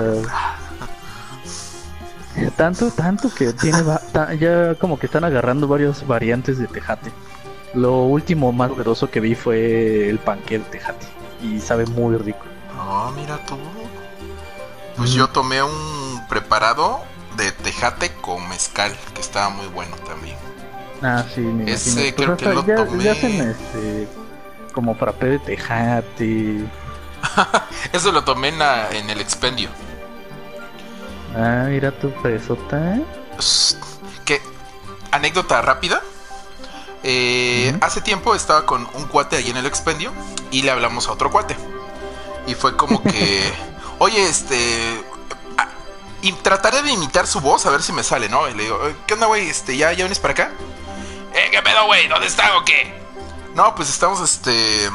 tanto, 2.57 2.90
tanto 2.90 3.33
que 3.33 3.53
tiene 3.53 3.79
ya 4.38 4.74
como 4.77 4.98
que 4.98 5.07
están 5.07 5.24
agarrando 5.24 5.68
varias 5.68 6.07
variantes 6.07 6.59
de 6.59 6.66
tejate. 6.66 7.12
Lo 7.74 8.05
último 8.05 8.53
más 8.53 8.70
novedoso 8.70 9.11
que 9.11 9.20
vi 9.20 9.35
fue 9.35 10.09
el 10.09 10.18
panque 10.18 10.59
de 10.59 10.64
tejate 10.64 11.07
y 11.42 11.61
sabe 11.61 11.87
muy 11.87 12.16
rico. 12.16 12.44
Ah, 12.77 13.12
mira 13.16 13.38
tú. 13.46 13.57
Pues 14.96 15.12
yo 15.12 15.29
tomé 15.29 15.62
un 15.62 16.27
preparado 16.29 17.00
de 17.37 17.50
tejate 17.50 18.12
con 18.20 18.48
mezcal 18.48 18.92
que 19.14 19.20
estaba 19.20 19.50
muy 19.50 19.66
bueno 19.68 19.96
también. 20.07 20.37
Ah, 21.03 21.24
sí, 21.35 21.40
me 21.40 21.70
Ese 21.70 22.14
creo 22.14 22.37
que 22.37 22.46
lo 22.46 22.64
tomé. 22.64 23.11
hacen 23.11 23.50
este 23.50 24.09
como 24.72 24.94
frappé 24.94 25.27
de 25.27 25.38
tejate. 25.40 26.64
Eso 27.92 28.12
lo 28.12 28.24
tomé 28.24 28.48
en, 28.48 29.10
el 29.10 29.20
expendio. 29.20 29.70
Ah, 31.36 31.66
mira 31.68 31.90
tu 31.92 32.10
fresota. 32.22 32.98
¿Qué? 34.24 34.40
Anécdota 35.10 35.62
rápida. 35.62 36.02
Eh, 37.02 37.76
hace 37.82 38.00
tiempo 38.00 38.34
estaba 38.34 38.64
con 38.64 38.88
un 38.94 39.04
cuate 39.06 39.36
ahí 39.36 39.50
en 39.50 39.58
el 39.58 39.66
expendio 39.66 40.10
y 40.50 40.62
le 40.62 40.70
hablamos 40.70 41.08
a 41.08 41.12
otro 41.12 41.30
cuate. 41.30 41.56
Y 42.46 42.54
fue 42.54 42.76
como 42.76 43.02
que, 43.02 43.52
oye, 43.98 44.22
este... 44.26 45.04
y 46.22 46.32
trataré 46.32 46.82
de 46.82 46.92
imitar 46.92 47.26
su 47.26 47.40
voz 47.40 47.66
a 47.66 47.70
ver 47.70 47.82
si 47.82 47.92
me 47.92 48.02
sale, 48.02 48.28
¿no? 48.28 48.48
Y 48.48 48.54
le 48.54 48.64
digo, 48.64 48.80
¿qué 49.06 49.14
onda, 49.14 49.26
güey? 49.26 49.48
Este, 49.48 49.76
¿ya, 49.76 49.92
¿Ya 49.92 50.04
vienes 50.04 50.18
para 50.18 50.32
acá? 50.32 50.52
¿Eh, 51.34 51.48
qué 51.50 51.60
pedo, 51.62 51.86
güey? 51.86 52.08
¿Dónde 52.08 52.26
está 52.26 52.56
o 52.56 52.64
qué? 52.64 52.94
No, 53.54 53.74
pues 53.74 53.88
estamos, 53.90 54.20
este... 54.20 54.90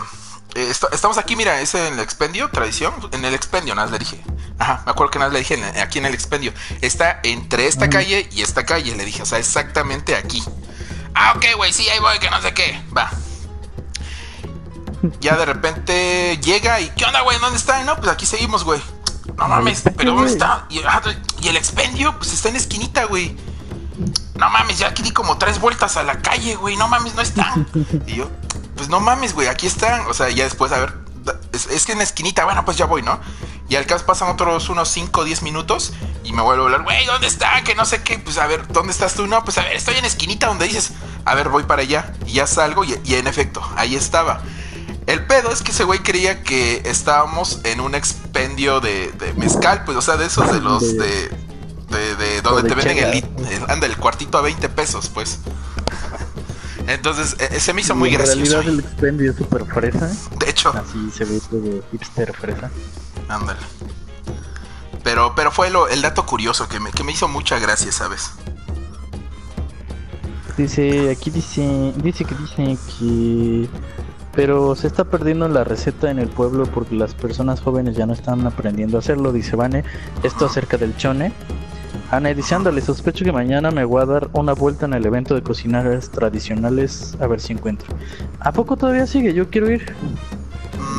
Eh, 0.55 0.71
estamos 0.91 1.17
aquí, 1.17 1.35
mira, 1.35 1.61
es 1.61 1.75
en 1.75 1.93
el 1.93 1.99
expendio, 1.99 2.49
tradición. 2.49 2.93
En 3.11 3.23
el 3.23 3.33
expendio, 3.33 3.75
nada, 3.75 3.91
le 3.91 3.99
dije. 3.99 4.21
Ajá, 4.57 4.81
me 4.85 4.91
acuerdo 4.91 5.11
que 5.11 5.19
nada 5.19 5.31
le 5.31 5.39
dije 5.39 5.61
aquí 5.81 5.99
en 5.99 6.05
el 6.05 6.13
expendio. 6.13 6.53
Está 6.81 7.19
entre 7.23 7.67
esta 7.67 7.89
calle 7.89 8.27
y 8.31 8.41
esta 8.41 8.65
calle. 8.65 8.95
Le 8.95 9.05
dije, 9.05 9.21
o 9.21 9.25
sea, 9.25 9.37
exactamente 9.37 10.15
aquí. 10.15 10.43
Ah, 11.13 11.33
ok, 11.35 11.45
güey, 11.55 11.71
sí, 11.71 11.87
ahí 11.89 11.99
voy, 11.99 12.17
que 12.19 12.29
no 12.29 12.41
sé 12.41 12.53
qué. 12.53 12.81
Va. 12.95 13.11
Ya 15.21 15.37
de 15.37 15.45
repente 15.45 16.37
llega 16.43 16.81
y, 16.81 16.89
¿qué 16.89 17.05
onda, 17.05 17.21
güey? 17.21 17.39
¿Dónde 17.39 17.57
está? 17.57 17.83
No, 17.83 17.95
pues 17.95 18.09
aquí 18.09 18.25
seguimos, 18.25 18.63
güey. 18.63 18.81
No 19.37 19.47
mames, 19.47 19.83
pero 19.95 20.13
¿dónde 20.13 20.31
está? 20.31 20.65
Y, 20.69 20.81
y, 21.41 21.47
el 21.47 21.55
expendio, 21.55 22.17
pues 22.17 22.33
está 22.33 22.49
en 22.49 22.55
la 22.55 22.59
esquinita, 22.59 23.05
güey. 23.05 23.37
No 24.39 24.49
mames, 24.49 24.79
ya 24.79 24.87
aquí 24.87 25.03
di 25.03 25.11
como 25.11 25.37
tres 25.37 25.59
vueltas 25.59 25.97
a 25.97 26.03
la 26.03 26.21
calle, 26.21 26.55
güey. 26.55 26.77
No 26.77 26.87
mames, 26.87 27.13
no 27.13 27.21
está. 27.21 27.53
Y 28.07 28.15
yo, 28.15 28.29
pues 28.75 28.89
no 28.89 28.99
mames, 28.99 29.33
güey, 29.33 29.47
aquí 29.47 29.67
están. 29.67 30.07
O 30.07 30.13
sea, 30.13 30.29
ya 30.29 30.45
después, 30.45 30.71
a 30.71 30.79
ver, 30.79 30.93
es, 31.51 31.85
que 31.85 31.91
en 31.91 31.97
la 31.97 32.03
esquinita, 32.03 32.45
bueno, 32.45 32.63
pues 32.65 32.77
ya 32.77 32.85
voy, 32.85 33.01
¿no? 33.01 33.19
Y 33.67 33.75
al 33.75 33.85
caso 33.85 34.05
pasan 34.05 34.29
otros 34.29 34.69
unos 34.69 34.89
5 34.89 35.21
o 35.21 35.23
10 35.23 35.43
minutos 35.43 35.93
y 36.23 36.33
me 36.33 36.41
vuelvo 36.41 36.63
a 36.63 36.65
hablar, 36.67 36.83
güey, 36.83 37.05
¿dónde 37.05 37.27
está? 37.27 37.61
Que 37.63 37.75
no 37.75 37.85
sé 37.85 38.01
qué, 38.01 38.17
pues 38.17 38.37
a 38.37 38.47
ver, 38.47 38.67
¿dónde 38.69 38.91
estás 38.91 39.13
tú? 39.13 39.27
No, 39.27 39.43
pues 39.43 39.57
a 39.57 39.63
ver, 39.63 39.73
estoy 39.73 39.95
en 39.95 40.01
la 40.01 40.07
esquinita 40.07 40.47
donde 40.47 40.65
dices, 40.65 40.91
a 41.25 41.35
ver, 41.35 41.49
voy 41.49 41.63
para 41.63 41.81
allá. 41.81 42.13
Y 42.25 42.33
ya 42.33 42.47
salgo 42.47 42.83
y, 42.83 42.93
en 43.13 43.27
efecto, 43.27 43.61
ahí 43.75 43.95
estaba. 43.95 44.41
El 45.05 45.25
pedo 45.25 45.51
es 45.51 45.61
que 45.61 45.71
ese 45.71 45.83
güey 45.83 45.99
creía 45.99 46.43
que 46.43 46.83
estábamos 46.85 47.61
en 47.63 47.81
un 47.81 47.95
expendio 47.95 48.79
de, 48.79 49.11
mezcal, 49.37 49.83
pues, 49.83 49.97
o 49.97 50.01
sea, 50.01 50.17
de 50.17 50.25
esos 50.25 50.51
de 50.51 50.61
los 50.61 50.97
de. 50.97 51.48
De, 51.89 52.41
donde 52.41 52.69
te 52.69 52.75
venden 52.75 52.97
el, 52.97 53.23
anda, 53.67 53.87
el 53.87 53.97
cuartito 53.97 54.37
a 54.37 54.41
20 54.41 54.69
pesos, 54.69 55.09
pues. 55.09 55.39
Entonces, 56.87 57.35
e, 57.39 57.59
se 57.59 57.73
me 57.73 57.81
hizo 57.81 57.95
muy 57.95 58.11
gracioso. 58.11 58.39
En 58.39 58.49
realidad, 58.49 58.73
el 58.73 58.79
expendio 58.79 59.31
es 59.31 59.37
súper 59.37 59.65
fresa. 59.65 60.11
De 60.37 60.49
hecho. 60.49 60.69
Así 60.69 61.11
se 61.11 61.25
ve 61.25 61.39
todo 61.49 61.83
hipster 61.91 62.33
fresa. 62.35 62.71
Ándale. 63.27 63.59
Pero, 65.03 65.33
pero 65.35 65.51
fue 65.51 65.69
lo, 65.69 65.87
el 65.87 66.01
dato 66.01 66.25
curioso 66.25 66.67
que 66.67 66.79
me, 66.79 66.91
que 66.91 67.03
me 67.03 67.11
hizo 67.11 67.27
mucha 67.27 67.59
gracia, 67.59 67.91
¿sabes? 67.91 68.31
Dice, 70.57 71.09
aquí 71.09 71.29
dice, 71.29 71.93
dice 71.97 72.25
que 72.25 72.35
dice 72.35 72.77
que... 72.99 73.69
Pero 74.35 74.75
se 74.75 74.87
está 74.87 75.05
perdiendo 75.05 75.47
la 75.47 75.63
receta 75.63 76.11
en 76.11 76.19
el 76.19 76.27
pueblo 76.27 76.65
porque 76.65 76.95
las 76.95 77.13
personas 77.13 77.61
jóvenes 77.61 77.95
ya 77.95 78.05
no 78.05 78.13
están 78.13 78.45
aprendiendo 78.45 78.97
a 78.97 78.99
hacerlo, 78.99 79.31
dice 79.31 79.55
Vane. 79.55 79.83
Esto 80.21 80.45
acerca 80.45 80.77
del 80.77 80.95
chone. 80.97 81.33
Ana 82.11 82.31
le 82.33 82.81
sospecho 82.81 83.23
que 83.23 83.31
mañana 83.31 83.69
me 83.69 83.85
voy 83.85 84.01
a 84.01 84.05
dar 84.05 84.29
una 84.33 84.53
vuelta 84.53 84.87
en 84.87 84.93
el 84.93 85.05
evento 85.05 85.35
de 85.35 85.43
cocinares 85.43 86.09
tradicionales 86.09 87.15
a 87.19 87.27
ver 87.27 87.39
si 87.39 87.53
encuentro. 87.53 87.87
¿A 88.39 88.51
poco 88.51 88.75
todavía 88.77 89.05
sigue? 89.05 89.33
Yo 89.33 89.49
quiero 89.49 89.69
ir. 89.69 89.93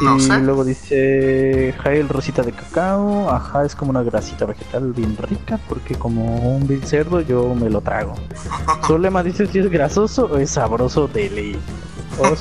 No 0.05 0.16
y 0.16 0.20
sé. 0.20 0.38
luego 0.38 0.64
dice 0.64 1.75
Jael 1.83 2.09
rosita 2.09 2.42
de 2.42 2.53
cacao. 2.53 3.29
Ajá, 3.29 3.64
es 3.64 3.75
como 3.75 3.90
una 3.90 4.03
grasita 4.03 4.46
vegetal 4.46 4.92
bien 4.92 5.16
rica 5.16 5.59
porque 5.68 5.96
como 5.96 6.57
un 6.57 6.66
vil 6.66 6.85
cerdo 6.85 7.20
yo 7.20 7.55
me 7.57 7.68
lo 7.68 7.81
trago. 7.81 8.14
Solema 8.87 9.23
dice 9.23 9.46
si 9.46 9.59
es 9.59 9.68
grasoso 9.68 10.27
o 10.27 10.38
es 10.38 10.51
sabroso 10.51 11.09
de 11.09 11.31
ley. 11.31 11.57
Oh, 12.18 12.37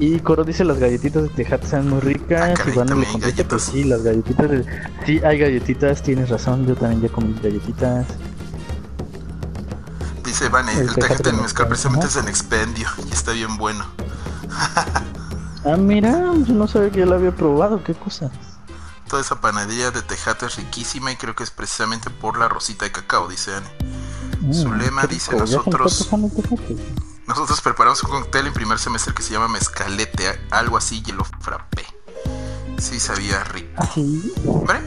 Y 0.00 0.20
Coro 0.20 0.44
dice 0.44 0.64
las 0.64 0.78
galletitas 0.78 1.24
de 1.24 1.28
Tejate 1.30 1.66
son 1.66 1.88
muy 1.88 2.00
ricas. 2.00 2.58
Ah, 2.60 2.70
y 2.70 2.76
van 2.76 3.00
le 3.00 3.06
contesta 3.06 3.44
pues 3.44 3.62
sí, 3.62 3.82
las 3.82 4.02
galletitas 4.02 4.48
de... 4.48 4.64
Sí, 5.04 5.20
hay 5.24 5.38
galletitas, 5.38 6.02
tienes 6.02 6.28
razón, 6.28 6.66
yo 6.66 6.76
también 6.76 7.02
ya 7.02 7.08
comí 7.08 7.34
galletitas. 7.42 8.06
Dice 10.24 10.48
Vane, 10.50 10.72
el, 10.72 10.94
tejate 10.94 11.30
en 11.30 11.40
mezcal 11.40 11.66
precisamente 11.66 12.06
es 12.06 12.16
en 12.16 12.28
expendio 12.28 12.86
y 13.08 13.12
está 13.12 13.32
bien 13.32 13.56
bueno. 13.56 13.84
ah, 15.64 15.76
mira, 15.76 16.32
yo 16.46 16.54
no 16.54 16.68
sabía 16.68 16.90
que 16.90 17.00
ya 17.00 17.06
la 17.06 17.16
había 17.16 17.34
probado, 17.34 17.82
qué 17.82 17.94
cosa. 17.94 18.30
Toda 19.08 19.22
esa 19.22 19.40
panadería 19.40 19.90
de 19.90 20.02
tejate 20.02 20.46
es 20.46 20.56
riquísima 20.56 21.10
y 21.10 21.16
creo 21.16 21.34
que 21.34 21.42
es 21.42 21.50
precisamente 21.50 22.10
por 22.10 22.38
la 22.38 22.46
rosita 22.46 22.84
de 22.84 22.92
cacao, 22.92 23.26
dice 23.26 23.52
Anne. 23.54 23.66
Mm, 24.42 24.52
Zulema 24.52 25.06
dice 25.06 25.34
nosotros... 25.34 26.08
Nosotros 27.28 27.60
preparamos 27.60 28.02
un 28.04 28.10
cóctel 28.10 28.46
en 28.46 28.54
primer 28.54 28.78
semestre 28.78 29.12
que 29.12 29.22
se 29.22 29.34
llama 29.34 29.48
mezcalete, 29.48 30.24
algo 30.50 30.78
así, 30.78 31.02
y 31.06 31.12
lo 31.12 31.24
frappé. 31.24 31.84
Sí, 32.78 32.98
sabía 32.98 33.44
rico. 33.44 33.68
¿Ah? 33.76 33.90
¿Hombre? 34.46 34.78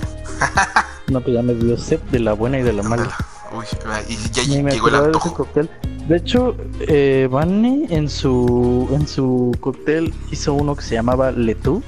no, 1.07 1.21
pues 1.21 1.35
ya 1.35 1.43
me 1.43 1.53
dio 1.53 1.77
set 1.77 2.01
de 2.09 2.17
la 2.17 2.33
buena 2.33 2.57
y 2.57 2.63
de 2.63 2.73
la 2.73 2.81
mala. 2.81 3.15
Uy, 3.53 3.65
y 4.09 4.17
ya 4.31 4.41
llegó 4.41 4.87
el 4.87 4.95
antojo. 4.95 5.47
De, 5.53 5.69
de 6.07 6.17
hecho, 6.17 6.55
eh, 6.79 7.29
en 7.31 8.09
su, 8.09 8.89
en 8.91 9.07
su 9.07 9.55
cóctel 9.59 10.11
hizo 10.31 10.53
uno 10.53 10.75
que 10.75 10.81
se 10.81 10.95
llamaba 10.95 11.31
Letú. 11.31 11.83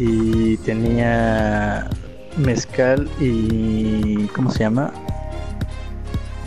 Y 0.00 0.56
tenía 0.58 1.88
mezcal 2.36 3.08
y... 3.20 4.26
¿Cómo 4.34 4.50
se 4.50 4.60
llama? 4.60 4.92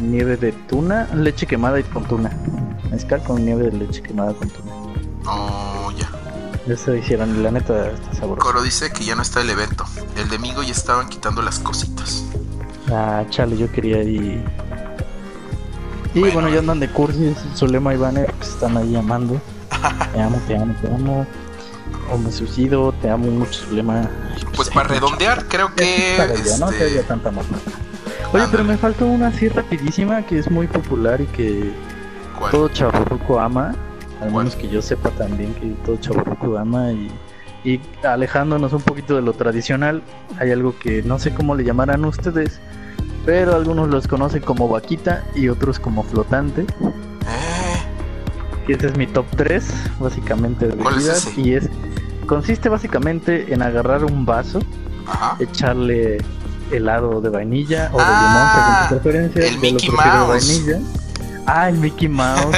Nieve 0.02 0.38
de 0.38 0.52
tuna, 0.52 1.08
leche 1.14 1.46
quemada 1.46 1.80
y 1.80 1.84
con 1.84 2.04
tuna. 2.06 2.32
Mezcal 2.90 3.24
con 3.24 3.44
nieve 3.44 3.66
de 3.66 3.78
leche 3.78 4.02
quemada 4.02 4.34
con 4.34 4.50
tuna. 4.50 4.72
Oh, 5.28 5.92
ya. 5.98 6.10
Eso 6.68 6.96
hicieron 6.96 7.36
y 7.36 7.42
la 7.42 7.52
neta 7.52 7.90
está 7.92 8.14
sabroso. 8.14 8.42
Coro 8.42 8.62
dice 8.62 8.92
que 8.92 9.04
ya 9.04 9.16
no 9.16 9.22
está 9.22 9.42
el 9.42 9.50
evento. 9.50 9.86
El 10.18 10.30
de 10.30 10.38
Migo 10.40 10.62
ya 10.64 10.72
estaban 10.72 11.10
quitando 11.10 11.42
las 11.42 11.60
cositas. 11.60 12.24
Ah, 12.92 13.24
chale, 13.30 13.58
yo 13.58 13.72
quería 13.72 14.04
ir. 14.04 14.44
Y 16.14 16.20
bueno, 16.20 16.50
ya 16.50 16.60
andan 16.60 16.80
de 16.80 16.90
cursis, 16.90 17.38
Zulema 17.56 17.94
y 17.94 17.98
Banner 17.98 18.32
que 18.32 18.46
están 18.46 18.76
ahí 18.78 18.92
llamando. 18.92 19.42
te 20.14 20.22
amo, 20.22 20.42
te 20.48 20.58
amo, 20.58 20.76
te 20.82 20.88
amo. 20.88 21.26
O 22.12 22.18
me 22.18 22.32
suicido, 22.32 22.92
te 23.02 23.10
amo 23.10 23.32
mucho, 23.32 23.64
Zulema. 23.68 24.10
Pues, 24.56 24.70
para 24.70 24.90
redondear, 24.90 25.48
creo 25.48 25.74
que. 25.74 26.18
este... 26.18 26.60
no 26.60 26.70
que 26.70 26.84
haya 26.84 27.04
tanta 27.08 27.32
más 27.32 27.46
Oye, 28.34 28.46
pero 28.50 28.64
me 28.64 28.78
falta 28.78 29.06
una 29.06 29.28
así 29.28 29.50
rapidísima 29.50 30.26
que 30.26 30.40
es 30.40 30.50
muy 30.50 30.68
popular 30.68 31.22
y 31.22 31.26
que 31.28 31.72
todo 32.50 32.70
chaburruco 32.70 33.40
ama. 33.40 33.76
Al 34.22 34.32
menos 34.32 34.56
que 34.56 34.70
yo 34.70 34.82
sepa 34.82 35.10
también 35.12 35.54
que 35.56 35.68
todo 35.86 35.98
chaburruco 35.98 36.58
ama 36.58 36.92
y, 36.92 37.12
y 37.64 37.82
alejándonos 38.04 38.74
un 38.74 38.82
poquito 38.82 39.16
de 39.16 39.22
lo 39.22 39.34
tradicional, 39.34 40.02
hay 40.40 40.52
algo 40.52 40.78
que 40.78 41.04
no 41.04 41.20
sé 41.20 41.34
cómo 41.34 41.56
le 41.56 41.64
llamarán 41.64 42.06
ustedes, 42.06 42.60
pero 43.26 43.56
algunos 43.56 43.90
los 43.90 44.08
conocen 44.08 44.42
como 44.42 44.70
vaquita 44.70 45.24
y 45.36 45.50
otros 45.50 45.80
como 45.80 46.04
flotante. 46.04 46.62
Eh. 46.62 46.68
Y 48.68 48.74
ese 48.74 48.88
es 48.88 48.98
mi 48.98 49.08
top 49.08 49.26
3, 49.36 49.74
básicamente 50.00 50.68
de 50.68 50.76
bebidas. 50.76 51.38
y 51.38 51.56
es 51.56 51.70
consiste 52.32 52.70
básicamente 52.70 53.54
en 53.54 53.62
agarrar 53.62 54.06
un 54.06 54.26
vaso, 54.26 54.62
echarle 55.40 56.18
helado 56.72 57.22
de 57.22 57.30
vainilla 57.30 57.90
o 57.94 57.98
de 57.98 58.06
limón, 58.06 58.48
según 58.54 58.66
tu 58.66 58.84
ah, 58.84 58.88
preferencia. 58.90 59.46
El 59.46 59.58
Mickey 59.60 59.90
Mouse. 59.90 60.28
vainilla. 60.28 60.80
Ah, 61.48 61.70
el 61.70 61.78
Mickey 61.78 62.08
Mouse. 62.08 62.58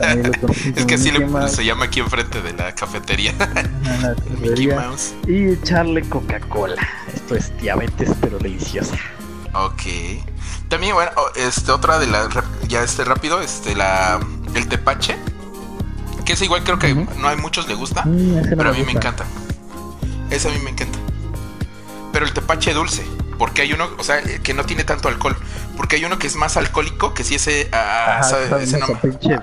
es 0.76 0.86
que 0.86 0.94
así 0.94 1.12
se 1.48 1.64
llama 1.64 1.86
aquí 1.86 2.00
enfrente 2.00 2.40
de 2.40 2.52
la 2.52 2.74
cafetería. 2.74 3.34
Mickey 4.40 4.68
Mouse. 4.68 5.14
Y 5.26 5.52
echarle 5.52 6.02
Coca-Cola. 6.08 6.86
Esto 7.12 7.36
es 7.36 7.56
diabetes, 7.60 8.10
pero 8.20 8.38
deliciosa. 8.38 8.96
Ok. 9.52 9.82
También, 10.68 10.94
bueno, 10.94 11.10
este, 11.34 11.72
otra 11.72 11.98
de 11.98 12.06
las. 12.06 12.28
Ya 12.68 12.82
este 12.82 13.04
rápido, 13.04 13.40
este, 13.40 13.74
la. 13.74 14.20
El 14.54 14.68
tepache. 14.68 15.16
Que 16.24 16.34
es 16.34 16.42
igual, 16.42 16.62
creo 16.62 16.78
que 16.78 16.94
no 16.94 17.28
hay 17.28 17.36
muchos 17.36 17.66
le 17.66 17.74
gusta. 17.74 18.04
Mm, 18.04 18.56
pero 18.56 18.70
a 18.70 18.72
mí 18.72 18.84
me 18.84 18.92
encanta. 18.92 19.24
Ese 20.30 20.48
a 20.48 20.52
mí 20.52 20.58
me 20.62 20.70
encanta. 20.70 20.98
Pero 22.12 22.24
el 22.24 22.32
tepache 22.32 22.72
dulce. 22.72 23.04
Porque 23.40 23.62
hay 23.62 23.72
uno, 23.72 23.88
o 23.98 24.04
sea, 24.04 24.20
que 24.22 24.52
no 24.52 24.64
tiene 24.64 24.84
tanto 24.84 25.08
alcohol. 25.08 25.34
Porque 25.74 25.96
hay 25.96 26.04
uno 26.04 26.18
que 26.18 26.26
es 26.26 26.36
más 26.36 26.58
alcohólico, 26.58 27.14
que 27.14 27.24
sí 27.24 27.36
ese, 27.36 27.70
ah, 27.72 28.20
ese 28.60 28.78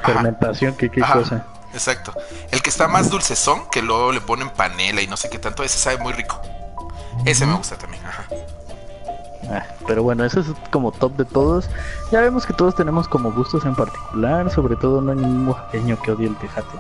fermentación, 0.04 0.76
que 0.76 0.91
qué 0.91 1.02
cosa. 1.02 1.48
Exacto. 1.74 2.14
El 2.52 2.62
que 2.62 2.70
está 2.70 2.88
más 2.88 3.10
dulcezón, 3.10 3.68
que 3.72 3.82
luego 3.82 4.12
le 4.12 4.22
ponen 4.22 4.52
panela 4.52 5.02
y 5.02 5.08
no 5.08 5.18
sé 5.18 5.32
qué 5.32 5.39
tanto, 5.39 5.64
ese 5.64 5.80
sabe 5.80 5.98
muy 5.98 6.14
rico. 6.14 6.39
Ese 7.26 7.48
me 7.48 7.56
gusta 7.56 7.76
también, 7.76 8.06
ajá. 8.06 8.28
Ah, 9.50 9.66
pero 9.88 10.04
bueno, 10.04 10.26
eso 10.26 10.41
es 10.41 10.48
como 10.70 10.91
top 10.91 11.18
de 11.18 11.26
todos. 11.26 11.68
Ya 12.12 12.22
vemos 12.22 12.45
que 12.45 12.54
todos 12.54 12.76
tenemos 12.76 13.08
como 13.08 13.32
gustos 13.32 13.66
en 13.66 13.74
particular, 13.74 14.52
sobre 14.52 14.76
todo 14.76 15.02
no 15.02 15.14
hay 15.14 15.18
ningún 15.18 15.48
oaxaqueño 15.48 16.00
que 16.04 16.12
odie 16.12 16.28
el 16.28 16.38
tejate. 16.38 16.78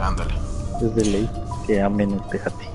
Ándale. 0.00 0.32
Es 0.80 0.94
de 0.94 1.04
ley 1.04 1.30
que 1.66 1.82
amen 1.82 2.12
el 2.12 2.22
tejate. 2.30 2.69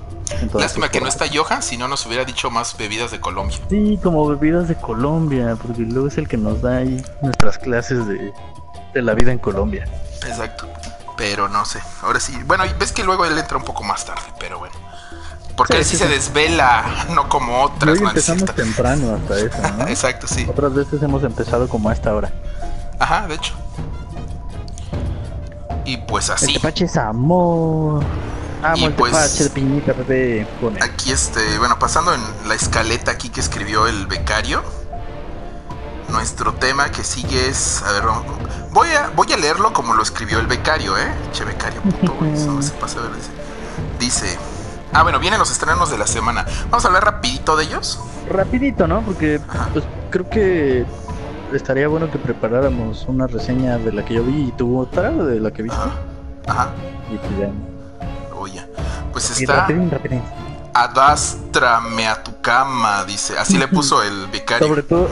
Lástima 0.54 0.88
que 0.88 1.00
no 1.00 1.08
está 1.08 1.26
Johan, 1.32 1.62
si 1.62 1.76
no 1.76 1.88
nos 1.88 2.04
hubiera 2.06 2.24
dicho 2.24 2.50
más 2.50 2.76
bebidas 2.76 3.10
de 3.10 3.20
Colombia. 3.20 3.58
Sí, 3.68 3.98
como 4.02 4.26
bebidas 4.26 4.68
de 4.68 4.74
Colombia, 4.74 5.56
porque 5.60 5.82
luego 5.82 6.08
es 6.08 6.18
el 6.18 6.28
que 6.28 6.36
nos 6.36 6.62
da 6.62 6.78
ahí 6.78 7.02
nuestras 7.22 7.58
clases 7.58 8.06
de, 8.06 8.32
la 8.94 9.14
vida 9.14 9.30
en 9.30 9.38
Colombia. 9.38 9.86
Exacto, 10.26 10.66
pero 11.16 11.48
no 11.48 11.64
sé, 11.64 11.80
ahora 12.02 12.18
sí, 12.18 12.36
bueno, 12.46 12.64
ves 12.78 12.92
que 12.92 13.04
luego 13.04 13.24
él 13.24 13.38
entra 13.38 13.56
un 13.56 13.64
poco 13.64 13.84
más 13.84 14.04
tarde, 14.04 14.22
pero 14.38 14.58
bueno. 14.58 14.74
Porque 15.56 15.78
él 15.78 15.84
sí, 15.84 15.96
se 15.96 16.06
desvela, 16.06 17.06
no 17.14 17.28
como 17.28 17.62
otras. 17.62 17.98
Hoy 17.98 18.06
empezamos 18.06 18.54
temprano 18.54 19.14
hasta 19.14 19.38
eso, 19.38 19.76
¿no? 19.78 19.88
Exacto, 19.88 20.26
sí. 20.26 20.46
Otras 20.48 20.74
veces 20.74 21.02
hemos 21.02 21.24
empezado 21.24 21.66
como 21.68 21.88
a 21.88 21.94
esta 21.94 22.14
hora. 22.14 22.30
Ajá, 22.98 23.26
de 23.26 23.36
hecho. 23.36 23.54
Y 25.86 25.96
pues 25.98 26.28
así. 26.28 26.46
El 26.46 26.54
tepache 26.54 26.84
es 26.84 26.96
amor. 26.96 28.04
Ah, 28.62 28.74
Y 28.76 28.88
pues- 28.90 29.50
piñita, 29.54 29.92
bebé. 29.92 30.46
Pone. 30.60 30.78
Aquí 30.82 31.12
este, 31.12 31.58
bueno, 31.58 31.78
pasando 31.78 32.14
en 32.14 32.20
la 32.48 32.54
escaleta 32.54 33.10
aquí 33.10 33.28
que 33.28 33.40
escribió 33.40 33.86
el 33.86 34.06
becario. 34.06 34.62
Nuestro 36.10 36.54
tema 36.54 36.90
que 36.90 37.02
sigue 37.02 37.48
es, 37.48 37.82
a 37.82 37.92
ver, 37.92 38.04
voy 38.72 38.88
a 38.90 39.10
voy 39.16 39.32
a 39.32 39.36
leerlo 39.36 39.72
como 39.72 39.92
lo 39.94 40.02
escribió 40.02 40.38
el 40.38 40.46
becario, 40.46 40.96
¿eh? 40.96 41.08
Che 41.32 41.44
becario, 41.44 41.80
puto, 41.82 42.14
güey, 42.18 42.32
eso 42.32 42.52
no 42.52 42.62
se 42.62 42.72
pasa 42.74 43.00
a 43.00 43.02
ver, 43.02 43.10
dice. 43.98 44.38
Ah, 44.92 45.02
bueno, 45.02 45.18
vienen 45.18 45.38
los 45.40 45.50
estrenos 45.50 45.90
de 45.90 45.98
la 45.98 46.06
semana. 46.06 46.46
Vamos 46.70 46.84
a 46.84 46.88
hablar 46.88 47.04
rapidito 47.04 47.56
de 47.56 47.64
ellos. 47.64 47.98
Rapidito, 48.30 48.86
¿no? 48.86 49.02
Porque 49.02 49.40
pues 49.72 49.84
creo 50.10 50.30
que 50.30 50.86
estaría 51.52 51.88
bueno 51.88 52.10
que 52.10 52.18
preparáramos 52.18 53.04
una 53.08 53.26
reseña 53.26 53.76
de 53.76 53.92
la 53.92 54.04
que 54.04 54.14
yo 54.14 54.22
vi 54.22 54.48
y 54.48 54.52
tú 54.52 54.78
otra 54.78 55.10
de 55.10 55.40
la 55.40 55.50
que 55.50 55.62
viste. 55.62 55.76
Ajá. 55.76 55.90
Ajá. 56.46 56.70
Y 57.12 57.16
pues 57.18 57.32
ya. 57.40 57.50
Oye, 58.36 58.64
pues 59.12 59.30
está. 59.30 59.66
Adástrame 60.74 62.06
a 62.06 62.22
tu 62.22 62.40
cama, 62.40 63.04
dice. 63.04 63.38
Así 63.38 63.56
le 63.56 63.66
puso 63.68 64.02
el 64.02 64.26
becario. 64.28 64.68
Sobre 64.68 64.82
todo, 64.82 65.08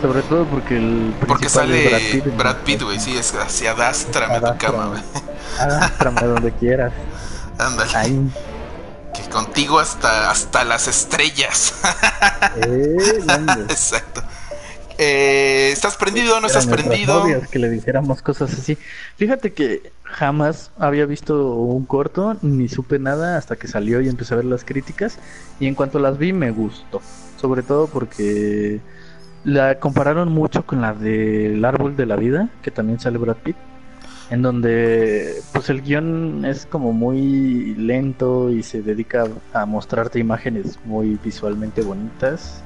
sobre 0.00 0.22
todo 0.22 0.44
porque 0.46 0.76
el 0.76 1.14
Porque 1.26 1.48
sale 1.48 2.22
Brad 2.36 2.56
Pitt, 2.64 2.82
güey. 2.82 2.98
Sí, 2.98 3.16
es 3.16 3.34
así, 3.34 3.66
adástrame 3.66 4.34
a 4.36 4.40
tu 4.40 4.58
cama, 4.58 4.86
güey. 4.86 5.02
Adástrame 5.58 6.22
donde 6.22 6.52
quieras. 6.52 6.92
Ándale. 7.58 8.30
Que 9.14 9.28
contigo 9.30 9.78
hasta, 9.78 10.30
hasta 10.30 10.64
las 10.64 10.88
estrellas. 10.88 11.74
Eh. 12.56 12.96
Exacto. 13.68 14.22
Eh, 14.98 15.70
¿Estás 15.72 15.96
prendido 15.96 16.36
o 16.36 16.40
no 16.40 16.46
estás 16.46 16.66
prendido? 16.66 17.20
fobias, 17.20 17.48
que 17.48 17.58
le 17.58 17.68
dijéramos 17.68 18.22
cosas 18.22 18.52
así. 18.52 18.78
Fíjate 19.16 19.52
que 19.52 19.92
jamás 20.04 20.70
había 20.78 21.04
visto 21.04 21.54
un 21.54 21.84
corto 21.84 22.36
ni 22.42 22.68
supe 22.68 22.98
nada 22.98 23.36
hasta 23.36 23.56
que 23.56 23.68
salió 23.68 24.00
y 24.00 24.08
empecé 24.08 24.34
a 24.34 24.38
ver 24.38 24.46
las 24.46 24.64
críticas 24.64 25.18
y 25.60 25.66
en 25.66 25.74
cuanto 25.74 25.98
las 25.98 26.16
vi 26.16 26.32
me 26.32 26.50
gustó, 26.50 27.02
sobre 27.38 27.62
todo 27.62 27.88
porque 27.88 28.80
la 29.44 29.78
compararon 29.78 30.32
mucho 30.32 30.64
con 30.64 30.80
la 30.80 30.94
del 30.94 31.64
árbol 31.64 31.96
de 31.96 32.06
la 32.06 32.16
vida, 32.16 32.48
que 32.62 32.70
también 32.70 32.98
sale 32.98 33.18
Brad 33.18 33.36
Pitt, 33.36 33.56
en 34.30 34.40
donde 34.42 35.42
pues 35.52 35.68
el 35.68 35.82
guion 35.82 36.44
es 36.46 36.64
como 36.64 36.92
muy 36.92 37.74
lento 37.74 38.50
y 38.50 38.62
se 38.62 38.80
dedica 38.80 39.26
a 39.52 39.66
mostrarte 39.66 40.18
imágenes 40.18 40.78
muy 40.84 41.18
visualmente 41.22 41.82
bonitas 41.82 42.62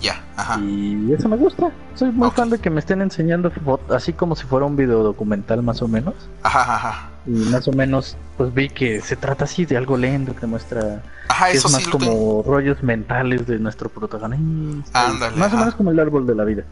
Ya, 0.00 0.22
ajá. 0.36 0.58
y 0.60 1.12
eso 1.12 1.28
me 1.28 1.36
gusta. 1.36 1.70
Soy 1.94 2.10
muy 2.10 2.30
fan 2.30 2.48
de 2.48 2.58
que 2.58 2.70
me 2.70 2.80
estén 2.80 3.02
enseñando 3.02 3.52
así 3.90 4.12
como 4.12 4.34
si 4.34 4.44
fuera 4.46 4.64
un 4.64 4.76
video 4.76 5.02
documental 5.02 5.62
más 5.62 5.82
o 5.82 5.88
menos. 5.88 6.14
Ajá, 6.42 6.74
ajá. 6.74 7.10
Y 7.26 7.30
más 7.30 7.68
o 7.68 7.72
menos 7.72 8.16
pues 8.38 8.54
vi 8.54 8.70
que 8.70 9.02
se 9.02 9.16
trata 9.16 9.44
así 9.44 9.66
de 9.66 9.76
algo 9.76 9.98
lento 9.98 10.34
que 10.34 10.46
muestra 10.46 11.02
Ajá, 11.28 11.50
que 11.50 11.58
eso 11.58 11.68
es 11.68 11.74
más 11.74 11.82
sí 11.82 11.90
como 11.90 12.42
rollos 12.46 12.82
mentales 12.82 13.46
de 13.46 13.58
nuestro 13.58 13.90
protagonista. 13.90 15.06
Ándale, 15.06 15.36
Más 15.36 15.52
o 15.52 15.58
menos 15.58 15.74
como 15.74 15.90
el 15.90 16.00
árbol 16.00 16.26
de 16.26 16.34
la 16.34 16.44
vida. 16.44 16.64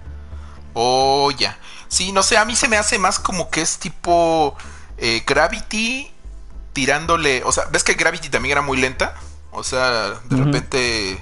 Oh, 0.73 1.31
ya. 1.37 1.59
Sí, 1.89 2.13
no 2.13 2.23
sé, 2.23 2.39
a 2.39 2.45
mí 2.45 2.57
se 2.57 2.69
me 2.69 2.77
hace 2.77 2.99
más 2.99 3.19
como 3.19 3.51
que 3.51 3.61
es 3.61 3.79
tipo 3.79 4.57
eh, 4.97 5.23
Gravity 5.27 6.11
tirándole. 6.73 7.43
O 7.45 7.53
sea, 7.53 7.65
¿ves 7.73 7.85
que 7.85 7.95
Gravity 7.95 8.29
también 8.29 8.53
era 8.53 8.63
muy 8.63 8.79
lenta? 8.79 9.15
O 9.51 9.63
sea, 9.65 10.11
de 10.31 10.37
repente. 10.37 11.19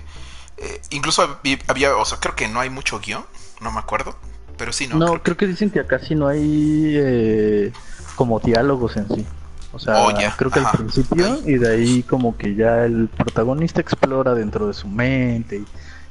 Eh, 0.58 0.80
incluso 0.90 1.38
había, 1.68 1.96
o 1.96 2.04
sea, 2.04 2.18
creo 2.18 2.34
que 2.34 2.48
no 2.48 2.60
hay 2.60 2.70
mucho 2.70 3.00
guion, 3.00 3.24
no 3.60 3.72
me 3.72 3.78
acuerdo. 3.78 4.16
Pero 4.56 4.72
sí, 4.72 4.86
no. 4.86 4.96
No, 4.96 5.06
creo 5.06 5.22
creo, 5.22 5.36
que 5.36 5.46
dicen 5.46 5.70
que 5.70 5.80
acá 5.80 5.98
sí 5.98 6.14
no 6.14 6.28
hay 6.28 6.94
eh, 6.96 7.72
como 8.14 8.40
diálogos 8.40 8.96
en 8.96 9.08
sí. 9.08 9.26
O 9.72 9.78
sea, 9.78 10.06
Oh, 10.06 10.12
creo 10.38 10.50
que 10.50 10.60
ajá. 10.60 10.70
al 10.70 10.76
principio 10.78 11.38
y 11.44 11.58
de 11.58 11.70
ahí 11.70 12.02
como 12.02 12.36
que 12.38 12.54
ya 12.54 12.86
el 12.86 13.08
protagonista 13.08 13.80
explora 13.82 14.34
dentro 14.34 14.66
de 14.68 14.72
su 14.72 14.88
mente 14.88 15.62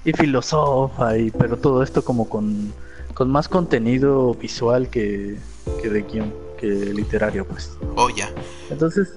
y, 0.05 0.09
y 0.09 0.13
filosofa, 0.13 1.17
y, 1.17 1.31
pero 1.31 1.57
todo 1.57 1.81
esto 1.81 2.05
como 2.05 2.29
con, 2.29 2.71
con 3.15 3.31
más 3.31 3.47
contenido 3.47 4.35
visual 4.35 4.89
que, 4.89 5.39
que 5.81 5.89
de 5.89 6.03
guion, 6.03 6.31
que 6.59 6.67
literario 6.67 7.47
pues. 7.47 7.71
Oh, 7.95 8.09
ya. 8.09 8.29
Entonces, 8.69 9.13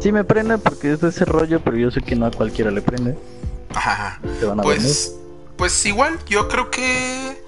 sí 0.00 0.12
me 0.12 0.22
prende 0.22 0.58
porque 0.58 0.92
es 0.92 1.00
de 1.00 1.08
ese 1.08 1.24
rollo, 1.24 1.58
pero 1.60 1.76
yo 1.76 1.90
sé 1.90 2.00
que 2.00 2.14
no 2.14 2.26
a 2.26 2.30
cualquiera 2.30 2.70
le 2.70 2.82
prende. 2.82 3.18
Ajá. 3.74 4.18
Te 4.40 4.46
van 4.46 4.60
a 4.60 4.62
dormir. 4.62 4.80
Pues, 4.82 5.12
pues 5.56 5.86
igual, 5.86 6.18
yo 6.26 6.48
creo 6.48 6.70
que. 6.70 7.42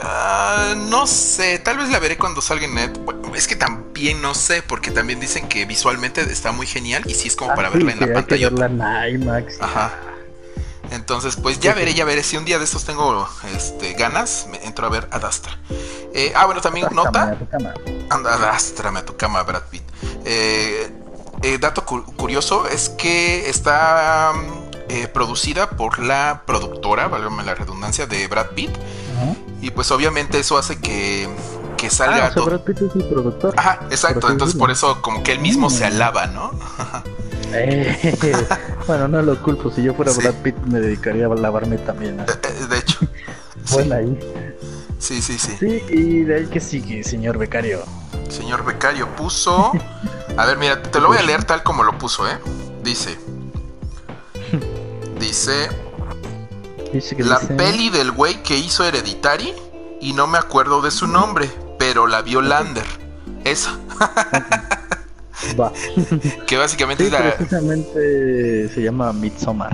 ah, 0.00 0.74
no 0.76 1.06
sé, 1.06 1.58
tal 1.58 1.78
vez 1.78 1.88
la 1.90 1.98
veré 1.98 2.16
cuando 2.16 2.40
salga 2.40 2.64
en 2.66 2.74
net. 2.74 2.98
Bueno, 3.04 3.34
es 3.34 3.46
que 3.48 3.56
también 3.56 4.22
no 4.22 4.34
sé, 4.34 4.62
porque 4.62 4.90
también 4.90 5.20
dicen 5.20 5.48
que 5.48 5.64
visualmente 5.66 6.20
está 6.22 6.52
muy 6.52 6.66
genial 6.66 7.02
y 7.06 7.14
sí 7.14 7.28
es 7.28 7.36
como 7.36 7.52
Ah, 7.52 7.54
para 7.54 7.68
sí, 7.70 7.74
verla 7.78 7.92
en 7.92 8.00
la 8.00 8.14
pantalla. 8.14 8.50
verla 8.50 9.06
en 9.08 9.22
IMAX. 9.22 9.60
Ajá. 9.60 9.92
Entonces, 10.90 11.36
pues 11.36 11.60
ya 11.60 11.74
veré, 11.74 11.92
ya 11.92 12.06
veré. 12.06 12.22
Si 12.22 12.36
un 12.38 12.46
día 12.46 12.58
de 12.58 12.64
estos 12.64 12.84
tengo 12.84 13.28
este, 13.54 13.92
ganas, 13.92 14.46
me 14.50 14.64
entro 14.64 14.86
a 14.86 14.88
ver 14.90 15.06
Adastra. 15.10 15.58
Eh, 16.14 16.32
ah, 16.34 16.46
bueno, 16.46 16.62
también 16.62 16.86
nota. 16.92 17.36
Anda, 18.08 18.34
adástrame 18.34 19.00
a 19.00 19.04
tu 19.04 19.14
cama, 19.14 19.42
Brad 19.42 19.64
Pitt. 19.70 19.82
Eh, 20.24 20.90
eh, 21.42 21.58
dato 21.58 21.84
cu- 21.84 22.04
curioso 22.16 22.66
es 22.68 22.88
que 22.88 23.50
está 23.50 24.32
mm, 24.34 24.67
eh, 24.88 25.08
producida 25.08 25.70
por 25.70 25.98
la 25.98 26.42
productora, 26.46 27.08
válgame 27.08 27.42
la 27.44 27.54
redundancia, 27.54 28.06
de 28.06 28.26
Brad 28.28 28.48
Pitt. 28.54 28.70
Y 29.60 29.70
pues 29.70 29.90
obviamente 29.90 30.38
eso 30.38 30.56
hace 30.56 30.78
que, 30.80 31.28
que 31.76 31.90
salga 31.90 32.26
Ah, 32.26 32.28
o 32.30 32.32
sea. 32.34 32.42
Brad 32.44 32.60
Pitt 32.60 32.76
es 32.82 32.94
el 32.94 33.04
productor. 33.08 33.54
Ajá, 33.56 33.80
exacto. 33.90 34.30
Entonces 34.30 34.56
por 34.56 34.70
eso 34.70 35.02
como 35.02 35.22
que 35.22 35.32
él 35.32 35.40
mismo 35.40 35.68
se 35.70 35.84
Mm. 35.84 35.92
alaba, 35.92 36.26
¿no? 36.26 36.52
Eh, 37.52 38.16
bueno, 38.86 39.08
no 39.08 39.22
lo 39.22 39.42
culpo. 39.42 39.70
Si 39.70 39.82
yo 39.82 39.94
fuera 39.94 40.12
Sí. 40.12 40.20
Brad 40.20 40.34
Pitt, 40.42 40.56
me 40.66 40.80
dedicaría 40.80 41.26
a 41.26 41.34
lavarme 41.34 41.78
también. 41.78 42.20
Eh, 42.20 42.24
De 42.68 42.78
hecho. 42.78 42.98
Sí, 43.64 43.74
Bueno, 43.74 43.96
ahí. 43.96 44.18
sí, 44.98 45.20
sí, 45.20 45.36
sí. 45.38 45.54
Sí, 45.58 45.82
y 45.90 46.20
de 46.22 46.36
ahí 46.36 46.46
que 46.46 46.60
sigue, 46.60 47.02
señor 47.04 47.36
becario. 47.36 47.80
Señor 48.30 48.64
Becario 48.64 49.08
puso. 49.16 49.72
A 50.36 50.46
ver, 50.46 50.56
mira, 50.58 50.80
te 50.82 51.00
lo 51.00 51.08
voy 51.08 51.18
a 51.18 51.22
leer 51.22 51.44
tal 51.44 51.62
como 51.64 51.82
lo 51.82 51.98
puso, 51.98 52.26
¿eh? 52.28 52.38
Dice. 52.82 53.18
Dice. 55.18 55.68
Dice 56.92 57.16
que 57.16 57.22
La 57.24 57.38
dice- 57.38 57.54
peli 57.54 57.90
del 57.90 58.12
güey 58.12 58.42
que 58.42 58.56
hizo 58.56 58.84
Hereditary. 58.84 59.52
Y 60.00 60.12
no 60.12 60.26
me 60.26 60.38
acuerdo 60.38 60.80
de 60.80 60.90
su 60.90 61.06
nombre. 61.06 61.50
Pero 61.78 62.06
la 62.06 62.22
vio 62.22 62.40
Lander. 62.40 62.84
Esa. 63.44 63.78
Va. 65.58 65.72
Que 66.46 66.56
básicamente 66.56 67.04
Sí, 67.04 67.14
es 67.14 67.20
la. 67.20 67.34
precisamente 67.36 68.68
se 68.68 68.82
llama 68.82 69.12
Midsommar. 69.12 69.72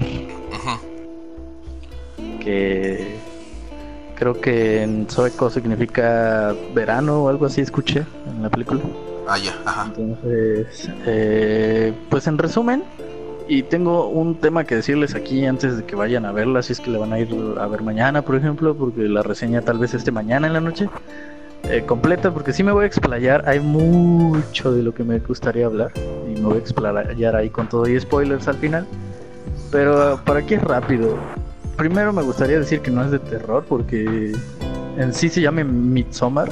Que 2.40 3.16
creo 4.16 4.40
que 4.40 4.82
en 4.82 5.08
sueco 5.08 5.50
significa 5.50 6.54
verano 6.74 7.24
o 7.24 7.28
algo 7.28 7.46
así, 7.46 7.60
escuché 7.62 8.04
en 8.26 8.42
la 8.42 8.50
película. 8.50 8.80
Ah, 9.26 9.38
ya, 9.38 9.58
ajá. 9.64 9.86
Entonces, 9.96 10.90
eh, 11.06 11.94
pues 12.10 12.26
en 12.26 12.36
resumen, 12.38 12.84
y 13.46 13.62
tengo 13.62 14.08
un 14.08 14.36
tema 14.36 14.64
que 14.64 14.76
decirles 14.76 15.14
aquí 15.14 15.44
antes 15.44 15.76
de 15.76 15.84
que 15.84 15.96
vayan 15.96 16.24
a 16.24 16.32
verla, 16.32 16.62
si 16.62 16.72
es 16.72 16.80
que 16.80 16.90
la 16.90 16.98
van 16.98 17.12
a 17.12 17.18
ir 17.18 17.28
a 17.58 17.66
ver 17.66 17.82
mañana, 17.82 18.22
por 18.22 18.36
ejemplo, 18.36 18.74
porque 18.74 19.02
la 19.02 19.22
reseña 19.22 19.60
tal 19.60 19.78
vez 19.78 19.94
esté 19.94 20.10
mañana 20.10 20.46
en 20.46 20.52
la 20.54 20.60
noche, 20.60 20.88
eh, 21.64 21.84
completa, 21.86 22.32
porque 22.32 22.52
sí 22.52 22.62
me 22.62 22.72
voy 22.72 22.84
a 22.84 22.86
explayar, 22.86 23.48
hay 23.48 23.60
mucho 23.60 24.72
de 24.72 24.82
lo 24.82 24.94
que 24.94 25.04
me 25.04 25.18
gustaría 25.18 25.66
hablar, 25.66 25.92
y 26.26 26.40
me 26.40 26.46
voy 26.46 26.56
a 26.56 26.60
explayar 26.60 27.36
ahí 27.36 27.50
con 27.50 27.68
todo 27.68 27.86
y 27.86 27.98
spoilers 28.00 28.48
al 28.48 28.56
final, 28.56 28.86
pero 29.70 30.20
para 30.24 30.40
aquí 30.40 30.54
es 30.54 30.62
rápido. 30.62 31.16
Primero 31.76 32.12
me 32.12 32.22
gustaría 32.22 32.58
decir 32.58 32.80
que 32.80 32.90
no 32.90 33.04
es 33.04 33.10
de 33.10 33.18
terror, 33.18 33.64
porque 33.68 34.32
en 34.96 35.12
sí 35.12 35.28
se 35.28 35.40
llama 35.40 35.64
Midsommar, 35.64 36.50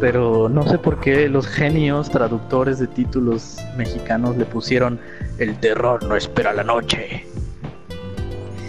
pero 0.00 0.48
no 0.48 0.66
sé 0.66 0.78
por 0.78 0.98
qué 1.00 1.28
los 1.28 1.46
genios 1.46 2.10
traductores 2.10 2.78
de 2.78 2.86
títulos 2.86 3.58
mexicanos 3.76 4.36
le 4.36 4.44
pusieron 4.44 4.98
El 5.40 5.58
terror 5.58 6.02
no 6.04 6.16
espera 6.16 6.52
la 6.52 6.62
noche. 6.62 7.24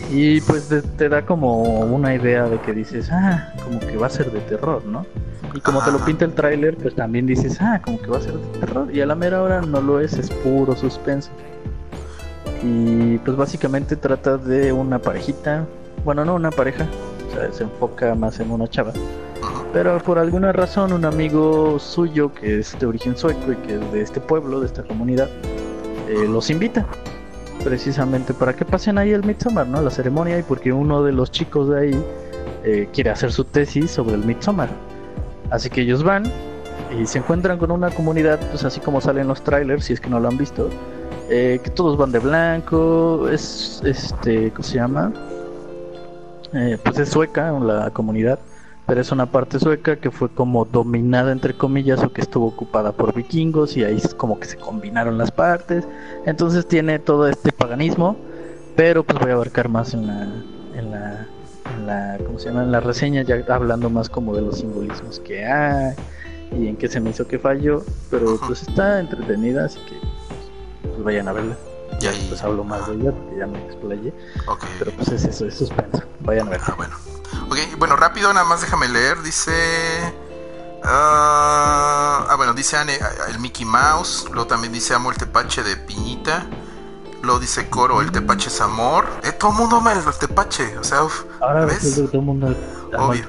Y 0.10 0.40
pues 0.40 0.70
te, 0.70 0.82
te 0.82 1.10
da 1.10 1.26
como 1.26 1.82
una 1.82 2.16
idea 2.16 2.46
de 2.46 2.62
que 2.62 2.72
dices, 2.72 3.10
ah, 3.12 3.54
como 3.62 3.82
que 3.82 3.98
va 3.98 4.08
a 4.08 4.10
ser 4.10 4.32
de 4.32 4.40
terror, 4.40 4.86
¿no? 4.86 5.06
Y 5.54 5.60
como 5.60 5.84
te 5.84 5.92
lo 5.92 6.00
pinta 6.06 6.24
el 6.24 6.34
tráiler, 6.34 6.78
pues 6.78 6.96
también 6.96 7.28
dices, 7.28 7.58
ah, 7.60 7.82
como 7.84 8.02
que 8.02 8.08
va 8.08 8.20
a 8.20 8.22
ser 8.22 8.36
de 8.36 8.60
terror. 8.60 8.88
Y 8.96 9.02
a 9.02 9.06
la 9.06 9.16
mera 9.16 9.42
hora 9.42 9.60
no 9.62 9.82
lo 9.82 10.00
es, 10.00 10.14
es 10.14 10.30
puro 10.30 10.74
suspenso. 10.74 11.30
Y 12.64 13.18
pues 13.18 13.36
básicamente 13.36 13.98
trata 13.98 14.38
de 14.38 14.72
una 14.72 15.00
parejita, 15.00 15.66
bueno, 16.06 16.24
no 16.24 16.36
una 16.36 16.52
pareja, 16.52 16.88
o 17.28 17.36
sea, 17.36 17.52
se 17.52 17.64
enfoca 17.64 18.16
más 18.16 18.40
en 18.40 18.50
una 18.50 18.70
chava. 18.70 18.94
Pero 19.74 19.98
por 20.00 20.18
alguna 20.18 20.54
razón 20.54 20.94
un 20.94 21.04
amigo 21.04 21.80
suyo 21.80 22.34
que 22.34 22.60
es 22.60 22.80
de 22.80 22.86
origen 22.86 23.18
sueco 23.18 23.52
y 23.52 23.56
que 23.58 23.76
es 23.76 23.92
de 23.92 24.02
este 24.02 24.22
pueblo, 24.22 24.62
de 24.62 24.68
esta 24.68 24.84
comunidad, 24.84 25.30
eh, 26.12 26.28
los 26.28 26.50
invita 26.50 26.86
precisamente 27.64 28.34
para 28.34 28.54
que 28.54 28.66
pasen 28.66 28.98
ahí 28.98 29.12
el 29.12 29.24
Midsommar, 29.24 29.66
¿no? 29.66 29.82
La 29.82 29.90
ceremonia 29.90 30.38
y 30.38 30.44
porque 30.44 30.74
uno 30.74 31.04
de 31.04 31.14
los 31.14 31.32
chicos 31.32 31.70
de 31.70 31.80
ahí 31.80 32.06
eh, 32.66 32.90
quiere 32.92 33.12
hacer 33.12 33.32
su 33.32 33.46
tesis 33.46 33.92
sobre 33.92 34.16
el 34.16 34.26
Midsommar. 34.26 34.68
Así 35.52 35.70
que 35.70 35.82
ellos 35.82 36.04
van 36.04 36.30
y 37.00 37.06
se 37.06 37.20
encuentran 37.20 37.58
con 37.58 37.72
una 37.72 37.90
comunidad, 37.92 38.40
pues 38.50 38.66
así 38.66 38.82
como 38.82 39.00
salen 39.00 39.30
los 39.30 39.42
trailers, 39.42 39.86
si 39.86 39.94
es 39.94 40.02
que 40.02 40.10
no 40.10 40.20
lo 40.20 40.28
han 40.28 40.38
visto, 40.38 40.70
eh, 41.30 41.62
que 41.64 41.70
todos 41.70 41.98
van 41.98 42.12
de 42.12 42.20
blanco, 42.20 43.30
es, 43.30 43.82
este, 43.86 44.52
¿cómo 44.52 44.64
se 44.64 44.76
llama? 44.76 45.14
Pues 46.84 47.00
es 47.00 47.08
sueca 47.08 47.54
la 47.54 47.90
comunidad, 47.92 48.38
pero 48.92 49.00
es 49.00 49.12
una 49.14 49.32
parte 49.32 49.58
sueca 49.58 49.96
que 49.96 50.12
fue 50.12 50.28
como 50.28 50.66
dominada 50.66 51.32
entre 51.32 51.54
comillas 51.54 52.04
o 52.04 52.12
que 52.12 52.20
estuvo 52.20 52.48
ocupada 52.48 52.92
por 52.92 53.14
vikingos 53.14 53.78
y 53.78 53.86
ahí 53.86 53.96
es 53.96 54.14
como 54.14 54.38
que 54.38 54.46
se 54.46 54.58
combinaron 54.58 55.18
las 55.18 55.32
partes, 55.32 55.88
entonces 56.26 56.68
tiene 56.68 57.00
todo 57.00 57.30
este 57.30 57.54
paganismo, 57.54 58.18
pero 58.76 59.06
pues 59.06 59.18
voy 59.18 59.32
a 59.32 59.36
abarcar 59.36 59.70
más 59.70 59.94
en 59.94 60.08
la, 60.08 60.24
en 60.76 60.92
la, 60.92 61.26
en 61.74 61.88
la, 61.88 62.18
¿cómo 62.26 62.38
se 62.38 62.50
llama? 62.50 62.64
En 62.64 62.74
la 62.74 62.82
reseña 62.82 63.22
ya 63.22 63.42
hablando 63.48 63.90
más 63.90 64.10
como 64.10 64.36
de 64.36 64.42
los 64.42 64.58
simbolismos 64.58 65.22
que 65.22 65.46
hay 65.46 65.96
y 66.60 66.68
en 66.68 66.76
qué 66.76 66.90
se 66.90 67.00
me 67.00 67.12
hizo 67.12 67.26
que 67.26 67.40
falló, 67.40 67.86
pero 68.10 68.38
pues 68.46 68.62
está 68.64 69.00
entretenida, 69.00 69.64
así 69.64 69.80
que 69.88 69.96
pues, 70.90 71.02
vayan 71.02 71.30
a 71.30 71.32
verla. 71.32 71.56
Y 72.02 72.08
ahí- 72.08 72.26
Pues 72.30 72.42
hablo 72.44 72.64
más 72.64 72.88
de 72.88 72.96
ella 72.96 73.12
porque 73.12 73.38
ya 73.38 73.48
me 73.48 73.64
explayé, 73.66 74.14
Ok. 74.48 74.64
pero 74.80 74.92
pues 74.92 75.10
es 75.10 75.24
eso, 75.26 75.46
es 75.46 75.58
suspenso. 75.58 76.02
Vayan 76.22 76.48
a 76.48 76.52
verla. 76.52 76.66
Ah, 76.70 76.74
bueno. 76.78 76.96
Ok, 77.50 77.58
bueno, 77.78 77.96
rápido, 77.96 78.34
nada 78.34 78.46
más 78.46 78.62
déjame 78.62 78.88
leer. 78.90 79.22
Dice. 79.22 79.52
ah, 80.84 82.26
ah, 82.30 82.36
bueno, 82.36 82.54
dice 82.54 82.78
Anne, 82.78 82.98
ah, 83.02 83.30
el 83.30 83.40
Mickey 83.40 83.66
Mouse. 83.66 84.26
Luego 84.32 84.48
también 84.48 84.74
dice 84.74 84.94
Amo 84.94 85.12
el 85.12 85.18
tepache 85.18 85.64
de 85.64 85.76
piñita. 85.78 86.46
Luego 87.22 87.40
dice 87.40 87.70
Coro, 87.70 88.02
el 88.02 88.12
tepache 88.12 88.48
es 88.50 88.62
amor. 88.62 89.08
Eh, 89.24 89.32
todo 89.34 89.52
el 89.52 89.58
mundo 89.58 89.76
ama 89.78 89.94
el 89.94 90.04
tepache. 90.20 90.78
O 90.80 90.84
sea, 90.84 91.04
uf, 91.04 91.24
Ahora 91.40 91.66
¿ves? 91.66 91.96
todo 91.96 92.10
el 92.14 92.22
mundo 92.26 92.56
Obvio. 92.98 93.28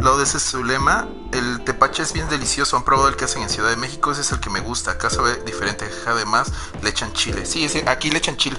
Luego 0.00 0.18
de 0.18 0.24
ese 0.24 0.36
es 0.36 0.42
su 0.42 0.62
lema. 0.64 1.08
El 1.32 1.64
tepache 1.64 2.02
es 2.02 2.12
bien 2.12 2.28
delicioso. 2.28 2.76
Han 2.76 2.84
probado 2.84 3.08
el 3.08 3.16
que 3.16 3.24
hacen 3.24 3.42
en 3.42 3.48
Ciudad 3.48 3.70
de 3.70 3.76
México. 3.76 4.10
Ese 4.12 4.20
es 4.20 4.32
el 4.32 4.40
que 4.40 4.50
me 4.50 4.60
gusta. 4.60 4.92
Acá 4.92 5.10
sabe 5.10 5.36
diferente. 5.44 5.88
Además, 6.06 6.52
le 6.82 6.90
echan 6.90 7.12
chile. 7.12 7.46
Sí, 7.46 7.64
ese- 7.64 7.88
aquí 7.88 8.10
le 8.10 8.18
echan 8.18 8.36
chile. 8.36 8.58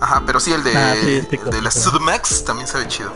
Ajá, 0.00 0.22
pero 0.26 0.38
sí, 0.40 0.52
el 0.52 0.62
de, 0.62 0.76
Ah, 0.76 0.94
sí, 1.00 1.12
este 1.16 1.36
el 1.36 1.50
de 1.50 1.62
la. 1.62 1.70
Sudmax 1.70 2.44
también 2.44 2.66
sabe 2.68 2.86
chido. 2.88 3.12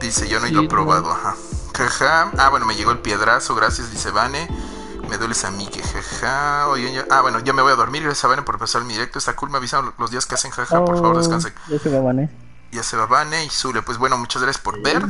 Dice, 0.00 0.28
yo 0.28 0.38
no 0.40 0.46
Sí, 0.46 0.52
lo 0.54 0.62
he 0.62 0.68
probado, 0.68 1.10
ajá. 1.10 1.34
Jaja. 1.76 2.32
Ah, 2.38 2.48
bueno, 2.50 2.66
me 2.66 2.74
llegó 2.74 2.90
el 2.90 2.98
piedrazo, 2.98 3.54
gracias, 3.54 3.90
dice 3.90 4.10
Vane. 4.10 4.48
Me 5.08 5.16
dueles 5.18 5.44
a 5.44 5.50
mí, 5.50 5.66
que 5.66 5.82
jaja. 5.82 6.68
Oye, 6.68 6.92
ya- 6.92 7.06
ah, 7.10 7.20
bueno, 7.22 7.38
ya 7.40 7.52
me 7.52 7.62
voy 7.62 7.72
a 7.72 7.76
dormir. 7.76 8.02
Gracias 8.02 8.24
a 8.24 8.28
Vane 8.28 8.42
por 8.42 8.58
pasar 8.58 8.84
mi 8.84 8.92
directo. 8.94 9.18
Está 9.18 9.34
cool, 9.36 9.50
me 9.50 9.58
avisan 9.58 9.92
los 9.98 10.10
días 10.10 10.26
que 10.26 10.34
hacen 10.34 10.50
jaja. 10.50 10.84
Por 10.84 10.96
favor, 10.96 11.16
Oh, 11.16 11.18
descansen. 11.18 11.52
Ya 11.68 11.78
se 11.78 11.88
me 11.90 12.00
van. 12.00 12.16
Ya 12.18 12.28
se 12.28 12.28
va 12.28 12.36
Vane 12.36 12.47
y 12.70 13.50
Zule. 13.50 13.82
Pues 13.82 13.98
bueno, 13.98 14.18
muchas 14.18 14.42
gracias 14.42 14.62
por 14.62 14.80
ver. 14.82 15.04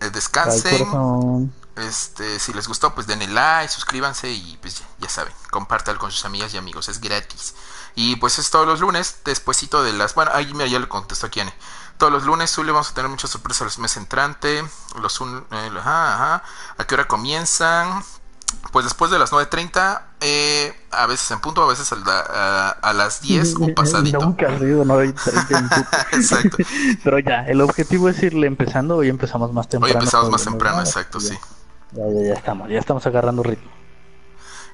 Eh, 0.00 0.10
descansen. 0.10 1.52
Este, 1.76 2.38
si 2.38 2.52
les 2.52 2.68
gustó, 2.68 2.94
pues 2.94 3.06
denle 3.06 3.28
like, 3.28 3.72
suscríbanse 3.72 4.30
y 4.30 4.58
pues 4.60 4.80
ya, 4.80 4.86
ya 4.98 5.08
saben, 5.08 5.32
compártanlo 5.50 5.98
con 5.98 6.12
sus 6.12 6.26
amigas 6.26 6.52
y 6.52 6.58
amigos, 6.58 6.88
es 6.90 7.00
gratis. 7.00 7.54
Y 7.94 8.16
pues 8.16 8.38
es 8.38 8.50
todos 8.50 8.66
los 8.66 8.80
lunes, 8.80 9.20
despuesito 9.24 9.82
de 9.82 9.92
las... 9.94 10.14
Bueno, 10.14 10.32
ahí 10.34 10.52
mira, 10.52 10.66
ya 10.66 10.78
le 10.78 10.88
contesto 10.88 11.26
aquí, 11.26 11.40
Anne. 11.40 11.54
Todos 11.98 12.12
los 12.12 12.24
lunes, 12.24 12.50
Zule, 12.50 12.72
vamos 12.72 12.90
a 12.90 12.94
tener 12.94 13.10
muchas 13.10 13.30
sorpresas 13.30 13.64
los 13.64 13.78
meses 13.78 13.98
entrante. 13.98 14.64
Los 15.00 15.20
un, 15.20 15.46
eh, 15.50 15.70
ajá, 15.78 16.14
ajá. 16.14 16.44
¿A 16.78 16.86
qué 16.86 16.94
hora 16.94 17.06
comienzan? 17.06 18.02
Pues 18.72 18.84
después 18.84 19.10
de 19.10 19.18
las 19.18 19.32
9.30, 19.32 20.02
eh, 20.20 20.72
a 20.90 21.06
veces 21.06 21.30
en 21.30 21.40
punto, 21.40 21.62
a 21.62 21.66
veces 21.68 21.92
a, 21.92 21.96
la- 21.96 22.20
a- 22.20 22.68
a 22.70 22.92
las 22.92 23.20
10 23.20 23.54
o 23.60 23.74
pasadito. 23.74 24.20
Nunca 24.20 24.48
ha 24.48 24.58
sido, 24.58 24.84
no 24.84 24.98
hay 24.98 25.08
Exacto. 26.12 26.56
Pero 27.04 27.18
ya, 27.18 27.46
el 27.46 27.60
objetivo 27.60 28.08
es 28.08 28.22
irle 28.22 28.46
empezando. 28.46 28.96
Hoy 28.96 29.08
empezamos 29.08 29.52
más 29.52 29.66
Hoy 29.66 29.70
temprano. 29.72 29.98
empezamos 29.98 30.30
más 30.30 30.44
temprano, 30.44 30.76
no, 30.78 30.82
exacto, 30.82 31.18
ya, 31.18 31.28
sí. 31.28 31.38
Ya, 31.92 32.04
ya, 32.08 32.28
ya 32.28 32.34
estamos, 32.34 32.68
ya 32.70 32.78
estamos 32.78 33.06
agarrando 33.06 33.42
ritmo. 33.42 33.70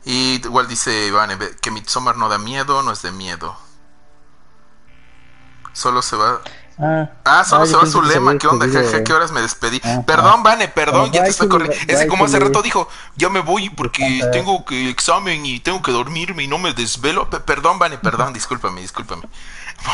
Y 0.05 0.41
igual 0.45 0.69
dice 0.69 1.07
Iván 1.09 1.37
ve- 1.39 1.57
que 1.61 1.71
Midsommar 1.71 2.17
no 2.17 2.29
da 2.29 2.39
miedo, 2.39 2.83
no 2.83 2.93
es 2.93 3.03
de 3.03 3.11
miedo. 3.11 3.57
Solo 5.73 6.03
se 6.03 6.17
va. 6.17 6.41
Ah, 6.81 7.11
Ah, 7.25 7.45
solo 7.45 7.65
ah, 7.65 7.67
se 7.67 7.73
yo 7.73 7.79
va 7.79 7.87
su 7.87 8.01
se 8.03 8.15
lema. 8.15 8.39
¿Qué 8.39 8.47
onda? 8.47 8.67
Jeje, 8.69 9.03
¿qué 9.03 9.13
horas 9.13 9.33
me 9.33 9.43
despedí? 9.43 9.81
Ah, 9.83 10.03
perdón, 10.07 10.43
Vane, 10.43 10.69
perdón, 10.69 11.11
Ah, 11.11 11.13
ya 11.13 11.23
te 11.25 11.31
estoy 11.31 11.47
corriendo. 11.49 11.77
Bye, 11.87 12.07
como 12.07 12.25
hace 12.25 12.39
rato 12.39 12.63
dijo, 12.63 12.89
yo 13.17 13.29
me 13.31 13.41
voy 13.41 13.69
porque 13.71 14.29
tengo 14.31 14.65
que 14.65 14.89
examen 14.89 15.45
y 15.45 15.61
tengo 15.61 15.83
que 15.83 15.93
dormirme 15.93 16.45
y 16.45 16.49
no 16.49 16.59
me 16.59 16.73
desvelo. 16.73 17.29
Pe- 17.29 17.41
perdón, 17.41 17.79
Vane, 17.79 17.99
perdón, 17.99 18.33
discúlpame, 18.33 18.81
discúlpame. 18.81 19.25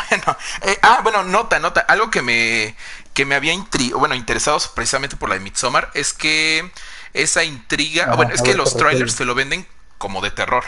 Bueno, 0.09 0.35
eh, 0.63 0.79
ah, 0.81 1.01
bueno, 1.03 1.23
nota, 1.23 1.59
nota. 1.59 1.81
Algo 1.81 2.09
que 2.09 2.21
me, 2.23 2.75
que 3.13 3.23
me 3.25 3.35
había 3.35 3.53
bueno, 3.95 4.15
interesado 4.15 4.57
precisamente 4.73 5.15
por 5.15 5.29
la 5.29 5.35
de 5.35 5.41
Midsommar 5.41 5.91
es 5.93 6.13
que 6.13 6.71
esa 7.13 7.43
intriga. 7.43 8.05
Ajá, 8.05 8.15
bueno, 8.15 8.33
es 8.33 8.41
que 8.41 8.51
ver, 8.51 8.57
los 8.57 8.77
trailers 8.77 9.15
te 9.15 9.25
lo 9.25 9.35
venden 9.35 9.67
como 9.99 10.21
de 10.21 10.31
terror. 10.31 10.63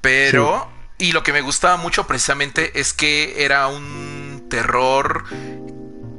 Pero, 0.00 0.68
y 0.98 1.12
lo 1.12 1.22
que 1.22 1.32
me 1.32 1.40
gustaba 1.40 1.76
mucho 1.76 2.06
precisamente 2.06 2.78
es 2.80 2.92
que 2.92 3.44
era 3.44 3.66
un 3.68 4.29
terror 4.50 5.24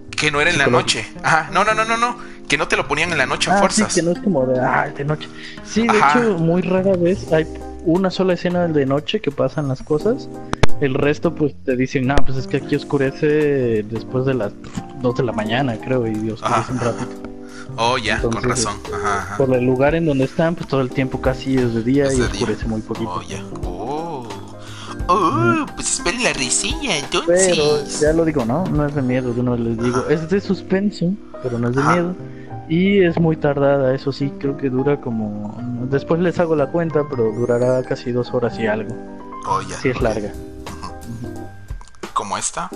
que 0.09 0.32
no 0.32 0.41
era 0.41 0.49
en 0.49 0.57
la 0.57 0.67
noche. 0.67 1.05
Ajá, 1.23 1.49
no, 1.53 1.63
no, 1.63 1.73
no, 1.75 1.86
no, 1.86 1.97
no. 1.97 2.17
Que 2.47 2.57
no 2.57 2.67
te 2.67 2.75
lo 2.75 2.88
ponían 2.88 3.11
en 3.11 3.17
la 3.17 3.25
noche 3.25 3.49
a 3.51 3.55
Ah, 3.55 3.59
fuerzas. 3.59 3.93
sí, 3.93 3.99
que 4.01 4.05
no 4.05 4.11
es 4.11 4.19
como 4.19 4.45
de, 4.45 4.59
ah, 4.59 4.91
de 4.95 5.05
noche. 5.05 5.27
Sí, 5.63 5.88
de 5.88 5.97
Ajá. 5.97 6.19
hecho, 6.19 6.38
muy 6.38 6.61
rara 6.61 6.93
vez 6.97 7.32
hay 7.32 7.47
una 7.86 8.09
sola 8.11 8.34
escena 8.34 8.67
de 8.67 8.86
noche 8.86 9.21
que 9.21 9.32
pasan 9.32 9.67
las 9.67 9.82
cosas. 9.84 10.27
El 10.82 10.95
resto, 10.95 11.34
pues 11.36 11.53
te 11.63 11.75
dicen, 11.75 12.07
no, 12.07 12.15
pues 12.25 12.38
es 12.38 12.47
que 12.47 12.57
aquí 12.57 12.75
oscurece 12.75 13.84
después 13.84 14.25
de 14.25 14.34
las 14.34 14.51
2 15.01 15.15
de 15.15 15.23
la 15.23 15.32
mañana, 15.32 15.77
creo, 15.79 16.05
y 16.07 16.29
oscurece 16.32 16.43
Ajá, 16.45 16.71
un 16.73 16.79
ratito. 16.79 17.11
Oh, 17.77 17.97
ya, 17.97 18.19
con 18.21 18.34
razón. 18.43 18.75
Ajá, 18.93 19.17
ajá. 19.19 19.38
Por 19.38 19.53
el 19.55 19.63
lugar 19.65 19.95
en 19.95 20.05
donde 20.05 20.25
están, 20.25 20.55
pues 20.55 20.67
todo 20.67 20.82
el 20.82 20.89
tiempo 20.89 21.21
casi 21.21 21.55
es 21.55 21.73
de 21.73 21.84
día 21.84 22.05
Es 22.07 22.15
y 22.15 22.17
de 22.17 22.23
día. 22.27 22.32
oscurece 22.34 22.65
muy 22.67 22.82
poquito. 22.82 23.11
Oh, 23.15 23.21
ya. 23.21 23.41
Oh. 23.63 23.80
Oh, 25.08 25.66
pues 25.76 25.93
esperen 25.93 26.24
la 26.24 26.34
reseña 26.34 26.93
Pero 27.12 27.24
entonces. 27.24 27.99
ya 27.99 28.14
lo 28.14 28.24
digo, 28.26 28.45
¿no? 28.45 28.66
No 28.66 28.86
es 28.86 28.95
de 28.95 29.02
miedo, 29.02 29.34
de 29.34 29.41
una 29.41 29.52
vez 29.52 29.60
les 29.62 29.78
digo. 29.78 30.08
Es 30.10 30.30
de 30.30 30.39
suspenso, 30.41 31.14
pero 31.43 31.60
no 31.60 31.70
es 31.70 31.76
de 31.76 31.82
Ajá. 31.82 31.93
miedo. 31.93 32.16
Y 32.70 33.04
es 33.04 33.20
muy 33.20 33.36
tardada, 33.36 33.93
eso 33.93 34.12
sí, 34.14 34.32
creo 34.39 34.56
que 34.56 34.70
dura 34.70 35.02
como... 35.02 35.58
Después 35.89 36.22
les 36.22 36.39
hago 36.39 36.56
la 36.56 36.68
cuenta, 36.68 37.04
pero 37.10 37.32
durará 37.34 37.84
casi 37.84 38.12
dos 38.14 38.34
horas 38.34 38.58
y 38.60 38.68
algo. 38.68 38.95
Oh, 39.45 39.62
ya. 39.62 39.76
Sí 39.78 39.89
es 39.89 39.99
larga. 40.02 40.32
Como 42.14 42.38
esta. 42.38 42.70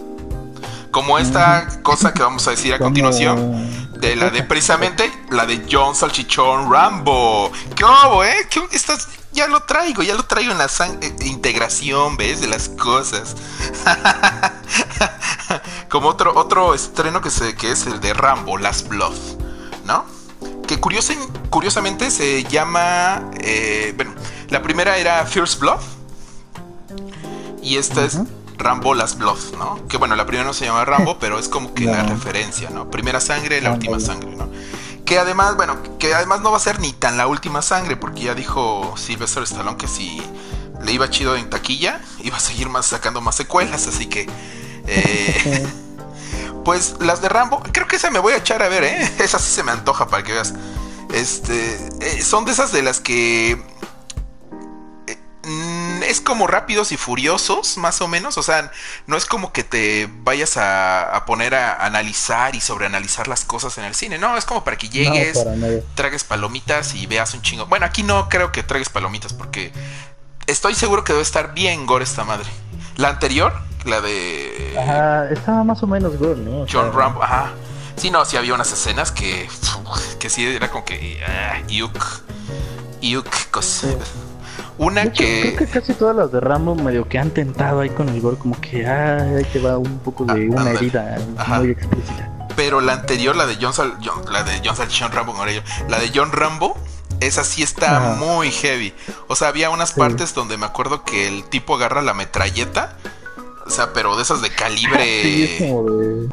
Como 0.91 1.17
esta 1.17 1.67
cosa 1.81 2.13
que 2.13 2.21
vamos 2.23 2.45
a 2.47 2.51
decir 2.51 2.73
a 2.73 2.79
continuación. 2.79 3.69
De 3.99 4.15
la 4.15 4.29
de 4.29 4.43
precisamente 4.43 5.09
la 5.31 5.45
de 5.45 5.61
John 5.71 5.95
Salchichón 5.95 6.69
Rambo. 6.71 7.51
¿Qué 7.75 7.83
hubo, 7.85 8.23
eh? 8.23 8.33
¿Qué, 8.49 8.61
estás, 8.73 9.07
ya 9.35 9.47
lo 9.47 9.59
traigo, 9.61 10.01
ya 10.01 10.15
lo 10.15 10.23
traigo 10.23 10.51
en 10.51 10.57
la 10.57 10.67
san- 10.67 10.97
eh, 11.03 11.15
integración, 11.25 12.17
¿ves? 12.17 12.41
De 12.41 12.47
las 12.47 12.69
cosas. 12.69 13.35
Como 15.89 16.09
otro, 16.09 16.33
otro 16.35 16.73
estreno 16.73 17.21
que, 17.21 17.29
se, 17.29 17.55
que 17.55 17.71
es 17.71 17.85
el 17.85 17.99
de 18.01 18.13
Rambo, 18.13 18.57
Last 18.57 18.87
Blood, 18.87 19.13
¿no? 19.85 20.05
Que 20.67 20.79
curiosa- 20.79 21.13
curiosamente 21.49 22.11
se 22.11 22.43
llama. 22.45 23.29
eh, 23.39 23.93
bueno, 23.95 24.13
la 24.49 24.61
primera 24.61 24.97
era 24.97 25.25
First 25.25 25.59
Blood. 25.59 25.79
Y 27.61 27.77
esta 27.77 28.03
es. 28.05 28.17
Rambo 28.57 28.93
Last 28.95 29.17
Blood, 29.17 29.37
¿no? 29.57 29.85
Que 29.87 29.97
bueno, 29.97 30.15
la 30.15 30.25
primera 30.25 30.45
no 30.47 30.53
se 30.53 30.65
llama 30.65 30.85
Rambo, 30.85 31.15
pero 31.19 31.39
es 31.39 31.49
como 31.49 31.73
que 31.73 31.85
la 31.85 32.03
No. 32.03 32.09
referencia, 32.09 32.69
¿no? 32.69 32.89
Primera 32.89 33.19
sangre, 33.19 33.61
la 33.61 33.71
última 33.71 33.99
sangre, 33.99 34.35
¿no? 34.35 34.49
Que 35.05 35.19
además, 35.19 35.55
bueno, 35.55 35.77
que 35.99 36.13
además 36.15 36.41
no 36.41 36.51
va 36.51 36.57
a 36.57 36.59
ser 36.59 36.79
ni 36.79 36.91
tan 36.91 37.17
la 37.17 37.27
última 37.27 37.61
sangre, 37.61 37.95
porque 37.95 38.23
ya 38.23 38.33
dijo 38.33 38.95
Sylvester 38.97 39.43
Stallone 39.43 39.77
que 39.77 39.87
si 39.87 40.21
le 40.83 40.91
iba 40.91 41.09
chido 41.09 41.35
en 41.35 41.49
taquilla, 41.49 42.01
iba 42.23 42.37
a 42.37 42.39
seguir 42.39 42.69
más 42.69 42.87
sacando 42.87 43.21
más 43.21 43.35
secuelas, 43.35 43.87
así 43.87 44.07
que. 44.07 44.27
eh, 44.87 45.67
pues 46.65 46.95
las 46.99 47.21
de 47.21 47.29
Rambo, 47.29 47.61
creo 47.71 47.87
que 47.87 47.97
esa 47.97 48.09
me 48.09 48.19
voy 48.19 48.33
a 48.33 48.37
echar 48.37 48.63
a 48.63 48.67
ver, 48.69 48.83
¿eh? 48.83 49.13
Esa 49.19 49.37
sí 49.39 49.51
se 49.51 49.63
me 49.63 49.71
antoja 49.71 50.07
para 50.07 50.23
que 50.23 50.33
veas. 50.33 50.53
Este. 51.13 51.75
eh, 52.01 52.21
son 52.23 52.45
de 52.45 52.51
esas 52.53 52.71
de 52.71 52.81
las 52.81 52.99
que. 52.99 53.63
Es 56.15 56.21
como 56.21 56.47
rápidos 56.47 56.93
y 56.93 56.97
furiosos, 56.97 57.77
más 57.77 57.99
o 57.99 58.07
menos. 58.07 58.37
O 58.37 58.41
sea, 58.41 58.71
no 59.05 59.17
es 59.17 59.25
como 59.25 59.51
que 59.51 59.65
te 59.65 60.09
vayas 60.09 60.55
a, 60.55 61.13
a 61.13 61.25
poner 61.25 61.53
a 61.53 61.85
analizar 61.85 62.55
y 62.55 62.61
sobreanalizar 62.61 63.27
las 63.27 63.43
cosas 63.43 63.77
en 63.77 63.83
el 63.83 63.93
cine. 63.95 64.17
No, 64.17 64.37
es 64.37 64.45
como 64.45 64.63
para 64.63 64.77
que 64.77 64.87
llegues, 64.87 65.45
No, 65.45 65.67
tragues 65.93 66.23
palomitas 66.23 66.95
y 66.95 67.05
veas 67.05 67.33
un 67.33 67.41
chingo. 67.41 67.65
Bueno, 67.65 67.85
aquí 67.85 68.01
no 68.01 68.29
creo 68.29 68.53
que 68.53 68.63
tragues 68.63 68.87
palomitas 68.87 69.33
porque 69.33 69.73
estoy 70.47 70.73
seguro 70.73 71.03
que 71.03 71.11
debe 71.11 71.21
estar 71.21 71.53
bien 71.53 71.85
gore 71.85 72.05
esta 72.05 72.23
madre. 72.23 72.47
La 72.95 73.09
anterior, 73.09 73.51
la 73.83 73.99
de 73.99 74.73
Ajá, 74.81 75.29
estaba 75.31 75.65
más 75.65 75.83
o 75.83 75.87
menos 75.87 76.17
good, 76.17 76.37
¿no? 76.37 76.61
O 76.61 76.65
John 76.71 76.93
Rambo, 76.93 77.21
ajá. 77.23 77.51
Sí, 77.97 78.09
no, 78.09 78.23
sí 78.23 78.37
había 78.37 78.53
unas 78.53 78.71
escenas 78.71 79.11
que 79.11 79.49
que 80.17 80.29
sí 80.29 80.45
era 80.45 80.71
como 80.71 80.85
que 80.85 81.21
ah, 81.27 81.59
yuk, 81.67 81.99
yuk, 83.01 83.27
cosa. 83.51 83.89
Sí. 83.89 83.97
Una 84.77 85.03
hecho, 85.03 85.23
creo 85.23 85.55
que 85.57 85.65
que 85.65 85.67
casi 85.67 85.93
todas 85.93 86.15
las 86.15 86.31
de 86.31 86.39
Rambo 86.41 86.75
medio 86.75 87.07
que 87.07 87.17
han 87.17 87.31
tentado 87.31 87.79
ahí 87.81 87.89
con 87.89 88.09
el 88.09 88.19
gore, 88.21 88.37
como 88.37 88.59
que 88.59 88.85
ah, 88.85 89.17
ahí 89.37 89.45
te 89.53 89.59
va 89.59 89.77
un 89.77 89.99
poco 89.99 90.25
de 90.25 90.49
Ah, 90.51 90.61
una 90.61 90.71
herida 90.71 91.17
Ajá. 91.37 91.59
muy 91.59 91.71
explícita. 91.71 92.47
pero 92.55 92.81
la 92.81 92.93
anterior, 92.93 93.35
la 93.35 93.45
de 93.45 93.57
John, 93.61 93.73
Sal- 93.73 93.97
John- 94.03 94.23
la 94.31 94.43
de 94.43 94.61
John 94.65 94.75
Salchichón 94.75 95.11
Rambo, 95.11 95.33
la 95.87 95.99
de 95.99 96.11
John 96.13 96.31
Rambo 96.31 96.77
Esa 97.21 97.45
sí 97.45 97.63
está 97.63 98.15
muy 98.19 98.51
heavy. 98.51 98.93
O 99.29 99.35
sea, 99.37 99.47
había 99.47 99.69
unas 99.69 99.93
partes 99.93 100.33
donde 100.33 100.57
me 100.57 100.65
acuerdo 100.65 101.05
que 101.05 101.29
el 101.29 101.45
tipo 101.45 101.75
agarra 101.75 102.01
la 102.01 102.13
metralleta. 102.13 102.97
O 103.65 103.69
sea, 103.69 103.93
pero 103.93 104.17
de 104.17 104.23
esas 104.23 104.41
de 104.41 104.49
calibre. 104.49 105.21
Sí, 105.23 105.55
como 105.59 105.83
de 105.91 106.27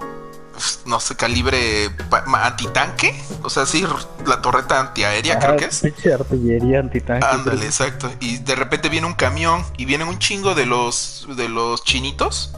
no 0.86 1.00
sé, 1.00 1.16
calibre 1.16 1.90
antitanque. 2.26 3.20
O 3.42 3.50
sea, 3.50 3.66
sí, 3.66 3.84
la 4.26 4.40
torreta 4.40 4.80
antiaérea, 4.80 5.38
creo 5.38 5.56
que 5.56 5.64
es. 5.66 5.82
artillería 6.12 6.80
antitanque. 6.80 7.26
Ándale, 7.26 7.66
exacto. 7.66 8.10
Y 8.20 8.38
de 8.38 8.54
repente 8.54 8.88
viene 8.88 9.06
un 9.06 9.14
camión 9.14 9.64
y 9.76 9.84
vienen 9.84 10.08
un 10.08 10.18
chingo 10.18 10.54
de 10.54 10.66
los 10.66 11.26
de 11.36 11.48
los 11.48 11.84
chinitos 11.84 12.52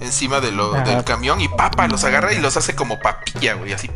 encima 0.00 0.40
de 0.40 0.52
lo, 0.52 0.72
del 0.72 1.04
camión 1.04 1.40
y 1.40 1.48
papa 1.48 1.88
los 1.88 2.04
agarra 2.04 2.32
y 2.32 2.40
los 2.40 2.56
hace 2.56 2.74
como 2.74 3.00
papilla, 3.00 3.54
güey, 3.54 3.72
así 3.72 3.90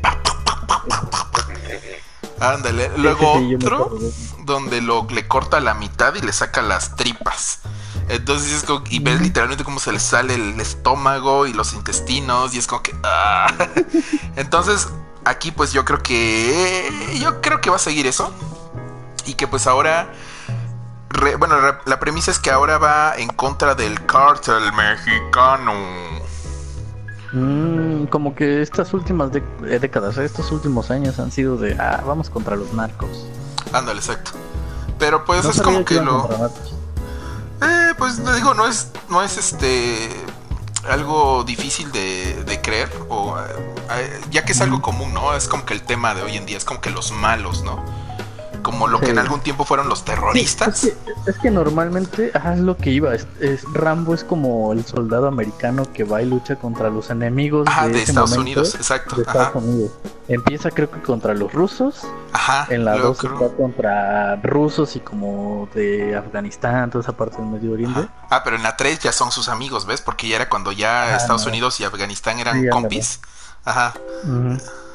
Ándale, 2.40 2.90
luego 2.96 3.40
otro 3.54 3.96
donde 4.44 4.80
lo 4.80 5.06
le 5.10 5.28
corta 5.28 5.60
la 5.60 5.74
mitad 5.74 6.14
y 6.16 6.20
le 6.20 6.32
saca 6.32 6.60
las 6.60 6.96
tripas. 6.96 7.60
Entonces 8.08 8.52
es 8.52 8.62
como, 8.64 8.84
y 8.90 8.98
ves 8.98 9.20
literalmente 9.20 9.64
cómo 9.64 9.78
se 9.80 9.92
le 9.92 9.98
sale 9.98 10.34
el 10.34 10.60
estómago 10.60 11.46
y 11.46 11.52
los 11.52 11.72
intestinos 11.74 12.54
y 12.54 12.58
es 12.58 12.66
como 12.66 12.82
que... 12.82 12.94
Ah. 13.02 13.52
Entonces 14.36 14.88
aquí 15.24 15.50
pues 15.50 15.72
yo 15.72 15.84
creo 15.84 16.02
que... 16.02 16.90
Yo 17.20 17.40
creo 17.40 17.60
que 17.60 17.70
va 17.70 17.76
a 17.76 17.80
seguir 17.80 18.06
eso. 18.06 18.32
Y 19.26 19.34
que 19.34 19.46
pues 19.46 19.66
ahora... 19.66 20.12
bueno, 21.38 21.56
la 21.84 22.00
premisa 22.00 22.30
es 22.30 22.38
que 22.38 22.50
ahora 22.50 22.78
va 22.78 23.14
en 23.16 23.28
contra 23.28 23.74
del 23.74 24.04
cártel 24.06 24.72
mexicano. 24.72 25.72
Mm, 27.32 28.06
como 28.06 28.34
que 28.34 28.60
estas 28.60 28.92
últimas 28.92 29.30
eh, 29.34 29.78
décadas, 29.78 30.18
estos 30.18 30.52
últimos 30.52 30.90
años 30.90 31.18
han 31.18 31.32
sido 31.32 31.56
de, 31.56 31.74
ah, 31.80 32.02
vamos 32.06 32.28
contra 32.28 32.56
los 32.56 32.74
narcos. 32.74 33.26
Ándale, 33.72 34.00
exacto. 34.00 34.32
Pero 34.98 35.24
pues 35.24 35.44
es 35.44 35.60
como 35.62 35.84
que, 35.84 35.94
lo... 35.94 36.28
Eh, 37.62 37.94
pues 37.96 38.18
digo, 38.34 38.54
no 38.54 38.66
es, 38.66 38.88
no 39.08 39.22
es 39.22 39.38
este 39.38 40.08
algo 40.88 41.44
difícil 41.44 41.92
de, 41.92 42.60
creer, 42.62 42.90
o 43.08 43.36
eh, 43.38 44.20
ya 44.30 44.44
que 44.44 44.52
es 44.52 44.60
algo 44.60 44.82
común, 44.82 45.14
¿no? 45.14 45.34
Es 45.34 45.46
como 45.46 45.64
que 45.64 45.74
el 45.74 45.82
tema 45.82 46.14
de 46.14 46.22
hoy 46.22 46.36
en 46.36 46.46
día, 46.46 46.56
es 46.56 46.64
como 46.64 46.80
que 46.80 46.90
los 46.90 47.12
malos, 47.12 47.62
¿no? 47.62 47.84
Como 48.62 48.88
lo 48.88 49.00
que 49.00 49.10
en 49.10 49.18
algún 49.18 49.40
tiempo 49.40 49.64
fueron 49.64 49.88
los 49.88 50.04
terroristas. 50.04 50.84
es, 51.26 51.38
que, 51.38 51.50
normalmente, 51.50 52.32
es 52.34 52.58
lo 52.58 52.76
que 52.76 52.90
iba, 52.90 53.14
es, 53.14 53.26
Rambo 53.72 54.14
es 54.14 54.24
como 54.24 54.72
el 54.72 54.84
soldado 54.84 55.26
americano 55.26 55.92
que 55.92 56.04
va 56.04 56.22
y 56.22 56.26
lucha 56.26 56.56
contra 56.56 56.90
los 56.90 57.10
enemigos 57.10 57.66
de, 57.90 58.02
Estados 58.02 58.36
Unidos, 58.36 58.74
exacto. 58.74 59.16
Empieza 60.28 60.70
creo 60.70 60.90
que 60.90 61.02
contra 61.02 61.34
los 61.34 61.52
rusos, 61.52 62.06
Ajá, 62.32 62.66
en 62.70 62.84
la 62.84 62.96
2 62.96 63.24
está 63.24 63.48
contra 63.56 64.36
rusos 64.36 64.96
y 64.96 65.00
como 65.00 65.68
de 65.74 66.16
Afganistán, 66.16 66.90
toda 66.90 67.02
esa 67.02 67.12
parte 67.12 67.38
del 67.38 67.46
Medio 67.46 67.72
Oriente. 67.72 68.08
Ah, 68.30 68.42
pero 68.44 68.56
en 68.56 68.62
la 68.62 68.76
3 68.76 69.00
ya 69.00 69.12
son 69.12 69.32
sus 69.32 69.48
amigos, 69.48 69.84
¿ves? 69.84 70.00
Porque 70.00 70.28
ya 70.28 70.36
era 70.36 70.48
cuando 70.48 70.72
ya 70.72 71.16
Estados 71.16 71.44
Unidos 71.46 71.80
y 71.80 71.84
Afganistán 71.84 72.38
eran 72.38 72.68
compis. 72.68 73.20
Ajá. 73.64 73.94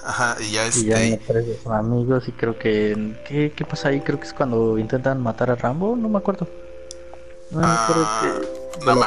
Ajá, 0.08 0.38
y 0.40 0.52
ya 0.52 0.66
este. 0.66 0.80
Y 0.80 0.86
ya 0.86 1.02
este, 1.02 1.60
son 1.62 1.74
amigos 1.74 2.30
y 2.30 2.32
creo 2.32 2.58
que. 2.58 3.16
¿qué, 3.28 3.52
¿Qué 3.54 3.66
pasa 3.66 3.90
ahí? 3.90 4.00
Creo 4.00 4.18
que 4.20 4.26
es 4.26 4.34
cuando 4.34 4.78
intentan 4.78 5.22
matar 5.22 5.52
a 5.52 5.56
Rambo, 5.56 5.98
no 5.98 6.08
me 6.08 6.18
acuerdo. 6.18 6.48
No 7.52 7.60
me 7.60 7.68
acuerdo. 7.68 8.08
Ah, 8.08 8.34
no 8.86 8.96
me... 8.96 9.06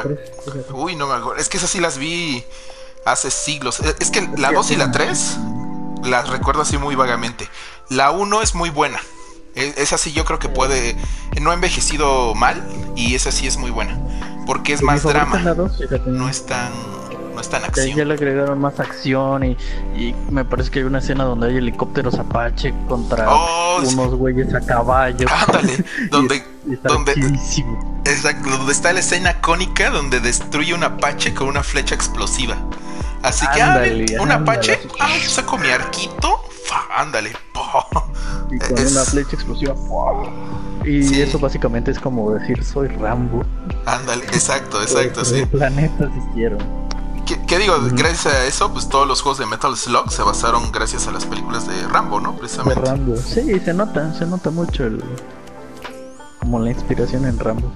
Uy, 0.73 0.95
no 0.95 1.07
me 1.07 1.15
acuerdo. 1.15 1.41
Es 1.41 1.49
que 1.49 1.57
esas 1.57 1.71
sí 1.71 1.79
las 1.79 1.97
vi 1.97 2.43
hace 3.03 3.31
siglos. 3.31 3.79
Es 3.99 4.11
que 4.11 4.29
la 4.37 4.51
2 4.51 4.71
y 4.71 4.75
la 4.75 4.91
3 4.91 5.37
las 6.03 6.29
recuerdo 6.29 6.61
así 6.61 6.77
muy 6.77 6.93
vagamente. 6.93 7.49
La 7.89 8.11
1 8.11 8.41
es 8.43 8.53
muy 8.53 8.69
buena. 8.69 8.99
E, 9.55 9.73
esa 9.77 9.97
sí 9.97 10.13
yo 10.13 10.23
creo 10.23 10.37
que 10.37 10.49
puede. 10.49 10.95
No 11.41 11.49
ha 11.49 11.55
envejecido 11.55 12.35
mal 12.35 12.63
y 12.95 13.15
esa 13.15 13.31
sí 13.31 13.47
es 13.47 13.57
muy 13.57 13.71
buena. 13.71 13.99
Porque 14.45 14.73
es 14.73 14.83
más 14.83 15.01
drama. 15.01 15.39
No 16.05 16.29
es 16.29 16.45
tan 16.45 16.71
no 17.49 17.57
está 17.57 17.67
acción. 17.67 17.97
Ya 17.97 18.05
le 18.05 18.13
agregaron 18.13 18.59
más 18.59 18.79
acción 18.79 19.43
y, 19.43 19.57
y, 19.95 20.15
me 20.29 20.45
parece 20.45 20.69
que 20.71 20.79
hay 20.79 20.85
una 20.85 20.99
escena 20.99 21.23
donde 21.23 21.47
hay 21.47 21.57
helicópteros 21.57 22.15
Apache 22.15 22.73
contra 22.87 23.27
oh, 23.29 23.81
unos 23.85 24.15
güeyes 24.15 24.53
a 24.53 24.61
caballo. 24.61 25.27
Ándale, 25.29 25.83
donde, 26.11 26.43
donde, 26.83 27.11
exacto, 28.05 28.49
donde 28.49 28.71
está 28.71 28.93
la 28.93 28.99
escena 28.99 29.41
cónica 29.41 29.89
donde 29.89 30.19
destruye 30.19 30.73
un 30.73 30.83
Apache 30.83 31.33
con 31.33 31.47
una 31.47 31.63
flecha 31.63 31.95
explosiva. 31.95 32.57
Así 33.23 33.45
que, 33.53 33.61
ah, 33.61 33.83
un 34.19 34.31
Apache, 34.31 34.79
ah, 34.99 35.09
saco 35.27 35.57
mi 35.57 35.69
arquito, 35.69 36.41
ándale, 36.95 37.31
y 38.49 38.57
con 38.59 38.79
una 38.79 39.03
flecha 39.03 39.35
explosiva. 39.35 39.75
Y 40.85 41.21
eso 41.21 41.37
básicamente 41.37 41.91
es 41.91 41.99
como 41.99 42.31
decir 42.33 42.63
soy 42.63 42.87
Rambo. 42.87 43.43
Ándale, 43.85 44.23
exacto, 44.25 44.81
exacto, 44.81 45.23
sí. 45.23 45.45
planetas 45.45 46.09
hicieron. 46.29 46.59
¿Qué, 47.25 47.57
digo? 47.57 47.75
Gracias 47.91 48.33
a 48.33 48.45
eso, 48.45 48.71
pues 48.71 48.89
todos 48.89 49.07
los 49.07 49.21
juegos 49.21 49.39
de 49.39 49.45
Metal 49.45 49.75
Slug 49.75 50.11
se 50.11 50.23
basaron 50.23 50.71
gracias 50.71 51.07
a 51.07 51.11
las 51.11 51.25
películas 51.25 51.67
de 51.67 51.87
Rambo, 51.87 52.19
¿no? 52.19 52.35
Precisamente. 52.35 52.79
De 52.79 52.85
Rambo, 52.85 53.15
sí, 53.17 53.59
se 53.59 53.73
nota, 53.73 54.13
se 54.13 54.25
nota 54.25 54.49
mucho 54.49 54.85
el 54.85 55.03
como 56.39 56.59
la 56.59 56.71
inspiración 56.71 57.25
en 57.25 57.37
Rambo. 57.39 57.71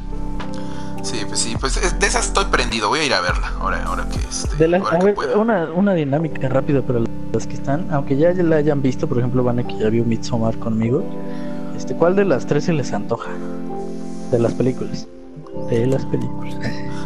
Sí, 1.03 1.17
pues 1.27 1.39
sí, 1.39 1.55
pues 1.59 1.75
de 1.99 2.07
esas 2.07 2.25
estoy 2.25 2.45
prendido, 2.45 2.89
voy 2.89 3.01
a 3.01 3.03
ir 3.03 3.13
a 3.13 3.21
verla 3.21 3.53
ahora, 3.59 3.83
ahora 3.85 4.07
que 4.09 4.17
este, 4.27 4.67
de 4.67 4.83
una, 5.35 5.71
una 5.71 5.93
dinámica 5.93 6.49
rápida 6.49 6.81
para 6.81 6.99
los 7.31 7.45
que 7.45 7.53
están, 7.53 7.87
aunque 7.91 8.17
ya 8.17 8.33
la 8.33 8.55
hayan 8.55 8.81
visto, 8.81 9.07
por 9.07 9.19
ejemplo, 9.19 9.43
Van 9.43 9.63
que 9.67 9.77
ya 9.77 9.89
vio 9.89 10.03
Midsommar 10.03 10.57
conmigo, 10.57 11.03
este, 11.77 11.95
¿cuál 11.95 12.15
de 12.15 12.25
las 12.25 12.47
tres 12.47 12.63
se 12.65 12.73
les 12.73 12.91
antoja? 12.91 13.29
De 14.31 14.39
las 14.39 14.53
películas. 14.53 15.07
De 15.69 15.85
las 15.85 16.03
películas. 16.05 16.55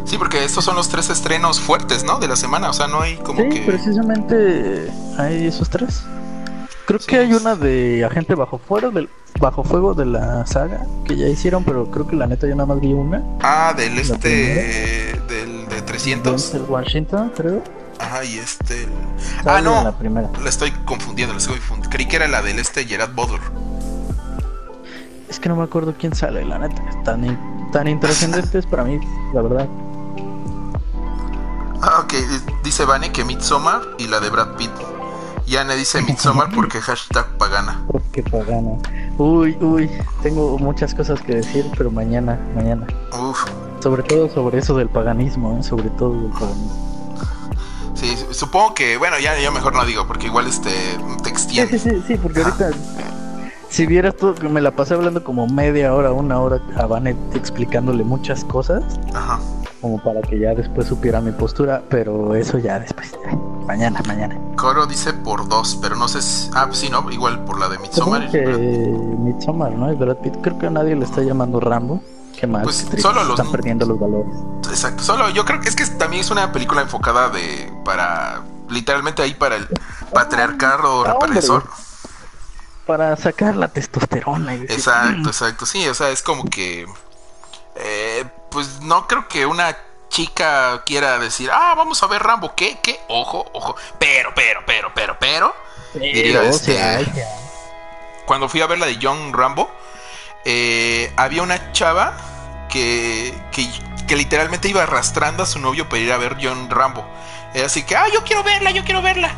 Sí, 0.10 0.18
porque 0.18 0.44
estos 0.44 0.66
son 0.66 0.76
los 0.76 0.90
tres 0.90 1.12
estrenos 1.12 1.60
fuertes, 1.60 2.04
¿no? 2.04 2.18
De 2.18 2.28
la 2.28 2.36
semana, 2.36 2.72
o 2.72 2.74
sea, 2.74 2.88
no 2.88 3.00
hay 3.00 3.16
como 3.18 3.44
sí, 3.44 3.62
precisamente 3.64 4.92
hay 5.20 5.46
esos 5.46 5.70
tres. 5.70 6.02
Creo 6.88 7.00
que 7.00 7.20
hay 7.20 7.34
una 7.34 7.56
de 7.56 8.04
Agente 8.04 8.34
Bajo 8.34 8.58
Fuego, 8.58 8.90
del, 8.90 9.08
Bajo 9.40 9.64
Fuego 9.64 9.94
de 9.94 10.08
la 10.08 10.48
saga 10.48 10.84
que 11.06 11.16
ya 11.16 11.28
hicieron, 11.28 11.64
pero 11.64 11.92
creo 11.92 12.08
que 12.08 12.16
la 12.16 12.26
neta 12.26 12.48
yo 12.48 12.56
nada 12.56 12.66
más 12.66 12.80
vi 12.82 12.92
una. 12.92 13.22
Ah, 13.42 13.76
del 13.78 14.00
este, 14.00 15.14
del 15.28 15.70
de 15.70 15.82
300. 15.84 16.56
El 16.56 16.64
Washington, 16.64 17.32
creo. 17.36 17.62
Ajá, 18.00 18.26
y 18.26 18.40
este... 18.40 18.88
Ah, 19.46 19.62
no, 19.62 19.84
la, 19.84 19.96
primera. 19.96 20.28
la 20.42 20.50
estoy 20.50 20.72
confundiendo, 20.86 21.36
la 21.36 21.38
estoy 21.38 21.58
confundiendo. 21.58 21.96
Creí 21.96 22.08
que 22.08 22.16
era 22.16 22.28
la 22.28 22.42
del 22.42 22.58
este 22.58 22.84
Gerard 22.86 23.14
Butler. 23.14 23.42
Es 25.30 25.40
que 25.40 25.50
no 25.50 25.56
me 25.56 25.64
acuerdo 25.66 25.94
quién 25.96 26.16
sale, 26.16 26.44
la 26.44 26.58
neta. 26.58 26.82
Tan, 27.04 27.70
tan 27.72 27.88
intrascendentes 27.88 28.66
para 28.72 28.84
mí, 28.86 29.00
la 29.36 29.44
verdad. 29.44 29.68
Ah, 31.82 32.02
ok, 32.04 32.14
dice 32.64 32.84
Vane 32.86 33.12
que 33.12 33.24
Midsommar 33.24 33.82
y 33.98 34.08
la 34.08 34.20
de 34.20 34.30
Brad 34.30 34.56
Pitt. 34.58 34.72
Yane 35.48 35.76
dice 35.76 36.02
Midsommar 36.08 36.50
porque 36.54 36.82
hashtag 36.82 37.26
pagana. 37.38 37.82
Porque 37.88 38.22
pagana. 38.22 38.78
Uy, 39.18 39.58
uy, 39.62 39.90
tengo 40.22 40.58
muchas 40.60 40.94
cosas 40.94 41.22
que 41.22 41.36
decir, 41.36 41.66
pero 41.78 41.90
mañana, 41.90 42.40
mañana. 42.56 42.86
Uf. 43.18 43.46
Sobre 43.82 44.04
todo 44.04 44.30
sobre 44.30 44.60
eso 44.60 44.76
del 44.76 44.90
paganismo, 44.90 45.58
¿eh? 45.58 45.64
sobre 45.64 45.90
todo 45.92 46.14
del 46.14 46.32
paganismo. 46.32 46.90
Sí, 47.96 48.16
supongo 48.32 48.74
que, 48.74 48.98
bueno, 48.98 49.18
ya 49.20 49.38
yo 49.40 49.52
mejor 49.52 49.74
no 49.74 49.86
digo, 49.86 50.06
porque 50.06 50.28
igual 50.28 50.48
este 50.48 50.70
te 51.24 51.30
extiende. 51.30 51.80
Sí, 51.80 51.90
sí, 51.90 51.96
sí, 51.96 52.04
sí 52.08 52.18
porque 52.18 52.44
ahorita 52.44 52.72
si 53.70 53.86
vieras 53.86 54.16
todo, 54.16 54.36
me 54.50 54.62
la 54.62 54.72
pasé 54.72 54.96
hablando 54.96 55.24
como 55.24 55.48
media 55.48 55.94
hora, 55.94 56.12
una 56.12 56.40
hora 56.40 56.62
a 56.76 56.86
Vanet 56.86 57.18
explicándole 57.36 58.04
muchas 58.04 58.44
cosas. 58.44 58.84
Ajá 59.14 59.40
como 59.82 60.02
para 60.04 60.22
que 60.22 60.40
ya 60.40 60.54
después 60.54 60.88
supiera 60.88 61.22
mi 61.22 61.32
postura, 61.32 61.82
pero 61.90 62.36
eso 62.36 62.58
ya 62.58 62.80
después, 62.80 63.12
mañana, 63.66 64.02
mañana. 64.08 64.38
Coro 64.56 64.86
dice 64.86 65.14
por 65.14 65.48
dos, 65.48 65.78
pero 65.82 65.96
no 65.96 66.08
sé 66.08 66.22
si... 66.22 66.50
Ah, 66.54 66.68
sí, 66.72 66.90
¿no? 66.90 67.10
Igual 67.12 67.46
por 67.46 67.60
la 67.60 67.70
de 67.70 67.80
Midsommar. 67.80 68.30
Que 68.30 68.46
Midsommar, 68.46 69.72
¿no? 69.72 69.96
Brad 69.96 70.18
Pitt, 70.18 70.36
creo 70.42 70.60
que 70.60 70.68
a 70.68 70.70
nadie 70.70 70.96
le 70.96 71.06
está 71.06 71.22
llamando 71.22 71.60
Rambo. 71.60 72.02
Qué 72.38 72.48
mal. 72.48 72.64
Pues 72.64 72.88
solo 72.98 73.24
los... 73.24 73.40
Están 73.40 73.52
perdiendo 73.52 73.86
los 73.86 74.00
valores. 74.00 74.34
Exacto, 74.70 75.04
solo 75.04 75.30
yo 75.30 75.46
creo 75.46 75.62
que 75.62 75.70
es 75.70 75.76
que 75.76 75.86
también 75.86 76.22
es 76.22 76.32
una 76.32 76.52
película 76.52 76.82
enfocada 76.82 77.30
de... 77.30 77.72
para... 77.86 78.42
literalmente 78.70 79.22
ahí 79.22 79.34
para 79.34 79.56
el 79.56 79.68
patriarcado 80.14 81.04
represor. 81.04 81.64
Para 82.86 83.16
sacar 83.18 83.56
la 83.56 83.68
testosterona. 83.68 84.56
Y 84.56 84.62
exacto, 84.64 85.30
exacto. 85.30 85.66
Sí, 85.66 85.88
o 85.88 85.94
sea, 85.94 86.10
es 86.10 86.22
como 86.22 86.44
que... 86.46 86.86
Eh, 87.76 88.26
pues 88.50 88.82
no 88.82 89.08
creo 89.08 89.28
que 89.28 89.46
una 89.46 89.76
chica 90.10 90.84
quiera 90.86 91.18
decir, 91.20 91.50
ah, 91.52 91.74
vamos 91.76 92.02
a 92.04 92.08
ver 92.08 92.22
Rambo, 92.22 92.54
¿qué? 92.56 92.80
¿Qué? 92.82 93.00
Ojo, 93.08 93.46
ojo. 93.54 93.76
Pero, 93.98 94.32
pero, 94.36 94.62
pero, 94.66 94.92
pero, 94.94 95.18
pero. 95.20 95.56
diría 95.94 96.44
este. 96.44 96.78
Cuando 98.26 98.50
fui 98.50 98.62
a 98.62 98.68
ver 98.68 98.78
la 98.78 98.86
de 98.86 99.00
John 99.02 99.34
Rambo, 99.34 99.72
eh, 100.46 101.12
había 101.16 101.42
una 101.42 101.72
chava 101.72 102.16
que, 102.70 103.34
que, 103.52 104.16
literalmente 104.16 104.68
iba 104.68 104.84
arrastrando 104.84 105.44
a 105.44 105.46
su 105.46 105.60
novio 105.60 105.88
para 105.88 106.02
ir 106.02 106.12
a 106.12 106.18
ver 106.18 106.38
John 106.42 106.70
Rambo. 106.70 107.06
así 107.64 107.84
que, 107.84 107.96
ah, 107.96 108.06
yo 108.14 108.24
quiero 108.24 108.44
verla, 108.44 108.72
yo 108.72 108.84
quiero 108.84 109.02
verla. 109.02 109.32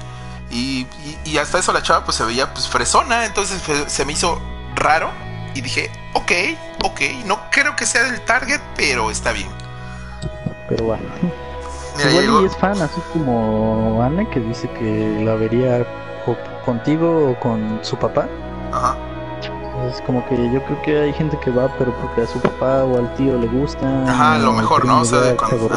Y, 0.50 0.88
y, 1.24 1.38
hasta 1.38 1.60
eso 1.60 1.72
la 1.72 1.82
chava 1.82 2.04
pues 2.04 2.18
se 2.18 2.26
veía 2.26 2.54
pues 2.54 2.68
fresona, 2.68 3.26
entonces 3.26 3.62
se 3.88 4.06
me 4.06 4.14
hizo 4.14 4.42
raro 4.76 5.12
y 5.54 5.62
dije, 5.62 5.92
ok, 6.14 6.32
ok, 6.84 7.02
no 7.26 7.40
creo 7.52 7.76
que 7.76 7.86
sea 7.86 8.04
del 8.04 8.22
target, 8.22 8.62
pero 8.76 9.12
está 9.12 9.32
bien. 9.32 9.50
Pero 10.70 10.86
bueno. 10.86 11.04
Igual 12.10 12.44
y 12.44 12.46
es 12.46 12.58
fan, 12.58 12.82
así 12.82 13.02
como 13.14 14.02
Anne, 14.02 14.28
que 14.30 14.40
dice 14.40 14.70
que 14.70 15.22
la 15.24 15.36
vería 15.36 15.86
contigo 16.66 17.32
o 17.32 17.40
con 17.40 17.80
su 17.84 17.98
papá. 17.98 18.28
Ajá. 18.72 18.96
Es 19.90 20.02
como 20.02 20.26
que 20.28 20.36
yo 20.52 20.64
creo 20.64 20.82
que 20.84 21.00
hay 21.00 21.14
gente 21.14 21.38
que 21.44 21.52
va, 21.52 21.68
pero 21.78 21.94
porque 21.98 22.22
a 22.22 22.28
su 22.28 22.40
papá 22.40 22.84
o 22.84 22.98
al 22.98 23.14
tío 23.16 23.38
le 23.38 23.48
gusta. 23.48 24.04
Ajá, 24.08 24.38
lo 24.38 24.54
mejor, 24.54 24.86
¿no? 24.86 25.02
O 25.02 25.06
sea, 25.06 25.36
cuando, 25.36 25.68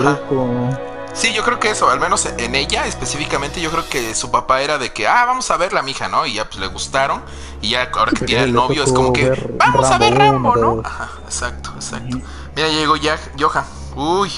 Sí, 1.15 1.33
yo 1.33 1.45
creo 1.45 1.61
que 1.61 1.71
eso, 1.71 1.89
al 1.89 2.01
menos 2.01 2.27
en 2.27 2.55
ella 2.57 2.87
específicamente, 2.87 3.61
yo 3.61 3.71
creo 3.71 3.89
que 3.89 4.15
su 4.17 4.33
papá 4.33 4.63
era 4.63 4.79
de 4.79 4.93
que, 4.93 5.07
ah, 5.07 5.25
vamos 5.25 5.49
a 5.53 5.57
ver 5.57 5.73
la 5.73 5.81
mija, 5.81 6.09
¿no? 6.09 6.27
Y 6.27 6.35
ya 6.35 6.45
pues 6.45 6.59
le 6.59 6.67
gustaron. 6.67 7.23
Y 7.63 7.71
ya 7.71 7.89
ahora 7.95 8.11
que 8.11 8.27
tiene 8.27 8.43
el 8.43 8.53
novio 8.53 8.83
es 8.83 8.93
como 8.93 9.13
que, 9.13 9.31
vamos 9.57 9.89
a 9.91 9.97
ver 9.99 10.19
Rambo, 10.19 10.57
¿no? 10.57 10.83
Ajá, 10.85 11.11
exacto, 11.25 11.71
exacto. 11.77 12.19
Mira, 12.57 12.69
llegó 12.69 12.97
ya 12.97 13.17
Johan. 13.39 13.65
Uy. 13.95 14.31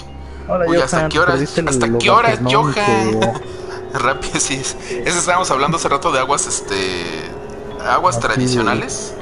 Hola, 0.48 0.66
Uy, 0.68 0.76
¿hasta 0.76 1.08
qué 1.08 1.18
horas? 1.18 1.40
¿Hasta 1.66 1.98
qué 1.98 2.10
horas, 2.10 2.40
Johan? 2.44 3.20
Rápido, 3.94 4.38
sí. 4.38 4.54
Eso 4.54 5.18
estábamos 5.18 5.50
hablando 5.50 5.78
hace 5.78 5.88
rato 5.88 6.12
de 6.12 6.18
aguas, 6.18 6.46
este. 6.46 7.30
Aguas 7.88 8.20
tradicionales. 8.20 9.14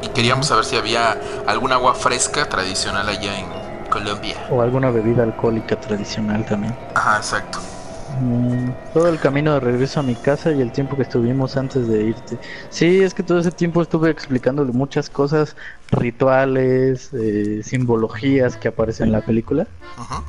Y 0.00 0.08
queríamos 0.08 0.46
saber 0.46 0.64
si 0.64 0.76
había 0.76 1.20
algún 1.46 1.70
agua 1.72 1.94
fresca 1.94 2.48
tradicional 2.48 3.08
allá 3.08 3.38
en 3.38 3.61
Colombia. 3.92 4.36
O 4.50 4.62
alguna 4.62 4.90
bebida 4.90 5.22
alcohólica 5.22 5.78
tradicional 5.78 6.44
también. 6.46 6.74
Ajá, 6.94 7.18
exacto. 7.18 7.58
Mm, 8.20 8.70
todo 8.92 9.08
el 9.08 9.18
camino 9.18 9.54
de 9.54 9.60
regreso 9.60 10.00
a 10.00 10.02
mi 10.02 10.14
casa 10.14 10.50
y 10.50 10.60
el 10.60 10.72
tiempo 10.72 10.96
que 10.96 11.02
estuvimos 11.02 11.56
antes 11.56 11.86
de 11.88 12.02
irte. 12.04 12.38
Sí, 12.70 13.02
es 13.02 13.14
que 13.14 13.22
todo 13.22 13.38
ese 13.38 13.52
tiempo 13.52 13.82
estuve 13.82 14.10
explicándole 14.10 14.72
muchas 14.72 15.10
cosas, 15.10 15.56
rituales, 15.90 17.10
eh, 17.12 17.62
simbologías 17.62 18.56
que 18.56 18.68
aparecen 18.68 19.08
en 19.08 19.12
la 19.12 19.20
película. 19.20 19.66
Ajá. 19.98 20.22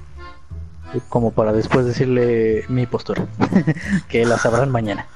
Como 1.09 1.31
para 1.31 1.53
después 1.53 1.85
decirle 1.85 2.65
mi 2.67 2.85
postura, 2.85 3.25
que 4.09 4.25
la 4.25 4.37
sabrán 4.37 4.69
mañana. 4.71 5.07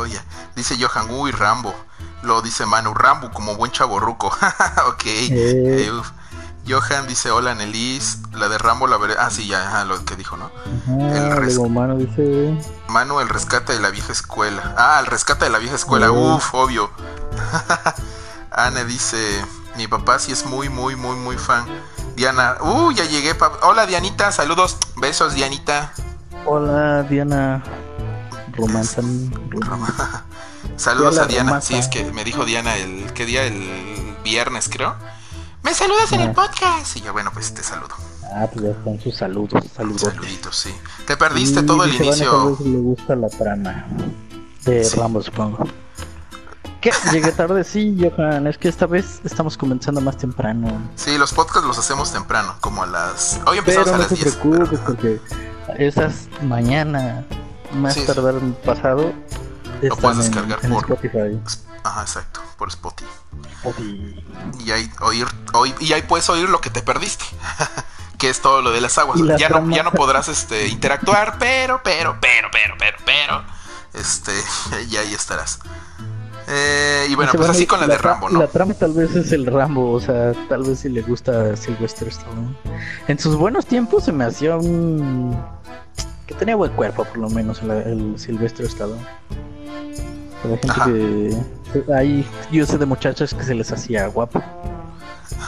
Oye, 0.00 0.18
dice 0.56 0.76
Johan, 0.80 1.10
uy, 1.10 1.30
Rambo. 1.30 1.74
Lo 2.22 2.42
dice 2.42 2.66
Manu, 2.66 2.94
Rambo 2.94 3.30
como 3.30 3.56
buen 3.56 3.70
chaborruco. 3.70 4.26
ok. 4.88 5.04
Eh. 5.06 5.30
Eh, 5.30 5.90
Johan 6.68 7.06
dice, 7.06 7.30
hola 7.30 7.54
Nelis, 7.54 8.18
la 8.34 8.48
de 8.48 8.58
Rambo 8.58 8.86
la 8.86 8.98
veré. 8.98 9.14
Ah, 9.18 9.30
sí, 9.30 9.46
ya, 9.46 9.84
lo 9.84 10.04
que 10.04 10.16
dijo, 10.16 10.36
¿no? 10.36 10.50
el 10.86 11.70
Manu 11.70 11.96
dice... 11.96 12.58
Manu, 12.88 13.20
el 13.20 13.28
rescate 13.28 13.72
de 13.72 13.80
la 13.80 13.90
vieja 13.90 14.12
escuela. 14.12 14.74
Ah, 14.76 14.98
el 15.00 15.06
rescate 15.06 15.46
de 15.46 15.50
la 15.50 15.58
vieja 15.58 15.76
escuela, 15.76 16.12
uf, 16.12 16.54
obvio. 16.54 16.90
Anne 18.50 18.84
dice, 18.84 19.42
mi 19.76 19.86
papá 19.88 20.18
sí 20.18 20.32
es 20.32 20.44
muy, 20.44 20.68
muy, 20.68 20.94
muy, 20.94 21.16
muy 21.16 21.38
fan. 21.38 21.64
Diana, 22.16 22.56
uh, 22.60 22.90
ya 22.92 23.04
llegué. 23.04 23.34
Hola 23.62 23.86
Dianita, 23.86 24.30
saludos, 24.32 24.76
besos 24.96 25.34
Dianita. 25.34 25.92
Hola 26.44 27.02
Diana. 27.04 27.62
Romanza. 28.52 29.00
saludos 30.76 31.18
a 31.18 31.26
Diana. 31.26 31.60
Sí, 31.62 31.76
es 31.76 31.88
que 31.88 32.04
me 32.12 32.24
dijo 32.24 32.44
Diana 32.44 32.76
el, 32.76 33.12
¿qué 33.14 33.24
día? 33.24 33.44
El 33.44 34.16
viernes, 34.22 34.68
creo 34.70 34.96
me 35.62 35.74
saludas 35.74 36.12
en 36.12 36.20
el 36.20 36.32
podcast. 36.32 36.96
Y 36.96 37.00
yo, 37.00 37.12
bueno, 37.12 37.30
pues 37.32 37.52
te 37.52 37.62
saludo. 37.62 37.94
Ah, 38.34 38.46
pues 38.52 38.64
ya 38.64 38.70
están 38.70 39.00
sus 39.00 39.16
saludos, 39.16 39.64
saludos. 39.74 40.02
Saluditos, 40.02 40.56
sí. 40.56 40.74
Te 41.06 41.16
perdiste 41.16 41.62
todo 41.62 41.84
el 41.84 41.94
inicio. 41.94 42.56
le 42.64 42.78
gusta 42.78 43.16
la 43.16 43.28
trama 43.28 43.86
de 44.64 44.88
Rambo, 44.96 45.22
supongo. 45.22 45.66
¿Qué? 46.80 46.92
Llegué 47.12 47.32
tarde, 47.32 47.64
sí, 47.64 47.96
Johan. 47.98 48.46
Es 48.46 48.58
que 48.58 48.68
esta 48.68 48.86
vez 48.86 49.20
estamos 49.24 49.56
comenzando 49.56 50.00
más 50.00 50.16
temprano. 50.16 50.90
Sí, 50.94 51.18
los 51.18 51.32
podcasts 51.32 51.66
los 51.66 51.78
hacemos 51.78 52.12
temprano, 52.12 52.54
como 52.60 52.82
a 52.82 52.86
las. 52.86 53.40
Hoy 53.46 53.58
empezamos 53.58 53.88
a 53.88 53.98
las 53.98 54.10
no 54.10 54.16
te 54.16 54.30
preocupes, 54.30 54.78
porque 54.80 55.20
esas 55.76 56.28
mañana, 56.42 57.24
más 57.74 57.96
tardar 58.04 58.34
pasado. 58.64 59.12
Lo 59.82 59.96
puedes 59.96 60.18
descargar 60.18 60.60
por 60.60 60.78
Spotify. 60.78 61.40
Ajá, 61.84 62.02
exacto, 62.02 62.40
por 62.56 62.68
Spotify. 62.68 63.10
Y 64.60 64.70
ahí, 64.70 64.90
oír, 65.00 65.26
y 65.80 65.92
ahí 65.92 66.02
puedes 66.02 66.28
oír 66.28 66.48
lo 66.48 66.60
que 66.60 66.70
te 66.70 66.82
perdiste. 66.82 67.24
que 68.18 68.28
es 68.28 68.40
todo 68.40 68.62
lo 68.62 68.72
de 68.72 68.80
las 68.80 68.98
aguas. 68.98 69.20
Ya 69.38 69.48
no, 69.48 69.70
ya 69.70 69.82
no 69.82 69.92
podrás 69.92 70.28
este, 70.28 70.66
interactuar, 70.68 71.36
pero, 71.38 71.80
pero, 71.82 72.18
pero, 72.20 72.48
pero, 72.50 72.74
pero, 72.78 72.96
pero. 73.04 73.44
Este, 73.94 74.32
y 74.90 74.96
ahí 74.96 75.14
estarás. 75.14 75.60
Eh, 76.50 77.06
y 77.10 77.14
bueno, 77.14 77.32
pues 77.36 77.48
así 77.50 77.66
con 77.66 77.78
la, 77.78 77.86
de 77.86 77.98
Rambo, 77.98 78.30
¿no? 78.30 78.38
La 78.38 78.46
trama 78.46 78.72
tal 78.72 78.94
vez 78.94 79.14
es 79.14 79.32
el 79.32 79.44
Rambo, 79.46 79.92
o 79.92 80.00
sea, 80.00 80.32
tal 80.48 80.64
vez 80.64 80.80
si 80.80 80.88
le 80.88 81.02
gusta 81.02 81.54
Sylvester 81.56 82.08
Stallone. 82.08 82.56
En 83.06 83.18
sus 83.18 83.36
buenos 83.36 83.66
tiempos 83.66 84.04
se 84.04 84.12
me 84.12 84.24
hacía 84.24 84.56
un... 84.56 85.38
que 86.26 86.34
tenía 86.34 86.56
buen 86.56 86.72
cuerpo, 86.72 87.04
por 87.04 87.18
lo 87.18 87.28
menos, 87.28 87.60
el, 87.60 87.70
el 87.70 88.18
Sylvester 88.18 88.64
Stallone. 88.64 89.06
Hay 90.44 90.50
gente 90.50 90.68
que. 90.84 91.57
Hay, 91.94 92.26
yo 92.50 92.64
sé 92.66 92.78
de 92.78 92.86
muchachas 92.86 93.34
que 93.34 93.42
se 93.42 93.54
les 93.54 93.70
hacía 93.72 94.06
guapo. 94.06 94.42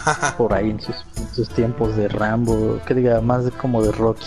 Por 0.39 0.53
ahí 0.53 0.71
en 0.71 0.81
sus, 0.81 1.49
tiempos 1.51 1.97
de 1.97 2.09
Rambo, 2.09 2.79
que 2.87 2.95
diga, 2.95 3.21
más 3.21 3.45
de, 3.45 3.51
como 3.51 3.83
de 3.83 3.93
Rocky. 3.93 4.27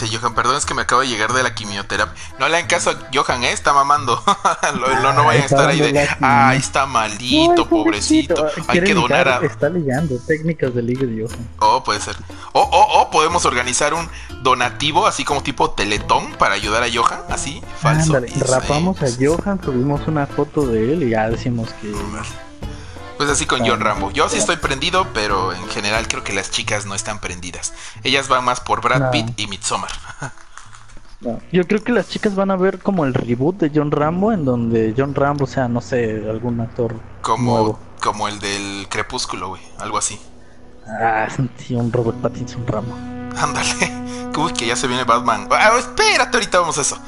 Dice 0.00 0.16
Johan, 0.16 0.34
perdón, 0.34 0.56
es 0.56 0.66
que 0.66 0.74
me 0.74 0.82
acabo 0.82 1.00
de 1.00 1.08
llegar 1.08 1.32
de 1.32 1.42
la 1.42 1.54
quimioterapia. 1.54 2.14
No 2.38 2.48
le 2.48 2.56
hagan 2.56 2.68
caso 2.68 2.90
a 2.90 2.98
Johan, 3.12 3.44
¿eh? 3.44 3.52
Está 3.52 3.72
mamando. 3.72 4.22
no, 5.02 5.12
no, 5.12 5.24
vayan 5.24 5.42
a 5.42 5.46
estar 5.46 5.68
ahí 5.68 5.80
de, 5.80 6.08
ay, 6.20 6.58
está 6.58 6.86
maldito, 6.86 7.68
pobrecito. 7.68 8.46
Hay 8.68 8.82
que 8.82 8.94
donar 8.94 9.28
a... 9.28 9.36
Está 9.44 9.68
ligando 9.68 10.18
técnicas 10.18 10.74
de 10.74 10.82
ligue 10.82 11.06
de 11.06 11.22
Johan. 11.22 11.48
Oh, 11.60 11.82
puede 11.82 12.00
ser. 12.00 12.16
O, 12.52 12.60
o, 12.60 13.02
o 13.02 13.10
podemos 13.10 13.44
organizar 13.44 13.94
un 13.94 14.08
donativo, 14.42 15.06
así 15.06 15.24
como 15.24 15.42
tipo 15.42 15.70
teletón, 15.70 16.32
para 16.38 16.54
ayudar 16.54 16.82
a 16.82 16.86
Johan, 16.92 17.20
así, 17.30 17.62
falso. 17.80 18.16
Ándale, 18.16 18.32
rapamos 18.46 19.02
a 19.02 19.06
Johan, 19.18 19.60
subimos 19.62 20.06
una 20.06 20.26
foto 20.26 20.66
de 20.66 20.92
él 20.92 21.02
y 21.04 21.10
ya 21.10 21.28
decimos 21.30 21.70
que... 21.80 21.92
Pues 23.16 23.30
así 23.30 23.46
con 23.46 23.66
John 23.66 23.80
Rambo. 23.80 24.10
Yo 24.10 24.28
sí 24.28 24.38
estoy 24.38 24.56
prendido, 24.56 25.06
pero 25.14 25.52
en 25.52 25.66
general 25.68 26.06
creo 26.08 26.22
que 26.22 26.32
las 26.32 26.50
chicas 26.50 26.86
no 26.86 26.94
están 26.94 27.20
prendidas. 27.20 27.72
Ellas 28.04 28.28
van 28.28 28.44
más 28.44 28.60
por 28.60 28.82
Brad 28.82 29.10
Pitt 29.10 29.38
y 29.38 29.46
Midsommar. 29.46 29.90
Yo 31.50 31.66
creo 31.66 31.82
que 31.82 31.92
las 31.92 32.08
chicas 32.08 32.34
van 32.34 32.50
a 32.50 32.56
ver 32.56 32.78
como 32.78 33.04
el 33.04 33.14
reboot 33.14 33.56
de 33.56 33.72
John 33.74 33.90
Rambo, 33.90 34.32
en 34.32 34.44
donde 34.44 34.94
John 34.96 35.14
Rambo 35.14 35.46
sea, 35.46 35.66
no 35.66 35.80
sé, 35.80 36.22
algún 36.28 36.60
actor 36.60 36.94
como 37.22 37.78
como 38.00 38.28
el 38.28 38.38
del 38.38 38.86
Crepúsculo, 38.88 39.48
güey, 39.48 39.62
algo 39.78 39.98
así. 39.98 40.20
Ah, 40.88 41.28
sí, 41.58 41.74
un 41.74 41.92
Robert 41.92 42.18
Pattinson 42.18 42.66
Rambo. 42.66 42.94
Ándale. 43.36 44.06
Uy, 44.36 44.52
que 44.52 44.66
ya 44.66 44.76
se 44.76 44.86
viene 44.86 45.04
Batman. 45.04 45.48
Ah, 45.50 45.72
espérate, 45.78 46.36
ahorita 46.36 46.60
vamos 46.60 46.76
a 46.76 46.82
eso. 46.82 46.98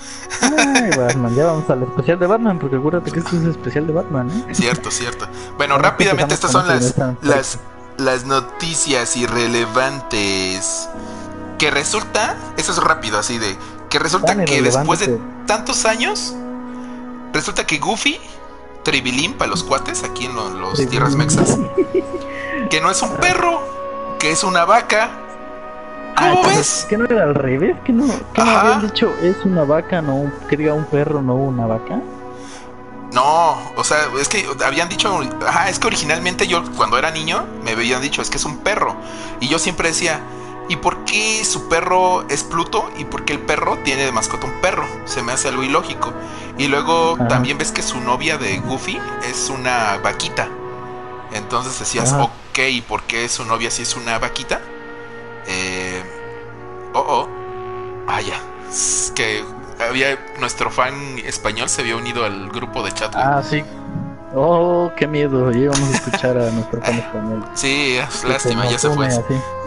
Ay, 0.40 0.90
Batman, 0.96 1.34
ya 1.34 1.44
vamos 1.44 1.68
al 1.68 1.82
especial 1.82 2.18
de 2.18 2.26
Batman, 2.26 2.58
porque 2.58 2.76
acuérdate 2.76 3.10
que 3.10 3.18
esto 3.18 3.36
es 3.36 3.44
especial 3.44 3.86
de 3.86 3.92
Batman, 3.92 4.30
¿eh? 4.30 4.54
Cierto, 4.54 4.90
cierto. 4.90 5.28
Bueno, 5.58 5.76
rápidamente 5.76 6.32
estas 6.32 6.52
son 6.52 6.66
las, 6.66 6.94
las, 7.20 7.58
las 7.98 8.24
noticias 8.24 9.16
irrelevantes. 9.16 10.88
Que 11.58 11.70
resulta, 11.70 12.36
eso 12.56 12.72
es 12.72 12.78
rápido, 12.78 13.18
así 13.18 13.36
de, 13.36 13.58
que 13.90 13.98
resulta 13.98 14.44
que 14.44 14.62
después 14.62 15.00
de 15.00 15.20
tantos 15.46 15.84
años, 15.84 16.34
resulta 17.32 17.66
que 17.66 17.78
Goofy, 17.78 18.18
Tribilín 18.82 19.34
para 19.34 19.50
los 19.50 19.64
cuates, 19.64 20.04
aquí 20.04 20.26
en 20.26 20.34
los 20.34 20.88
tierras 20.88 21.14
mexas, 21.14 21.58
que 22.70 22.80
no 22.80 22.90
es 22.90 23.02
un 23.02 23.16
perro, 23.16 23.60
que 24.18 24.30
es 24.30 24.44
una 24.44 24.64
vaca 24.64 25.24
¿Cómo 26.18 26.42
ves? 26.48 26.86
¿Que 26.88 26.98
no 26.98 27.04
era 27.04 27.24
al 27.24 27.34
revés? 27.34 27.76
¿Que 27.84 27.92
no, 27.92 28.06
que 28.32 28.42
no 28.42 28.50
habían 28.50 28.82
dicho 28.82 29.14
es 29.22 29.36
una 29.44 29.64
vaca, 29.64 30.02
no, 30.02 30.30
que 30.48 30.56
diga 30.56 30.74
un 30.74 30.84
perro, 30.84 31.22
no 31.22 31.34
una 31.34 31.66
vaca? 31.66 32.00
No, 33.12 33.58
o 33.76 33.84
sea, 33.84 33.98
es 34.20 34.28
que 34.28 34.46
habían 34.64 34.88
dicho, 34.88 35.20
ajá, 35.46 35.70
es 35.70 35.78
que 35.78 35.86
originalmente 35.86 36.46
yo 36.46 36.62
cuando 36.76 36.98
era 36.98 37.10
niño 37.10 37.46
me 37.64 37.70
habían 37.70 38.02
dicho, 38.02 38.20
es 38.20 38.28
que 38.28 38.36
es 38.36 38.44
un 38.44 38.58
perro. 38.58 38.96
Y 39.40 39.48
yo 39.48 39.58
siempre 39.58 39.88
decía, 39.88 40.20
¿y 40.68 40.76
por 40.76 41.04
qué 41.04 41.44
su 41.44 41.68
perro 41.68 42.26
es 42.28 42.44
Pluto? 42.44 42.90
¿Y 42.98 43.04
por 43.04 43.24
qué 43.24 43.32
el 43.32 43.40
perro 43.40 43.78
tiene 43.84 44.04
de 44.04 44.12
mascota 44.12 44.46
un 44.46 44.60
perro? 44.60 44.86
Se 45.04 45.22
me 45.22 45.32
hace 45.32 45.48
algo 45.48 45.62
ilógico. 45.62 46.12
Y 46.56 46.68
luego 46.68 47.16
también 47.28 47.58
ves 47.58 47.72
que 47.72 47.82
su 47.82 48.00
novia 48.00 48.38
de 48.38 48.58
Goofy 48.58 49.00
es 49.28 49.50
una 49.50 49.98
vaquita. 49.98 50.48
Entonces 51.32 51.78
decías, 51.78 52.12
ok, 52.12 52.58
¿y 52.70 52.80
por 52.80 53.02
qué 53.02 53.28
su 53.28 53.44
novia 53.44 53.70
sí 53.70 53.82
es 53.82 53.96
una 53.96 54.18
vaquita? 54.18 54.60
Eh, 55.46 56.02
oh, 56.94 57.04
oh. 57.06 57.28
Ah, 58.06 58.20
ya. 58.20 58.40
Es 58.70 59.12
que 59.14 59.44
había 59.78 60.18
nuestro 60.38 60.70
fan 60.70 61.18
español 61.24 61.68
se 61.68 61.82
había 61.82 61.96
unido 61.96 62.24
al 62.24 62.48
grupo 62.48 62.82
de 62.82 62.92
chat. 62.92 63.14
Ah, 63.14 63.42
sí. 63.42 63.62
Oh, 64.34 64.90
qué 64.96 65.06
miedo. 65.06 65.50
Íbamos 65.52 65.88
a 65.88 65.92
escuchar 65.92 66.36
a 66.38 66.50
nuestro 66.50 66.80
fan 66.80 66.94
español. 66.98 67.44
Sí, 67.54 67.96
es 67.96 68.24
lástima, 68.24 68.68
ya 68.68 68.78
se 68.78 68.90
fue. 68.90 69.10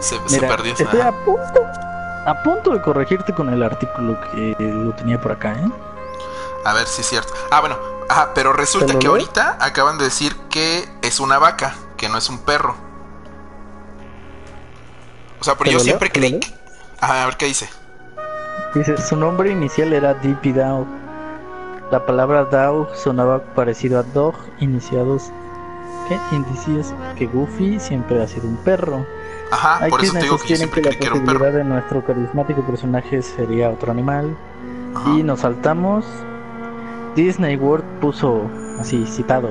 Se, 0.00 0.40
perdió. 0.40 0.72
Estoy 0.72 1.00
a 1.00 1.12
punto, 1.24 1.62
a 2.26 2.42
punto 2.42 2.70
de 2.70 2.82
corregirte 2.82 3.32
con 3.32 3.52
el 3.52 3.62
artículo 3.62 4.18
que 4.30 4.56
lo 4.58 4.92
tenía 4.94 5.20
por 5.20 5.32
acá, 5.32 5.52
¿eh? 5.52 5.70
A 6.64 6.74
ver 6.74 6.86
si 6.86 7.00
es 7.00 7.08
cierto. 7.08 7.32
Ah, 7.50 7.60
bueno, 7.60 7.76
Ajá, 8.12 8.34
pero 8.34 8.52
resulta 8.52 8.98
que 8.98 9.06
ahorita 9.06 9.56
acaban 9.58 9.96
de 9.96 10.04
decir 10.04 10.36
que 10.50 10.86
es 11.00 11.18
una 11.18 11.38
vaca, 11.38 11.74
que 11.96 12.10
no 12.10 12.18
es 12.18 12.28
un 12.28 12.38
perro. 12.38 12.74
O 15.40 15.44
sea, 15.44 15.56
pero 15.56 15.70
yo 15.70 15.80
siempre 15.80 16.10
creí. 16.10 16.38
Ajá, 17.00 17.22
a 17.22 17.26
ver 17.26 17.38
qué 17.38 17.46
dice. 17.46 17.70
Dice, 18.74 18.98
su 18.98 19.16
nombre 19.16 19.50
inicial 19.50 19.94
era 19.94 20.12
Dippy 20.12 20.52
Dow. 20.52 20.86
La 21.92 22.06
palabra 22.06 22.46
Dow 22.46 22.88
sonaba 22.94 23.44
parecido 23.54 23.98
a 23.98 24.02
dog, 24.02 24.34
iniciados 24.60 25.30
que 26.08 26.18
indicios 26.34 26.94
que 27.18 27.26
Goofy 27.26 27.78
siempre 27.78 28.22
ha 28.22 28.26
sido 28.26 28.48
un 28.48 28.56
perro. 28.56 29.04
Ajá, 29.50 29.86
por 29.90 30.02
eso 30.02 30.14
te 30.14 30.22
digo 30.22 30.38
que 30.38 30.48
yo 30.48 30.56
siempre 30.56 30.80
creí 30.80 30.96
que 30.96 31.06
era 31.08 31.16
un 31.16 31.26
perro. 31.26 31.52
de 31.52 31.62
nuestro 31.64 32.02
carismático 32.02 32.62
personaje 32.62 33.20
sería 33.20 33.68
otro 33.68 33.92
animal. 33.92 34.34
Y 35.08 35.22
nos 35.22 35.40
saltamos. 35.40 36.06
Disney 37.14 37.56
World 37.56 37.84
puso 38.00 38.40
así 38.80 39.04
citado. 39.06 39.50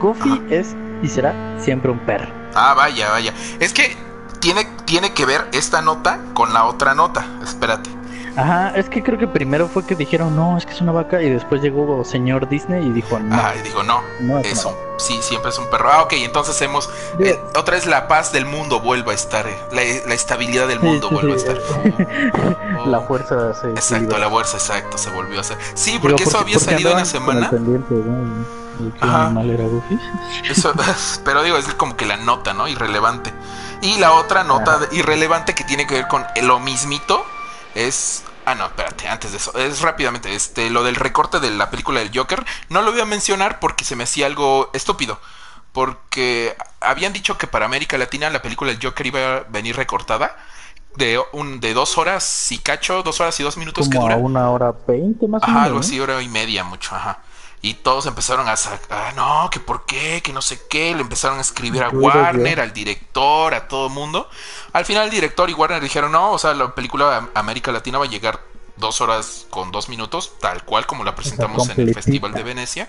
Goofy 0.00 0.40
es 0.48 0.74
y 1.02 1.08
será 1.08 1.34
siempre 1.58 1.90
un 1.90 1.98
perro. 1.98 2.32
Ah, 2.54 2.72
vaya, 2.74 3.10
vaya. 3.10 3.34
Es 3.60 3.74
que 3.74 3.94
tiene, 4.40 4.66
tiene 4.86 5.12
que 5.12 5.26
ver 5.26 5.46
esta 5.52 5.82
nota 5.82 6.20
con 6.32 6.54
la 6.54 6.64
otra 6.64 6.94
nota. 6.94 7.26
Espérate. 7.42 7.95
Ajá, 8.36 8.72
es 8.76 8.88
que 8.90 9.02
creo 9.02 9.18
que 9.18 9.26
primero 9.26 9.66
fue 9.66 9.84
que 9.86 9.94
dijeron, 9.94 10.36
no, 10.36 10.58
es 10.58 10.66
que 10.66 10.72
es 10.72 10.80
una 10.80 10.92
vaca, 10.92 11.22
y 11.22 11.30
después 11.30 11.62
llegó 11.62 12.04
señor 12.04 12.48
Disney 12.48 12.86
y 12.86 12.90
dijo, 12.90 13.18
no. 13.18 13.34
Ah, 13.34 13.54
y 13.58 13.62
dijo, 13.62 13.82
no, 13.82 14.02
no 14.20 14.38
es, 14.40 14.64
un, 14.64 14.74
sí, 14.98 15.18
siempre 15.22 15.50
es 15.50 15.58
un 15.58 15.68
perro. 15.70 15.90
Ah, 15.90 16.02
ok, 16.02 16.12
entonces 16.18 16.60
hemos, 16.60 16.90
eh, 17.18 17.40
otra 17.56 17.76
vez 17.76 17.86
la 17.86 18.08
paz 18.08 18.32
del 18.32 18.44
mundo 18.44 18.80
vuelve 18.80 19.12
a 19.12 19.14
estar, 19.14 19.46
eh, 19.46 20.02
la, 20.06 20.14
estabilidad 20.14 20.68
del 20.68 20.80
mundo 20.80 21.08
vuelve 21.10 21.32
a 21.32 21.36
estar. 21.36 21.56
la 22.86 23.00
fuerza 23.00 23.54
se 23.54 23.70
Exacto, 23.70 24.18
la 24.18 24.28
fuerza, 24.28 24.58
exacto, 24.58 24.98
se 24.98 25.10
volvió 25.10 25.38
a 25.38 25.40
hacer. 25.40 25.56
Sí, 25.74 25.98
porque, 26.00 26.24
eso 26.24 26.38
había 26.38 26.58
salido 26.58 26.90
en 26.90 26.98
la 26.98 27.04
semana. 27.06 27.50
Ajá. 29.00 29.32
Eso, 30.50 30.74
pero 31.24 31.42
digo, 31.42 31.56
es 31.56 31.66
como 31.74 31.96
que 31.96 32.04
la 32.04 32.18
nota, 32.18 32.52
¿no? 32.52 32.68
Irrelevante. 32.68 33.32
Y 33.80 33.98
la 33.98 34.12
otra 34.12 34.44
nota 34.44 34.80
irrelevante 34.92 35.54
que 35.54 35.64
tiene 35.64 35.86
que 35.86 35.94
ver 35.94 36.08
con 36.08 36.24
lo 36.42 36.60
mismito 36.60 37.24
es 37.76 38.24
Ah, 38.46 38.54
no, 38.54 38.66
espérate, 38.66 39.08
antes 39.08 39.32
de 39.32 39.38
eso. 39.38 39.52
Es 39.58 39.80
rápidamente, 39.80 40.32
este, 40.32 40.70
lo 40.70 40.84
del 40.84 40.94
recorte 40.94 41.40
de 41.40 41.50
la 41.50 41.68
película 41.68 41.98
del 41.98 42.16
Joker. 42.16 42.44
No 42.68 42.80
lo 42.80 42.92
voy 42.92 43.00
a 43.00 43.04
mencionar 43.04 43.58
porque 43.58 43.84
se 43.84 43.96
me 43.96 44.04
hacía 44.04 44.26
algo 44.26 44.70
estúpido. 44.72 45.18
Porque 45.72 46.56
habían 46.80 47.12
dicho 47.12 47.36
que 47.38 47.48
para 47.48 47.66
América 47.66 47.98
Latina 47.98 48.30
la 48.30 48.42
película 48.42 48.70
del 48.70 48.80
Joker 48.80 49.04
iba 49.04 49.36
a 49.38 49.40
venir 49.48 49.76
recortada. 49.76 50.36
De, 50.94 51.20
un, 51.32 51.60
de 51.60 51.74
dos 51.74 51.98
horas 51.98 52.50
y 52.52 52.58
cacho, 52.58 53.02
dos 53.02 53.20
horas 53.20 53.38
y 53.40 53.42
dos 53.42 53.56
minutos 53.58 53.88
que 53.88 53.98
dura. 53.98 54.16
una 54.16 54.48
hora 54.48 54.72
veinte 54.86 55.26
más 55.26 55.42
o 55.42 55.46
menos. 55.48 55.62
algo 55.64 55.78
así, 55.80 56.00
hora 56.00 56.22
y 56.22 56.28
media, 56.28 56.64
mucho, 56.64 56.94
ajá. 56.94 57.18
Y 57.66 57.74
todos 57.74 58.06
empezaron 58.06 58.48
a 58.48 58.56
sacar, 58.56 58.86
ah, 58.90 59.12
no, 59.16 59.50
que 59.50 59.58
por 59.58 59.86
qué, 59.86 60.22
que 60.22 60.32
no 60.32 60.40
sé 60.40 60.68
qué. 60.68 60.94
Le 60.94 61.00
empezaron 61.00 61.38
a 61.38 61.40
escribir 61.40 61.82
a 61.82 61.88
Warner, 61.88 62.60
al 62.60 62.72
director, 62.72 63.52
a 63.54 63.66
todo 63.66 63.88
mundo. 63.88 64.30
Al 64.72 64.84
final 64.84 65.06
el 65.06 65.10
director 65.10 65.50
y 65.50 65.52
Warner 65.52 65.82
dijeron, 65.82 66.12
no, 66.12 66.30
o 66.30 66.38
sea, 66.38 66.54
la 66.54 66.76
película 66.76 67.28
América 67.34 67.72
Latina 67.72 67.98
va 67.98 68.04
a 68.04 68.08
llegar 68.08 68.40
dos 68.76 69.00
horas 69.00 69.46
con 69.50 69.72
dos 69.72 69.88
minutos, 69.88 70.34
tal 70.38 70.64
cual 70.64 70.86
como 70.86 71.02
la 71.02 71.16
presentamos 71.16 71.68
en 71.70 71.88
el 71.88 71.92
Festival 71.92 72.34
de 72.34 72.44
Venecia. 72.44 72.88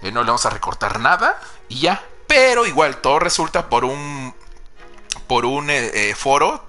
Eh, 0.00 0.12
no 0.12 0.22
le 0.22 0.28
vamos 0.28 0.46
a 0.46 0.50
recortar 0.50 0.98
nada 0.98 1.38
y 1.68 1.80
ya. 1.80 2.02
Pero 2.26 2.64
igual 2.64 3.02
todo 3.02 3.18
resulta 3.18 3.68
por 3.68 3.84
un 3.84 4.34
por 5.26 5.44
un 5.44 5.68
eh, 5.68 5.90
eh, 5.92 6.14
foro 6.14 6.64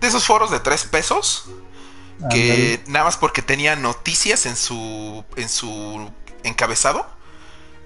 de 0.00 0.06
esos 0.06 0.24
foros 0.24 0.52
de 0.52 0.60
tres 0.60 0.84
pesos 0.84 1.46
que 2.30 2.80
nada 2.86 3.06
más 3.06 3.16
porque 3.16 3.42
tenía 3.42 3.74
noticias 3.74 4.46
en 4.46 4.54
su 4.56 5.24
en 5.36 5.48
su 5.48 6.12
encabezado. 6.44 7.06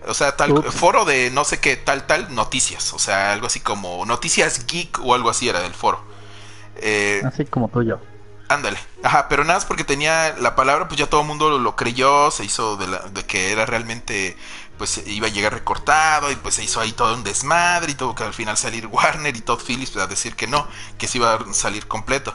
O 0.07 0.15
sea, 0.15 0.37
tal 0.37 0.63
foro 0.71 1.05
de 1.05 1.31
no 1.31 1.45
sé 1.45 1.59
qué, 1.59 1.77
tal, 1.77 2.07
tal, 2.07 2.35
noticias. 2.35 2.93
O 2.93 2.99
sea, 2.99 3.33
algo 3.33 3.47
así 3.47 3.61
como 3.61 4.05
noticias 4.07 4.67
geek 4.67 5.01
o 5.03 5.15
algo 5.15 5.31
así 5.31 5.49
era 5.49 5.61
del 5.61 5.75
foro. 5.75 6.01
Eh, 6.77 7.23
así 7.25 7.45
como 7.47 7.69
tú 7.69 7.83
y 7.83 7.87
yo. 7.87 7.99
Ándale. 8.49 8.79
Ajá, 9.03 9.29
pero 9.29 9.45
nada 9.45 9.59
más 9.59 9.67
porque 9.67 9.85
tenía 9.85 10.35
la 10.39 10.57
palabra, 10.57 10.89
pues 10.89 10.99
ya 10.99 11.09
todo 11.09 11.21
el 11.21 11.27
mundo 11.27 11.59
lo, 11.59 11.77
creyó, 11.77 12.31
se 12.31 12.45
hizo 12.45 12.77
de, 12.77 12.87
la, 12.87 12.99
de, 13.01 13.25
que 13.27 13.53
era 13.53 13.67
realmente, 13.67 14.37
pues 14.79 15.03
iba 15.07 15.27
a 15.27 15.31
llegar 15.31 15.53
recortado 15.53 16.33
y 16.33 16.37
pues 16.37 16.55
se 16.55 16.65
hizo 16.65 16.81
ahí 16.81 16.93
todo 16.93 17.15
un 17.15 17.25
desmadre 17.25 17.93
y 17.93 17.95
tuvo 17.95 18.15
que 18.15 18.25
al 18.25 18.33
final 18.33 18.57
salir 18.57 18.87
Warner 18.91 19.37
y 19.37 19.41
Todd 19.43 19.61
Phillips 19.61 19.97
a 19.99 20.07
decir 20.07 20.35
que 20.35 20.47
no, 20.47 20.67
que 20.97 21.07
se 21.07 21.19
iba 21.19 21.35
a 21.35 21.53
salir 21.53 21.87
completo. 21.87 22.35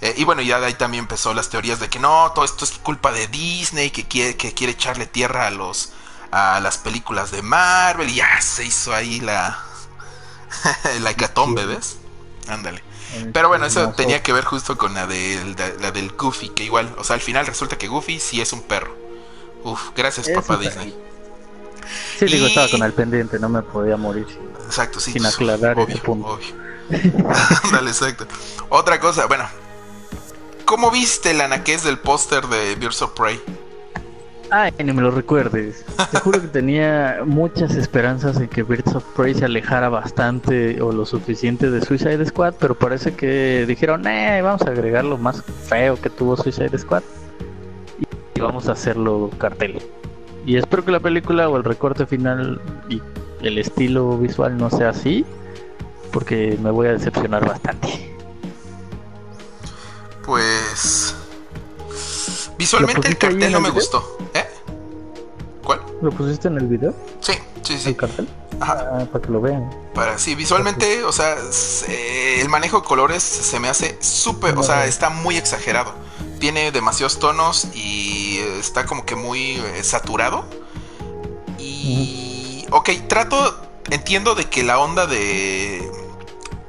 Eh, 0.00 0.14
y 0.16 0.24
bueno, 0.24 0.42
ya 0.42 0.60
de 0.60 0.66
ahí 0.66 0.74
también 0.74 1.04
empezó 1.04 1.34
las 1.34 1.50
teorías 1.50 1.78
de 1.80 1.88
que 1.88 1.98
no, 1.98 2.32
todo 2.34 2.44
esto 2.44 2.64
es 2.64 2.72
culpa 2.72 3.12
de 3.12 3.26
Disney, 3.28 3.90
que 3.90 4.06
quiere, 4.08 4.36
que 4.36 4.54
quiere 4.54 4.72
echarle 4.72 5.06
tierra 5.06 5.46
a 5.46 5.50
los 5.50 5.92
a 6.32 6.60
las 6.60 6.78
películas 6.78 7.32
de 7.32 7.42
Marvel 7.42 8.08
y 8.08 8.16
ya 8.16 8.40
se 8.40 8.64
hizo 8.64 8.94
ahí 8.94 9.20
la 9.20 9.58
la 11.00 11.10
hecatombe, 11.10 11.66
¿ves? 11.66 11.96
Ándale. 12.48 12.82
Pero 13.32 13.48
bueno, 13.48 13.66
eso 13.66 13.90
tenía 13.90 14.22
que 14.22 14.32
ver 14.32 14.44
justo 14.44 14.78
con 14.78 14.94
la 14.94 15.06
del, 15.06 15.56
la 15.80 15.90
del 15.90 16.12
Goofy, 16.12 16.50
que 16.50 16.62
igual, 16.64 16.94
o 16.96 17.02
sea, 17.02 17.14
al 17.14 17.20
final 17.20 17.44
resulta 17.44 17.76
que 17.76 17.88
Goofy 17.88 18.20
sí 18.20 18.40
es 18.40 18.52
un 18.52 18.62
perro. 18.62 18.96
Uf, 19.64 19.90
gracias 19.96 20.28
papá 20.28 20.56
Disney. 20.56 20.96
Sí, 22.18 22.26
digo, 22.26 22.46
estaba 22.46 22.68
con 22.68 22.82
el 22.82 22.92
pendiente, 22.92 23.38
no 23.38 23.48
me 23.48 23.62
podía 23.62 23.96
morir 23.96 24.26
sin, 24.28 24.64
exacto, 24.64 25.00
sí, 25.00 25.12
sin 25.12 25.26
aclarar 25.26 25.78
ese 25.80 25.98
punto. 25.98 26.38
Dale, 27.72 27.90
exacto. 27.90 28.26
Otra 28.68 29.00
cosa, 29.00 29.26
bueno, 29.26 29.48
¿Cómo 30.70 30.92
viste 30.92 31.32
el 31.32 31.40
anaqués 31.40 31.82
del 31.82 31.98
póster 31.98 32.46
de 32.46 32.76
Birds 32.76 33.02
of 33.02 33.10
Prey? 33.18 33.40
Ay, 34.52 34.72
no 34.84 34.94
me 34.94 35.02
lo 35.02 35.10
recuerdes. 35.10 35.84
Te 36.12 36.20
juro 36.20 36.40
que 36.40 36.46
tenía 36.46 37.22
muchas 37.26 37.74
esperanzas 37.74 38.36
en 38.36 38.46
que 38.46 38.62
Birds 38.62 38.94
of 38.94 39.02
Prey 39.16 39.34
se 39.34 39.46
alejara 39.46 39.88
bastante 39.88 40.80
o 40.80 40.92
lo 40.92 41.04
suficiente 41.06 41.72
de 41.72 41.84
Suicide 41.84 42.24
Squad, 42.24 42.54
pero 42.60 42.76
parece 42.76 43.16
que 43.16 43.64
dijeron, 43.66 44.06
eh, 44.06 44.40
vamos 44.42 44.62
a 44.62 44.66
agregar 44.70 45.04
lo 45.04 45.18
más 45.18 45.42
feo 45.64 46.00
que 46.00 46.08
tuvo 46.08 46.36
Suicide 46.36 46.78
Squad 46.78 47.02
y 48.36 48.40
vamos 48.40 48.68
a 48.68 48.72
hacerlo 48.72 49.28
cartel. 49.38 49.82
Y 50.46 50.56
espero 50.56 50.84
que 50.84 50.92
la 50.92 51.00
película 51.00 51.48
o 51.48 51.56
el 51.56 51.64
recorte 51.64 52.06
final 52.06 52.60
y 52.88 53.02
el 53.42 53.58
estilo 53.58 54.16
visual 54.18 54.56
no 54.56 54.70
sea 54.70 54.90
así, 54.90 55.24
porque 56.12 56.56
me 56.62 56.70
voy 56.70 56.86
a 56.86 56.92
decepcionar 56.92 57.44
bastante 57.44 58.09
pues 60.24 61.14
visualmente 62.58 63.08
el 63.08 63.18
cartel 63.18 63.52
no 63.52 63.60
me 63.60 63.70
gustó. 63.70 64.18
¿Eh? 64.34 64.46
¿Cuál? 65.64 65.80
¿Lo 66.02 66.10
pusiste 66.10 66.48
en 66.48 66.56
el 66.58 66.66
video? 66.66 66.94
Sí, 67.20 67.34
sí, 67.62 67.78
sí. 67.78 67.90
¿El 67.90 67.96
cartel? 67.96 68.28
Ah, 68.60 69.06
para 69.10 69.24
que 69.24 69.30
lo 69.30 69.40
vean. 69.40 69.70
Para, 69.94 70.18
sí, 70.18 70.34
visualmente, 70.34 71.02
o 71.04 71.12
sea, 71.12 71.36
el 71.88 72.48
manejo 72.48 72.80
de 72.80 72.86
colores 72.86 73.22
se 73.22 73.58
me 73.58 73.68
hace 73.68 73.96
súper, 74.00 74.56
o 74.58 74.62
sea, 74.62 74.86
está 74.86 75.08
muy 75.08 75.36
exagerado. 75.36 75.94
Tiene 76.38 76.70
demasiados 76.70 77.18
tonos 77.18 77.68
y 77.74 78.38
está 78.58 78.86
como 78.86 79.04
que 79.04 79.14
muy 79.14 79.52
eh, 79.52 79.82
saturado. 79.82 80.44
Y... 81.58 82.66
Ok, 82.70 82.90
trato, 83.08 83.60
entiendo 83.90 84.34
de 84.34 84.44
que 84.44 84.62
la 84.62 84.78
onda 84.78 85.06
de... 85.06 85.90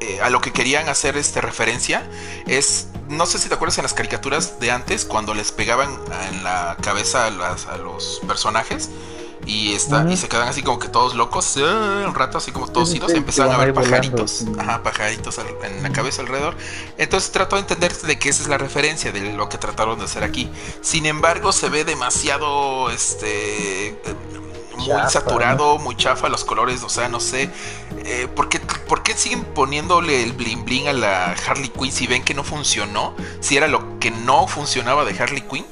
Eh, 0.02 0.20
a 0.20 0.32
lo 0.32 0.42
que 0.42 0.52
querían 0.52 0.90
hacer 0.90 1.16
este 1.16 1.42
referencia 1.42 2.04
es 2.48 2.88
no 3.08 3.28
sé 3.28 3.38
si 3.38 3.50
te 3.50 3.56
acuerdas 3.56 3.78
en 3.78 3.84
las 3.84 3.94
caricaturas 3.94 4.60
de 4.60 4.72
antes, 4.72 5.06
cuando 5.06 5.36
les 5.36 5.52
pegaban 5.52 5.90
en 6.32 6.44
la 6.44 6.76
cabeza 6.82 7.28
a, 7.28 7.78
los 7.78 8.20
personajes 8.26 8.90
y, 9.46 9.74
está, 9.74 10.10
y 10.10 10.18
se 10.18 10.28
quedan 10.28 10.48
así 10.48 10.64
como 10.64 10.80
que 10.80 10.88
todos 10.88 11.14
locos, 11.14 11.56
eh, 11.58 11.62
un 11.62 12.16
rato 12.16 12.40
así 12.40 12.52
como 12.52 12.68
todos 12.68 12.96
idos, 12.96 13.12
empezaban 13.14 13.54
a 13.54 13.58
ver 13.58 13.76
pajaritos, 13.76 14.46
ajá, 14.58 14.82
pajaritos 14.82 15.40
en 15.64 15.84
la 15.84 15.92
cabeza 15.92 16.22
alrededor. 16.22 16.56
Entonces 16.98 17.32
trato 17.32 17.58
de 17.58 17.62
entender 17.62 17.96
de 17.96 18.18
que 18.18 18.30
esa 18.30 18.42
es 18.42 18.48
la 18.48 18.58
referencia 18.58 19.12
de 19.12 19.34
lo 19.34 19.50
que 19.50 19.60
trataron 19.60 20.00
de 20.00 20.06
hacer 20.06 20.24
aquí. 20.24 20.50
Sin 20.82 21.06
embargo, 21.06 21.52
se 21.52 21.70
ve 21.70 21.84
demasiado, 21.84 22.90
este 22.90 24.02
muy 24.82 25.10
saturado, 25.10 25.78
muy 25.78 25.96
chafa 25.96 26.30
los 26.30 26.44
colores, 26.44 26.84
o 26.84 26.90
sea, 26.90 27.10
no 27.10 27.20
sé. 27.20 27.50
Eh, 28.06 28.28
¿por, 28.36 28.50
qué, 28.50 28.60
siguen 29.16 29.44
poniéndole 29.44 30.24
el 30.24 30.34
bling 30.34 30.66
bling 30.66 30.88
a 30.88 30.94
la 30.94 31.34
Harley 31.34 31.70
Quinn 31.70 31.92
si 31.92 32.08
ven 32.08 32.24
que 32.24 32.34
no 32.34 32.44
funcionó? 32.44 33.16
Si 33.40 33.58
era 33.58 33.68
lo 33.68 34.00
que 34.00 34.12
no 34.12 34.48
funcionaba 34.48 35.06
de 35.06 35.18
Harley 35.18 35.42
Quinn, 35.42 35.66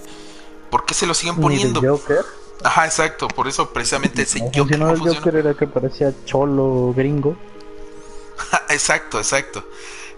¿por 0.69 0.85
qué 0.85 0.93
se 0.93 1.05
lo 1.05 1.13
siguen 1.13 1.37
poniendo? 1.37 1.81
Joker? 1.81 2.25
Ajá, 2.63 2.85
exacto, 2.85 3.27
por 3.27 3.47
eso 3.47 3.71
precisamente 3.71 4.23
ese 4.23 4.39
Joker. 4.39 4.77
No 4.77 4.91
el 4.91 4.99
Joker 4.99 5.35
era 5.35 5.53
que 5.53 5.67
parecía 5.67 6.13
cholo 6.25 6.93
gringo. 6.95 7.35
exacto, 8.69 9.17
exacto. 9.17 9.63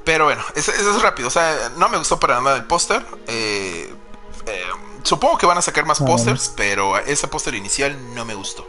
Pero 0.03 0.25
bueno, 0.25 0.41
eso, 0.55 0.71
es 0.71 1.01
rápido. 1.01 1.27
O 1.27 1.31
sea, 1.31 1.71
no 1.77 1.89
me 1.89 1.97
gustó 1.97 2.19
para 2.19 2.41
nada 2.41 2.57
el 2.57 2.65
póster. 2.65 3.05
Eh, 3.27 3.93
eh, 4.47 4.63
supongo 5.03 5.37
que 5.37 5.45
van 5.45 5.57
a 5.57 5.61
sacar 5.61 5.85
más 5.85 6.01
ah. 6.01 6.05
pósters, 6.05 6.53
pero 6.55 6.97
ese 6.97 7.27
póster 7.27 7.55
inicial 7.55 7.95
no 8.15 8.25
me 8.25 8.33
gustó. 8.33 8.67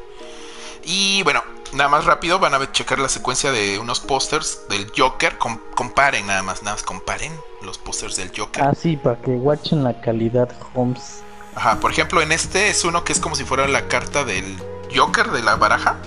Y 0.84 1.22
bueno, 1.22 1.42
nada 1.72 1.88
más 1.88 2.04
rápido, 2.04 2.38
van 2.38 2.54
a 2.54 2.72
checar 2.72 2.98
la 2.98 3.08
secuencia 3.08 3.52
de 3.52 3.78
unos 3.78 4.00
pósters 4.00 4.62
del 4.68 4.90
Joker. 4.96 5.38
comparen 5.74 6.26
nada 6.26 6.42
más, 6.42 6.62
nada 6.62 6.76
más 6.76 6.82
comparen 6.82 7.32
los 7.62 7.78
pósters 7.78 8.16
del 8.16 8.30
Joker. 8.36 8.62
Ah, 8.62 8.74
sí, 8.74 8.96
para 8.96 9.20
que 9.20 9.32
watchen 9.32 9.84
la 9.84 10.00
calidad 10.00 10.50
Holmes. 10.74 11.22
Ajá, 11.54 11.80
por 11.80 11.90
ejemplo, 11.90 12.22
en 12.22 12.32
este 12.32 12.70
es 12.70 12.84
uno 12.84 13.04
que 13.04 13.12
es 13.12 13.20
como 13.20 13.36
si 13.36 13.44
fuera 13.44 13.68
la 13.68 13.86
carta 13.86 14.24
del 14.24 14.56
Joker 14.94 15.30
de 15.30 15.42
la 15.42 15.56
baraja, 15.56 15.98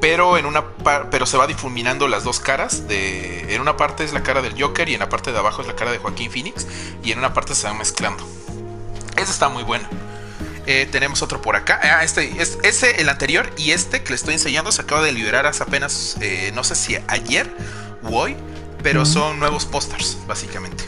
pero 0.00 0.36
en 0.36 0.44
una 0.44 0.64
pero 1.10 1.24
se 1.24 1.38
va 1.38 1.46
difuminando 1.46 2.08
las 2.08 2.24
dos 2.24 2.38
caras 2.38 2.86
de 2.86 3.54
en 3.54 3.60
una 3.62 3.76
parte 3.76 4.04
es 4.04 4.12
la 4.12 4.22
cara 4.22 4.42
del 4.42 4.60
Joker 4.60 4.88
y 4.88 4.94
en 4.94 5.00
la 5.00 5.08
parte 5.08 5.32
de 5.32 5.38
abajo 5.38 5.62
es 5.62 5.66
la 5.66 5.74
cara 5.74 5.90
de 5.90 5.98
Joaquín 5.98 6.30
Phoenix 6.30 6.66
y 7.02 7.12
en 7.12 7.18
una 7.18 7.32
parte 7.32 7.54
se 7.54 7.66
van 7.66 7.78
mezclando. 7.78 8.22
Ese 9.16 9.30
está 9.30 9.48
muy 9.48 9.62
bueno. 9.62 9.88
Eh, 10.66 10.88
tenemos 10.90 11.22
otro 11.22 11.42
por 11.42 11.56
acá. 11.56 11.78
Ah, 11.82 12.04
este, 12.04 12.40
es, 12.40 12.58
ese, 12.62 13.00
el 13.00 13.08
anterior 13.08 13.50
y 13.58 13.72
este 13.72 14.02
que 14.02 14.10
le 14.10 14.16
estoy 14.16 14.34
enseñando 14.34 14.72
se 14.72 14.82
acaba 14.82 15.02
de 15.02 15.12
liberar 15.12 15.46
hace 15.46 15.62
apenas, 15.62 16.16
eh, 16.20 16.52
no 16.54 16.64
sé 16.64 16.74
si 16.74 16.96
ayer 17.08 17.50
o 18.02 18.16
hoy, 18.16 18.36
pero 18.82 19.04
son 19.04 19.38
nuevos 19.38 19.66
pósters, 19.66 20.16
básicamente. 20.26 20.84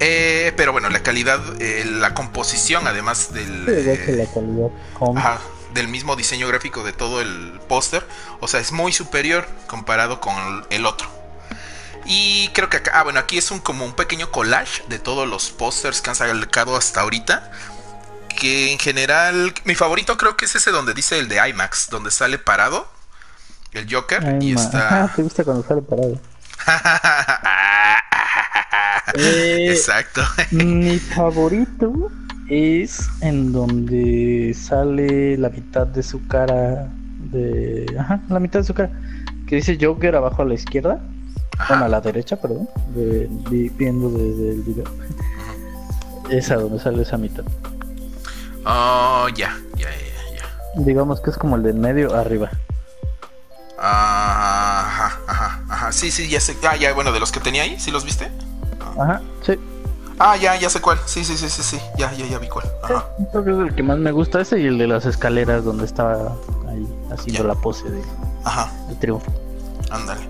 Eh, 0.00 0.52
pero 0.56 0.72
bueno, 0.72 0.88
la 0.90 1.02
calidad, 1.02 1.40
la 1.60 2.14
composición, 2.14 2.86
además 2.86 3.32
del, 3.32 3.64
del 5.74 5.88
mismo 5.88 6.16
diseño 6.16 6.48
gráfico 6.48 6.82
de 6.82 6.92
todo 6.92 7.20
el 7.20 7.60
póster, 7.68 8.06
o 8.40 8.48
sea, 8.48 8.60
es 8.60 8.72
muy 8.72 8.92
superior 8.92 9.46
comparado 9.66 10.20
con 10.20 10.66
el 10.70 10.86
otro. 10.86 11.08
Y 12.04 12.48
creo 12.54 12.70
que 12.70 12.78
acá, 12.78 12.92
ah, 12.94 13.02
bueno, 13.02 13.20
aquí 13.20 13.36
es 13.36 13.50
un 13.50 13.58
como 13.60 13.84
un 13.84 13.92
pequeño 13.92 14.30
collage 14.30 14.82
de 14.88 14.98
todos 14.98 15.28
los 15.28 15.50
pósters 15.50 16.00
que 16.00 16.10
han 16.10 16.16
sacado 16.16 16.76
hasta 16.76 17.02
ahorita 17.02 17.50
que 18.38 18.72
en 18.72 18.78
general, 18.78 19.52
mi 19.64 19.74
favorito 19.74 20.16
creo 20.16 20.36
que 20.36 20.44
es 20.44 20.54
ese 20.54 20.70
donde 20.70 20.94
dice 20.94 21.18
el 21.18 21.28
de 21.28 21.48
IMAX, 21.48 21.88
donde 21.90 22.10
sale 22.10 22.38
parado 22.38 22.86
el 23.72 23.92
Joker 23.92 24.38
y 24.40 24.52
está. 24.52 25.04
Ah, 25.04 25.12
te 25.14 25.22
gusta 25.22 25.44
cuando 25.44 25.62
sale 25.62 25.82
parado. 25.82 26.18
Eh, 29.14 29.70
Exacto. 29.70 30.20
mi 30.50 30.98
favorito 30.98 32.10
es 32.50 33.08
en 33.22 33.52
donde 33.52 34.54
sale 34.54 35.38
la 35.38 35.48
mitad 35.48 35.86
de 35.86 36.02
su 36.02 36.26
cara 36.26 36.90
de 37.32 37.86
ajá, 37.98 38.20
la 38.28 38.38
mitad 38.38 38.60
de 38.60 38.66
su 38.66 38.74
cara 38.74 38.90
que 39.46 39.56
dice 39.56 39.78
Joker 39.80 40.14
abajo 40.14 40.42
a 40.42 40.44
la 40.44 40.52
izquierda, 40.52 41.00
bueno, 41.68 41.86
a 41.86 41.88
la 41.88 42.02
derecha, 42.02 42.36
perdón, 42.36 42.68
viendo 43.78 44.10
desde 44.10 44.50
el 44.50 44.62
video. 44.62 44.84
Esa 46.28 46.56
donde 46.56 46.78
sale 46.78 47.02
esa 47.02 47.16
mitad. 47.16 47.44
Oh, 48.64 49.28
ya, 49.34 49.56
ya, 49.76 49.88
ya, 49.90 50.36
ya. 50.36 50.82
Digamos 50.82 51.20
que 51.20 51.30
es 51.30 51.36
como 51.38 51.56
el 51.56 51.62
del 51.62 51.74
medio 51.74 52.14
arriba. 52.14 52.50
Ajá, 53.78 55.18
ajá, 55.26 55.62
ajá. 55.68 55.92
Sí, 55.92 56.10
sí, 56.10 56.28
ya 56.28 56.40
sé. 56.40 56.56
Ah, 56.68 56.76
ya, 56.76 56.92
bueno, 56.92 57.12
de 57.12 57.20
los 57.20 57.30
que 57.30 57.40
tenía 57.40 57.62
ahí, 57.62 57.78
¿sí 57.78 57.90
los 57.90 58.04
viste? 58.04 58.30
Ajá, 58.98 59.22
sí. 59.42 59.58
Ah, 60.18 60.36
ya, 60.36 60.56
ya 60.56 60.68
sé 60.68 60.80
cuál. 60.80 60.98
Sí, 61.06 61.24
sí, 61.24 61.36
sí, 61.36 61.48
sí, 61.48 61.62
sí. 61.62 61.78
Ya, 61.96 62.12
ya, 62.12 62.26
ya 62.26 62.38
vi 62.38 62.48
cuál. 62.48 62.66
Ajá. 62.82 63.06
creo 63.30 63.44
que 63.44 63.50
es 63.52 63.58
el 63.58 63.74
que 63.74 63.82
más 63.84 63.98
me 63.98 64.10
gusta 64.10 64.40
ese 64.40 64.58
y 64.58 64.66
el 64.66 64.76
de 64.78 64.88
las 64.88 65.06
escaleras 65.06 65.64
donde 65.64 65.84
estaba 65.84 66.34
ahí 66.68 66.86
haciendo 67.12 67.44
la 67.44 67.54
pose 67.54 67.88
de, 67.88 68.02
Ajá. 68.44 68.72
triunfo. 69.00 69.32
Ándale. 69.90 70.22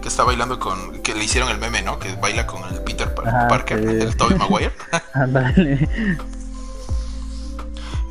Que 0.00 0.08
está 0.08 0.22
bailando 0.22 0.60
con. 0.60 1.02
Que 1.02 1.14
le 1.14 1.24
hicieron 1.24 1.50
el 1.50 1.58
meme, 1.58 1.82
¿no? 1.82 1.98
Que 1.98 2.14
baila 2.16 2.46
con 2.46 2.62
el 2.72 2.80
Peter 2.82 3.12
Parker, 3.14 3.78
el 3.78 4.16
Tobey 4.16 4.38
Maguire. 4.38 4.72
Ándale. 5.12 5.88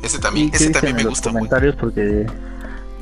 Ese 0.02 0.18
también, 0.18 0.50
ese 0.52 0.70
también 0.70 0.96
me 0.96 1.04
gusta 1.04 1.30
comentarios 1.30 1.76
porque 1.76 2.26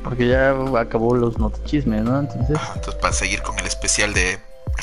porque 0.03 0.27
ya 0.27 0.55
acabó 0.79 1.15
los 1.15 1.37
noticias, 1.37 1.85
¿no? 1.85 2.19
Entonces, 2.19 2.57
entonces 2.75 2.95
para 3.01 3.13
seguir 3.13 3.41
con 3.41 3.57
el 3.59 3.65
especial 3.65 4.13
de 4.13 4.39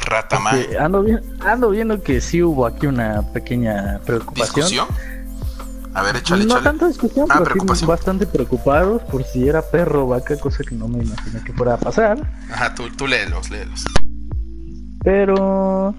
Rataman. 0.06 0.56
Ando, 0.78 1.04
ando 1.40 1.70
viendo 1.70 2.02
que 2.02 2.20
sí 2.20 2.42
hubo 2.42 2.66
aquí 2.66 2.86
una 2.86 3.22
pequeña 3.32 4.00
preocupación. 4.04 4.66
¿Discusión? 4.66 4.86
A 5.94 6.02
ver, 6.02 6.16
échale, 6.16 6.44
no 6.44 6.60
tanta 6.62 6.86
discusión, 6.86 7.26
ah, 7.30 7.42
pero 7.42 7.74
sí 7.74 7.86
bastante 7.86 8.26
preocupados 8.26 9.02
por 9.02 9.24
si 9.24 9.48
era 9.48 9.62
perro 9.62 10.04
o 10.04 10.08
vaca, 10.08 10.38
cosa 10.38 10.62
que 10.62 10.74
no 10.74 10.86
me 10.86 11.02
imaginé 11.02 11.42
que 11.42 11.52
fuera 11.52 11.74
a 11.74 11.76
pasar. 11.76 12.18
Ajá, 12.52 12.74
tú, 12.74 12.88
tú 12.90 13.06
léelos, 13.06 13.50
léelos. 13.50 13.84
Pero 15.02 15.94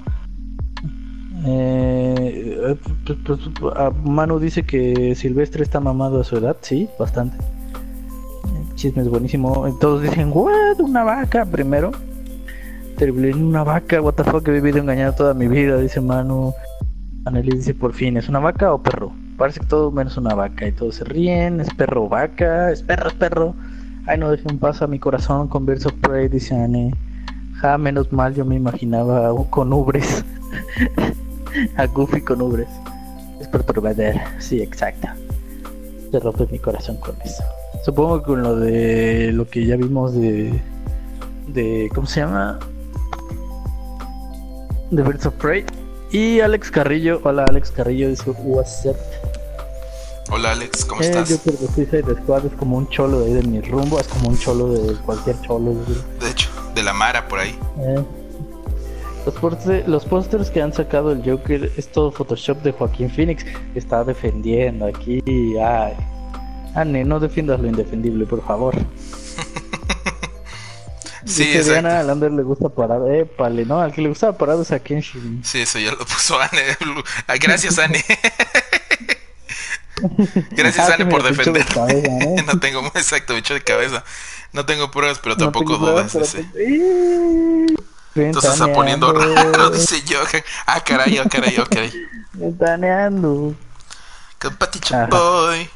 eh, 1.46 2.76
pues, 3.06 3.40
pues, 3.60 3.74
Manu 4.04 4.40
dice 4.40 4.64
que 4.64 5.16
Silvestre 5.16 5.64
está 5.64 5.80
mamado 5.80 6.22
a 6.22 6.24
su 6.24 6.38
edad, 6.38 6.58
sí, 6.62 6.90
bastante. 7.00 7.38
El 7.38 8.76
chisme 8.76 9.04
es 9.04 9.10
buenísimo. 9.10 9.66
Todos 9.80 10.02
dicen, 10.02 10.32
what, 10.34 10.80
una 10.80 11.04
vaca 11.04 11.46
primero. 11.46 11.92
Terrible, 12.98 13.34
una 13.34 13.64
vaca, 13.64 14.02
what 14.02 14.16
the 14.16 14.24
fuck, 14.24 14.48
he 14.48 14.52
vivido 14.52 14.80
engañado 14.80 15.14
toda 15.14 15.34
mi 15.34 15.48
vida, 15.48 15.78
dice 15.78 16.02
Manu. 16.02 16.54
Anneli 17.26 17.52
dice, 17.52 17.74
por 17.74 17.94
fin, 17.94 18.18
¿es 18.18 18.28
una 18.28 18.40
vaca 18.40 18.74
o 18.74 18.82
perro? 18.82 19.12
Parece 19.38 19.62
que 19.62 19.68
todo 19.68 19.92
menos 19.92 20.18
una 20.18 20.36
vaca. 20.36 20.68
Y 20.68 20.72
todos 20.74 20.96
se 20.96 21.06
ríen, 21.06 21.62
es 21.62 21.74
perro 21.74 22.10
vaca, 22.10 22.72
es 22.72 22.84
perro, 22.84 23.08
es 23.10 23.14
perro. 23.14 23.56
Ay, 24.06 24.18
no 24.18 24.32
dejen 24.32 24.58
pasar 24.58 24.90
mi 24.90 25.00
corazón 25.00 25.48
con 25.48 25.66
Birds 25.66 25.86
of 25.86 25.94
Prey, 26.02 26.28
dice 26.28 26.56
Anne. 26.56 26.94
Ja, 27.62 27.78
menos 27.78 28.12
mal, 28.12 28.34
yo 28.36 28.44
me 28.44 28.56
imaginaba 28.56 29.34
con 29.50 29.72
ubres. 29.72 30.26
a 31.78 31.86
Goofy 31.88 32.22
con 32.22 32.42
ubres. 32.42 32.68
Es 33.40 33.48
perturbador, 33.48 34.16
sí, 34.40 34.62
exacto. 34.62 35.08
Se 36.12 36.20
rompe 36.20 36.48
mi 36.52 36.60
corazón 36.60 36.98
con 36.98 37.16
eso. 37.24 37.44
Supongo 37.86 38.20
que 38.20 38.26
con 38.26 38.44
lo 38.44 38.56
de 38.56 39.32
lo 39.32 39.48
que 39.48 39.66
ya 39.66 39.76
vimos 39.76 40.14
de. 40.14 40.60
de 41.48 41.90
¿Cómo 41.94 42.08
se 42.08 42.22
llama? 42.22 42.60
De 44.92 45.04
Birds 45.04 45.26
of 45.26 45.36
Prey. 45.36 45.66
Y 46.12 46.40
Alex 46.40 46.72
Carrillo. 46.72 47.22
Hola, 47.24 47.46
Alex 47.48 47.72
Carrillo. 47.72 48.10
Dice, 48.10 48.32
What's 48.44 48.86
up? 48.86 48.98
Hola, 50.32 50.52
Alex, 50.52 50.86
¿cómo 50.86 51.02
eh, 51.02 51.06
estás? 51.06 51.30
Yo 51.30 51.38
por 51.38 51.56
Suicide 51.74 52.16
Squad 52.22 52.46
es 52.46 52.54
como 52.54 52.78
un 52.78 52.88
cholo 52.90 53.22
de 53.22 53.26
ahí 53.28 53.34
de 53.34 53.44
mi 53.44 53.62
rumbo. 53.62 54.00
Es 54.00 54.08
como 54.08 54.30
un 54.30 54.38
cholo 54.38 54.74
de 54.74 54.96
cualquier 54.96 55.40
cholo. 55.42 55.76
De 56.20 56.30
hecho, 56.30 56.50
de 56.76 56.84
la 56.84 56.94
Mara 56.94 57.28
por 57.28 57.40
ahí. 57.40 57.58
Eh. 57.80 58.04
Los, 59.88 60.06
pósters 60.06 60.50
que 60.50 60.62
han 60.62 60.74
sacado 60.74 61.12
el 61.12 61.24
Joker 61.24 61.72
es 61.78 61.92
todo 61.92 62.12
Photoshop 62.12 62.62
de 62.64 62.72
Joaquín 62.72 63.10
Phoenix. 63.10 63.46
Está 63.76 64.04
defendiendo 64.04 64.86
aquí. 64.86 65.22
Ay. 65.58 65.94
Anne, 66.76 67.04
no 67.04 67.20
defiendas 67.20 67.60
lo 67.60 67.68
indefendible, 67.68 68.26
por 68.26 68.46
favor. 68.46 68.76
sí, 71.26 71.46
Dice 71.46 71.64
Diana, 71.64 72.00
a 72.00 72.04
Lander 72.04 72.32
le 72.32 72.44
gusta 72.44 72.70
parado. 72.70 73.12
Eh, 73.12 73.26
pale, 73.26 73.66
no, 73.66 73.80
al 73.80 73.94
que 73.94 74.02
le 74.02 74.10
gusta 74.10 74.38
parado 74.38 74.62
es 74.62 74.72
a 74.72 74.80
Kenshin. 74.80 75.42
Sí, 75.44 75.62
eso 75.62 75.80
ya 75.80 75.92
lo 75.92 76.00
puso 76.00 76.40
Anne. 76.40 76.62
Gracias, 77.40 77.80
Anne. 77.80 78.04
Gracias, 80.52 80.90
ah, 80.90 80.96
Anne, 80.96 81.06
por 81.06 81.24
defender. 81.24 81.66
¿eh? 81.90 82.44
no 82.48 82.60
tengo, 82.60 82.86
exacto, 82.96 83.36
hecho 83.36 83.54
de 83.54 83.62
cabeza. 83.62 84.04
No 84.54 84.66
tengo 84.66 84.90
pruebas, 84.90 85.20
pero 85.20 85.38
tampoco 85.38 85.78
dudas. 85.78 86.18
Entonces 88.28 88.52
está 88.52 88.72
poniendo 88.74 89.12
raro, 89.14 89.70
dice 89.72 90.04
Johan. 90.08 90.44
Ah, 90.66 90.82
caray, 90.82 91.18
ah, 91.18 91.26
caray, 91.30 91.56
ah, 91.58 91.66
caray. 91.70 91.92
Ventaneando. 92.34 93.56
Compaticho 94.40 94.96
boy. 95.10 95.70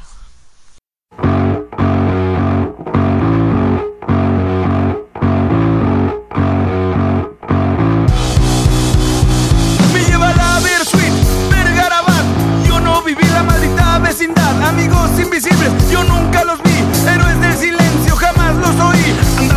Me 9.94 10.04
lleva 10.06 10.34
la 10.34 10.60
Versuit, 10.60 11.14
Vergarabat. 11.50 12.24
Yo 12.68 12.80
no 12.80 13.02
viví 13.04 13.26
la 13.26 13.44
maldita 13.44 14.00
vecindad. 14.00 14.62
Amigos 14.64 15.20
invisibles, 15.20 15.72
yo 15.92 16.04
nunca 16.04 16.44
los 16.44 16.62
vi. 16.64 16.73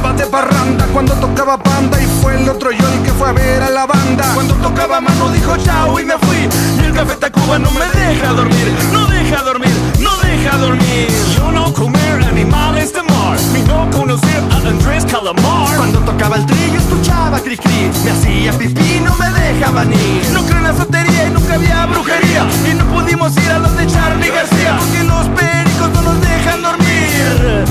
Andaba 0.07 0.25
de 0.25 0.31
parranda 0.31 0.87
cuando 0.93 1.15
tocaba 1.15 1.57
banda 1.57 2.01
y 2.01 2.07
fue 2.23 2.41
el 2.41 2.49
otro 2.49 2.71
yo 2.71 2.89
el 2.89 3.03
que 3.03 3.11
fue 3.13 3.29
a 3.29 3.33
ver 3.33 3.61
a 3.61 3.71
la 3.71 3.87
banda. 3.87 4.25
Cuando 4.35 4.55
tocaba 4.55 5.01
mano 5.01 5.31
dijo 5.31 5.57
chao 5.57 5.99
y 5.99 6.05
me 6.05 6.17
fui. 6.19 6.49
Y 6.81 6.85
el 6.85 6.93
café 6.93 7.17
Tacuba 7.17 7.59
no 7.59 7.69
me 7.73 7.87
deja 7.87 8.33
dormir, 8.33 8.73
no 8.93 9.07
deja 9.07 9.43
dormir, 9.43 9.73
no 9.99 10.11
deja 10.19 10.59
dormir. 10.59 11.09
Yo 11.37 11.51
no 11.51 11.73
comer 11.75 12.23
animales 12.23 12.93
de 12.93 13.03
mar, 13.03 13.37
ni 13.53 13.63
no 13.63 13.91
conocer 13.91 14.45
a 14.53 14.69
Andrés 14.69 15.05
Calamar. 15.07 15.77
Cuando 15.77 15.99
tocaba 16.01 16.37
el 16.37 16.47
trillo 16.47 16.79
escuchaba 16.79 17.41
cri 17.41 17.57
cri, 17.57 17.91
me 18.05 18.11
hacía 18.13 18.53
pipí, 18.53 19.01
no 19.05 19.13
me 19.17 19.29
dejaba 19.31 19.85
ni. 19.85 20.23
No 20.33 20.45
creo 20.45 20.59
en 20.59 20.65
la 20.65 20.77
sotería 20.77 21.27
y 21.27 21.31
nunca 21.31 21.55
había 21.55 21.85
brujería. 21.87 22.47
Y 22.71 22.75
no 22.75 22.85
pudimos 22.95 23.37
ir 23.39 23.51
a 23.51 23.59
los 23.59 23.77
de 23.77 23.87
Charlie 23.89 24.31
García, 24.31 24.77
porque 24.79 25.03
los 25.03 25.27
pericos 25.31 25.91
no 25.95 26.03
nos 26.03 26.21
dejan 26.21 26.63
dormir, 26.63 27.65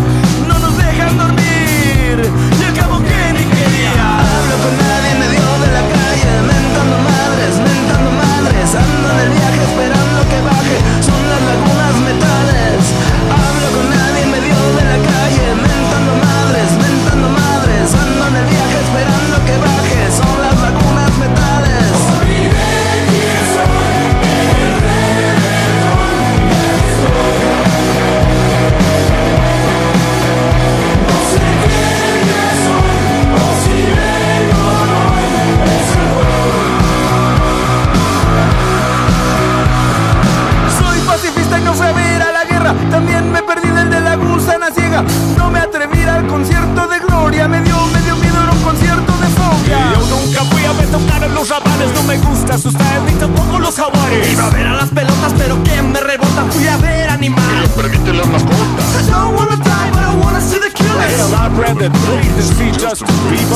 No 45.37 45.49
me 45.49 45.59
atreví 45.59 46.03
al 46.03 46.25
concierto 46.27 46.87
de 46.87 46.99
Gloria, 46.99 47.47
me 47.47 47.61
dio, 47.61 47.75
me 47.87 48.01
dio 48.01 48.15
miedo 48.17 48.37
en 48.43 48.49
un 48.49 48.63
concierto 48.63 49.11
de 49.17 49.27
fobia. 49.27 49.91
Yo 49.93 49.99
nunca 50.15 50.43
fui 50.45 50.63
a 50.65 50.71
ver 50.73 50.87
tocar 50.87 51.23
a 51.23 51.27
los 51.27 51.49
rabanes, 51.49 51.93
no 51.93 52.03
me 52.03 52.17
gusta 52.17 52.55
asustar 52.55 53.01
ni 53.01 53.13
tampoco 53.13 53.59
los 53.59 53.75
jaguares. 53.75 54.31
Iba 54.31 54.45
a 54.45 54.49
ver 54.51 54.67
a 54.67 54.73
las 54.73 54.89
pelotas, 54.89 55.33
pero 55.37 55.57
¿quién 55.63 55.91
me 55.91 55.99
rebota? 55.99 56.45
Fui 56.51 56.67
a 56.67 56.77
ver 56.77 57.09
animales. 57.09 57.15
animal. 57.15 57.69
Permite 57.75 58.13
las 58.13 58.27
mascotas. 58.27 59.07
I 59.07 59.11
don't 59.11 59.35
wanna 59.35 59.57
die, 59.57 59.91
but 59.91 60.03
I 60.03 60.15
wanna 60.23 60.41
see 60.41 60.59
the 60.59 60.71
killers. 60.71 61.15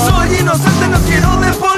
Soy 0.07 0.39
inocente, 0.39 0.87
no 0.89 0.99
quiero 1.07 1.37
deporte. 1.37 1.68